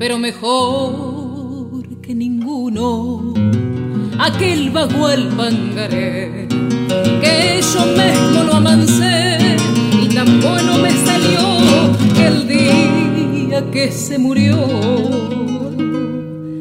Pero 0.01 0.19
mejor 0.19 1.87
que 2.01 2.15
ninguno. 2.15 3.35
Aquel 4.19 4.71
bagual 4.71 5.29
pangaré, 5.37 6.49
que 7.21 7.61
yo 7.61 7.85
mismo 7.85 8.45
lo 8.45 8.55
amancé 8.55 9.37
y 10.03 10.09
tan 10.09 10.41
bueno 10.41 10.79
me 10.79 10.91
salió 10.91 11.41
el 12.27 12.49
día 12.49 13.71
que 13.71 13.93
se 13.93 14.19
murió 14.19 14.57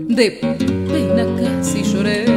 de 0.09 0.31
pena 0.31 1.25
casi 1.41 1.83
lloré. 1.83 2.28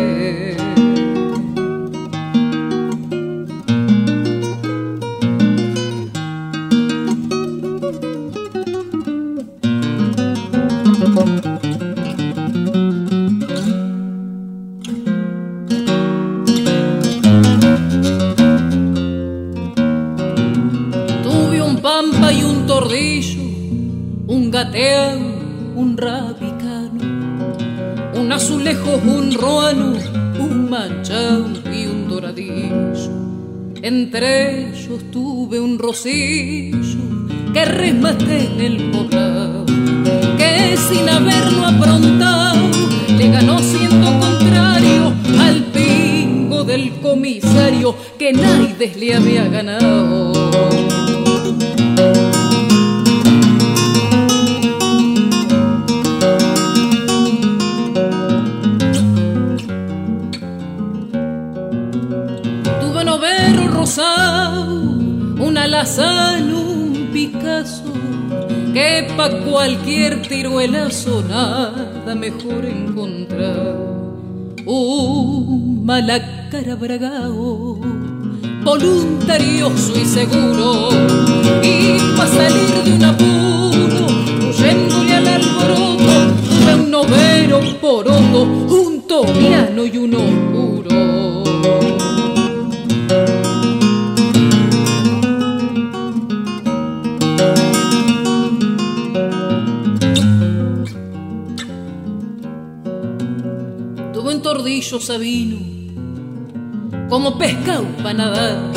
Malacara 75.93 76.75
bragao, 76.75 77.79
voluntarioso 78.65 79.93
y 79.95 80.07
seguro, 80.07 80.89
y 81.63 81.99
pa' 82.17 82.27
salir 82.27 82.75
de 82.83 82.93
un 82.95 83.05
apuro, 83.05 84.07
huyéndole 84.49 85.15
al 85.17 85.29
alboroto, 85.29 86.15
de 86.65 86.75
un 86.77 86.91
novero 86.91 87.61
poroto, 87.79 88.43
un 88.43 89.03
toriano 89.07 89.85
y 89.85 89.99
un 89.99 90.15
oscuro. 90.15 90.63
sabino, 105.01 105.72
como 107.13 107.37
pescado 107.37 107.85
para 108.03 108.15
nadar, 108.15 108.73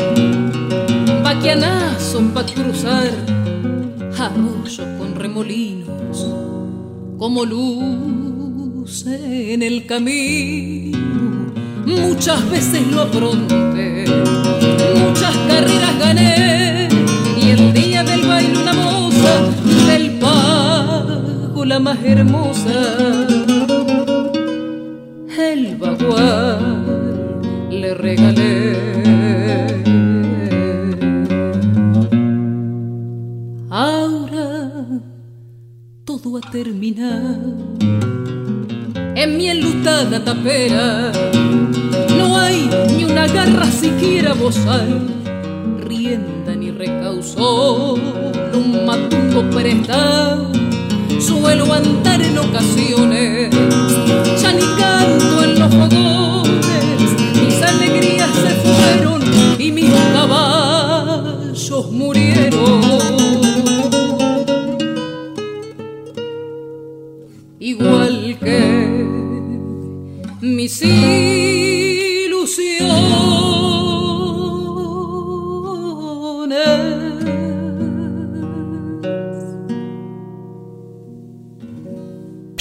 vaquianazo 1.23 2.19
para 2.33 2.45
cruzar, 2.45 3.09
arroyo 4.19 4.83
con 4.97 5.15
remolinos, 5.15 6.33
como 7.17 7.45
luz 7.45 9.05
en 9.07 9.63
el 9.63 9.85
camino. 9.85 10.97
Muchas 11.85 12.49
veces 12.49 12.85
lo 12.91 13.03
apronté, 13.03 14.03
muchas 14.99 15.33
carreras 15.47 15.97
gané, 15.97 16.89
y 17.41 17.51
el 17.51 17.71
día 17.71 18.03
del 18.03 18.27
baile 18.27 18.59
una 18.61 18.73
moza 18.73 19.35
del 19.87 20.19
pago 20.19 21.63
la 21.63 21.79
más 21.79 22.03
hermosa 22.03 22.97
el 25.37 25.77
bagual 25.77 26.74
regalé. 27.93 28.75
Ahora 33.69 34.73
todo 36.05 36.37
ha 36.37 36.51
terminado. 36.51 37.75
En 39.15 39.37
mi 39.37 39.49
enlutada 39.49 40.23
tapera 40.23 41.11
no 42.17 42.37
hay 42.37 42.69
una 43.09 43.27
garra 43.27 43.65
siquiera 43.65 44.33
bozal, 44.33 45.07
rienda 45.79 46.53
ni 46.55 46.71
recausó, 46.71 47.93
un 47.93 48.85
matumbo 48.85 49.49
prestado, 49.51 50.51
suelo 51.19 51.73
andar 51.73 52.21
en 52.21 52.37
ocasiones, 52.37 53.49
ya 54.41 54.51
ni 54.53 54.65
canto 54.79 55.43
en 55.43 55.59
los 55.59 55.73
fogones, 55.73 56.34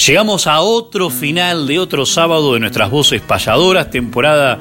Llegamos 0.06 0.46
a 0.46 0.60
otro 0.60 1.08
final 1.08 1.66
de 1.66 1.78
otro 1.78 2.04
sábado 2.04 2.52
de 2.52 2.60
nuestras 2.60 2.90
voces 2.90 3.22
payadoras, 3.22 3.90
temporada 3.90 4.58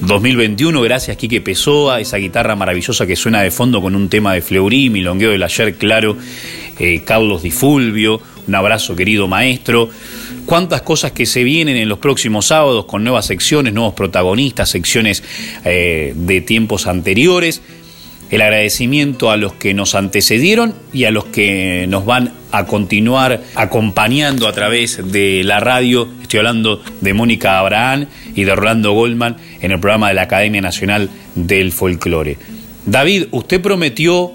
2021. 0.00 0.80
Gracias, 0.80 1.18
Quique 1.18 1.42
Pessoa, 1.42 2.00
esa 2.00 2.16
guitarra 2.16 2.56
maravillosa 2.56 3.06
que 3.06 3.14
suena 3.14 3.42
de 3.42 3.50
fondo 3.50 3.82
con 3.82 3.94
un 3.94 4.08
tema 4.08 4.32
de 4.32 4.40
Fleury, 4.40 4.88
Milongueo 4.88 5.32
del 5.32 5.42
ayer, 5.42 5.74
claro, 5.74 6.16
eh, 6.78 7.02
Carlos 7.04 7.42
Di 7.42 7.50
Fulvio. 7.50 8.22
Un 8.48 8.54
abrazo, 8.54 8.96
querido 8.96 9.28
maestro. 9.28 9.90
Cuántas 10.46 10.80
cosas 10.80 11.12
que 11.12 11.26
se 11.26 11.44
vienen 11.44 11.76
en 11.76 11.90
los 11.90 11.98
próximos 11.98 12.46
sábados 12.46 12.86
con 12.86 13.04
nuevas 13.04 13.26
secciones, 13.26 13.74
nuevos 13.74 13.92
protagonistas, 13.92 14.70
secciones 14.70 15.22
eh, 15.66 16.14
de 16.16 16.40
tiempos 16.40 16.86
anteriores 16.86 17.60
el 18.30 18.42
agradecimiento 18.42 19.30
a 19.30 19.36
los 19.36 19.52
que 19.52 19.72
nos 19.72 19.94
antecedieron 19.94 20.74
y 20.92 21.04
a 21.04 21.10
los 21.10 21.26
que 21.26 21.86
nos 21.88 22.04
van 22.04 22.32
a 22.56 22.64
continuar 22.64 23.42
acompañando 23.54 24.48
a 24.48 24.52
través 24.52 25.12
de 25.12 25.42
la 25.44 25.60
radio. 25.60 26.08
Estoy 26.22 26.38
hablando 26.38 26.82
de 27.00 27.12
Mónica 27.12 27.58
Abraham 27.58 28.06
y 28.34 28.44
de 28.44 28.54
Rolando 28.54 28.92
Goldman 28.92 29.36
en 29.60 29.72
el 29.72 29.80
programa 29.80 30.08
de 30.08 30.14
la 30.14 30.22
Academia 30.22 30.62
Nacional 30.62 31.10
del 31.34 31.72
Folclore. 31.72 32.38
David, 32.86 33.26
usted 33.30 33.60
prometió 33.60 34.32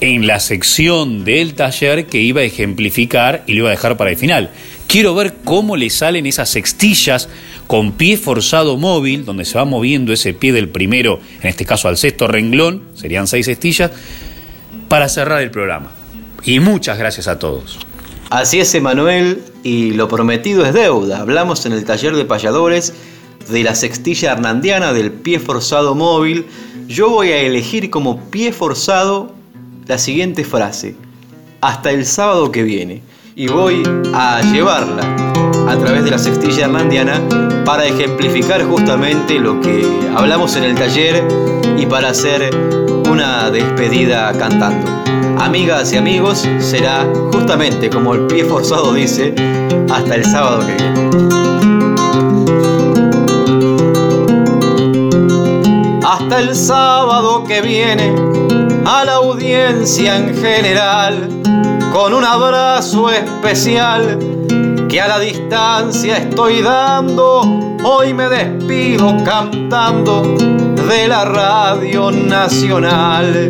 en 0.00 0.26
la 0.26 0.40
sección 0.40 1.24
del 1.24 1.54
taller 1.54 2.06
que 2.06 2.18
iba 2.18 2.40
a 2.40 2.44
ejemplificar 2.44 3.44
y 3.46 3.52
lo 3.52 3.60
iba 3.60 3.68
a 3.68 3.72
dejar 3.72 3.96
para 3.96 4.10
el 4.10 4.16
final. 4.16 4.50
Quiero 4.88 5.14
ver 5.14 5.34
cómo 5.44 5.76
le 5.76 5.90
salen 5.90 6.26
esas 6.26 6.48
sextillas 6.48 7.28
con 7.68 7.92
pie 7.92 8.16
forzado 8.16 8.76
móvil, 8.78 9.24
donde 9.24 9.44
se 9.44 9.56
va 9.56 9.64
moviendo 9.64 10.12
ese 10.12 10.34
pie 10.34 10.52
del 10.52 10.68
primero, 10.68 11.20
en 11.40 11.48
este 11.48 11.64
caso 11.64 11.86
al 11.86 11.96
sexto 11.96 12.26
renglón, 12.26 12.82
serían 12.94 13.28
seis 13.28 13.46
sextillas, 13.46 13.92
para 14.88 15.08
cerrar 15.08 15.42
el 15.42 15.52
programa. 15.52 15.99
Y 16.44 16.60
muchas 16.60 16.98
gracias 16.98 17.28
a 17.28 17.38
todos. 17.38 17.78
Así 18.30 18.60
es, 18.60 18.74
Emanuel, 18.74 19.42
y 19.64 19.92
lo 19.92 20.08
prometido 20.08 20.64
es 20.64 20.72
deuda. 20.72 21.20
Hablamos 21.20 21.66
en 21.66 21.72
el 21.72 21.84
taller 21.84 22.14
de 22.14 22.24
payadores 22.24 22.94
de 23.48 23.62
la 23.64 23.74
sextilla 23.74 24.32
hernandiana 24.32 24.92
del 24.92 25.10
pie 25.10 25.40
forzado 25.40 25.94
móvil. 25.94 26.46
Yo 26.86 27.10
voy 27.10 27.30
a 27.30 27.40
elegir 27.40 27.90
como 27.90 28.30
pie 28.30 28.52
forzado 28.52 29.32
la 29.86 29.98
siguiente 29.98 30.44
frase. 30.44 30.94
Hasta 31.60 31.90
el 31.90 32.06
sábado 32.06 32.52
que 32.52 32.62
viene 32.62 33.02
y 33.34 33.48
voy 33.48 33.82
a 34.14 34.40
llevarla 34.52 35.02
a 35.68 35.76
través 35.76 36.04
de 36.04 36.10
la 36.10 36.18
sextilla 36.18 36.66
hernandiana 36.66 37.20
para 37.64 37.84
ejemplificar 37.84 38.64
justamente 38.64 39.38
lo 39.38 39.60
que 39.60 39.84
hablamos 40.16 40.56
en 40.56 40.64
el 40.64 40.74
taller 40.74 41.22
y 41.76 41.86
para 41.86 42.10
hacer 42.10 42.54
una 43.08 43.50
despedida 43.50 44.32
cantando. 44.38 45.09
Amigas 45.40 45.90
y 45.94 45.96
amigos, 45.96 46.46
será 46.58 47.10
justamente 47.32 47.88
como 47.88 48.14
el 48.14 48.26
pie 48.26 48.44
forzado 48.44 48.92
dice, 48.92 49.34
hasta 49.90 50.14
el 50.14 50.24
sábado 50.26 50.66
que 50.66 50.74
viene. 50.74 51.10
Hasta 56.04 56.40
el 56.40 56.54
sábado 56.54 57.44
que 57.44 57.62
viene, 57.62 58.14
a 58.84 59.06
la 59.06 59.14
audiencia 59.14 60.18
en 60.18 60.36
general 60.36 61.26
con 61.90 62.12
un 62.12 62.24
abrazo 62.24 63.10
especial 63.10 64.18
que 64.90 65.00
a 65.00 65.06
la 65.06 65.20
distancia 65.20 66.16
estoy 66.16 66.62
dando. 66.62 67.42
Hoy 67.84 68.12
me 68.12 68.28
despido 68.28 69.16
cantando 69.24 70.22
de 70.22 71.06
la 71.06 71.24
Radio 71.24 72.10
Nacional. 72.10 73.48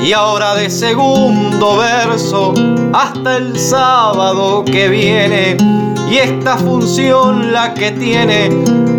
Y 0.00 0.12
ahora 0.12 0.54
de 0.54 0.70
segundo 0.70 1.78
verso 1.78 2.54
hasta 2.92 3.36
el 3.36 3.58
sábado 3.58 4.64
que 4.64 4.88
viene. 4.88 5.56
Y 6.08 6.18
esta 6.18 6.56
función 6.56 7.52
la 7.52 7.74
que 7.74 7.90
tiene 7.90 8.46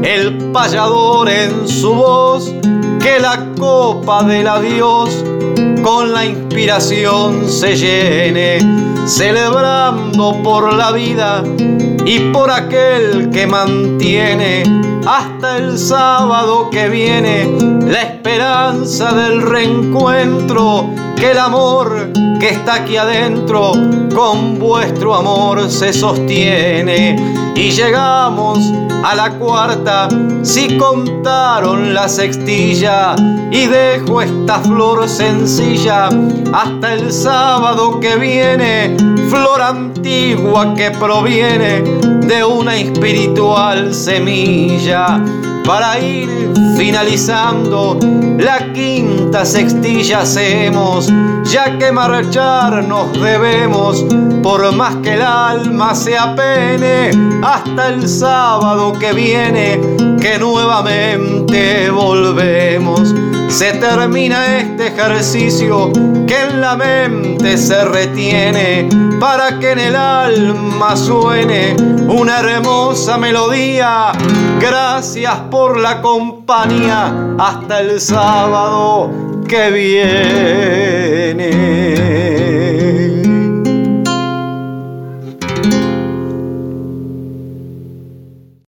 el 0.03 0.51
payador 0.51 1.29
en 1.29 1.69
su 1.69 1.93
voz, 1.93 2.53
que 2.99 3.17
la 3.21 3.45
copa 3.57 4.23
del 4.23 4.47
adiós 4.47 5.23
con 5.81 6.13
la 6.13 6.25
inspiración 6.25 7.49
se 7.49 7.75
llene, 7.75 8.59
celebrando 9.05 10.41
por 10.43 10.73
la 10.73 10.91
vida 10.91 11.43
y 12.05 12.19
por 12.31 12.49
aquel 12.51 13.29
que 13.31 13.47
mantiene 13.47 14.63
hasta 15.07 15.55
el 15.55 15.79
sábado 15.79 16.69
que 16.69 16.89
viene 16.89 17.49
la 17.85 18.01
esperanza 18.01 19.13
del 19.13 19.41
reencuentro, 19.41 20.89
que 21.15 21.31
el 21.31 21.37
amor 21.37 22.11
que 22.41 22.49
está 22.49 22.75
aquí 22.75 22.97
adentro 22.97 23.71
con 24.13 24.59
vuestro 24.59 25.15
amor 25.15 25.71
se 25.71 25.93
sostiene. 25.93 27.15
Y 27.55 27.71
llegamos 27.71 28.59
a 29.01 29.15
la 29.15 29.31
cuarta 29.31 30.09
si 30.41 30.77
contaron 30.77 31.93
la 31.93 32.09
sextilla 32.09 33.15
y 33.49 33.65
dejo 33.65 34.21
esta 34.21 34.59
flor 34.59 35.07
sencilla 35.07 36.09
hasta 36.53 36.93
el 36.93 37.13
sábado 37.13 38.01
que 38.01 38.17
viene, 38.17 38.97
flor 39.29 39.61
antigua 39.61 40.73
que 40.75 40.91
proviene 40.91 42.16
de 42.27 42.43
una 42.43 42.75
espiritual 42.75 43.93
semilla 43.93 45.23
para 45.65 45.97
ir 45.99 46.29
finalizando 46.75 47.97
la 48.37 48.73
quinta 48.73 49.45
sextilla 49.45 50.21
hacemos, 50.21 51.11
ya 51.45 51.77
que 51.77 51.91
marchar 51.91 52.83
nos 52.83 53.13
debemos, 53.13 54.05
por 54.43 54.71
más 54.73 54.97
que 54.97 55.13
el 55.13 55.21
alma 55.21 55.95
se 55.95 56.17
apene, 56.17 57.11
hasta 57.41 57.89
el 57.89 58.07
sábado 58.07 58.93
que 58.99 59.13
viene, 59.13 59.79
que 60.19 60.37
nuevamente 60.37 61.89
volvemos. 61.89 63.13
Se 63.47 63.73
termina 63.73 64.57
este 64.57 64.87
ejercicio 64.87 65.91
que 66.27 66.43
en 66.43 66.61
la 66.61 66.75
mente 66.75 67.57
se 67.57 67.85
retiene 67.85 68.89
para 69.19 69.57
que 69.59 69.71
en 69.71 69.79
el 69.79 69.95
alma 69.95 70.95
suene 70.95 71.75
una 72.07 72.39
hermosa 72.39 73.17
melodía. 73.17 74.11
Gracias 74.59 75.35
por 75.49 75.79
la 75.79 76.01
compañía 76.01 77.35
hasta 77.39 77.79
el 77.79 77.99
sábado 77.99 79.09
que 79.47 79.71
viene. 81.31 81.47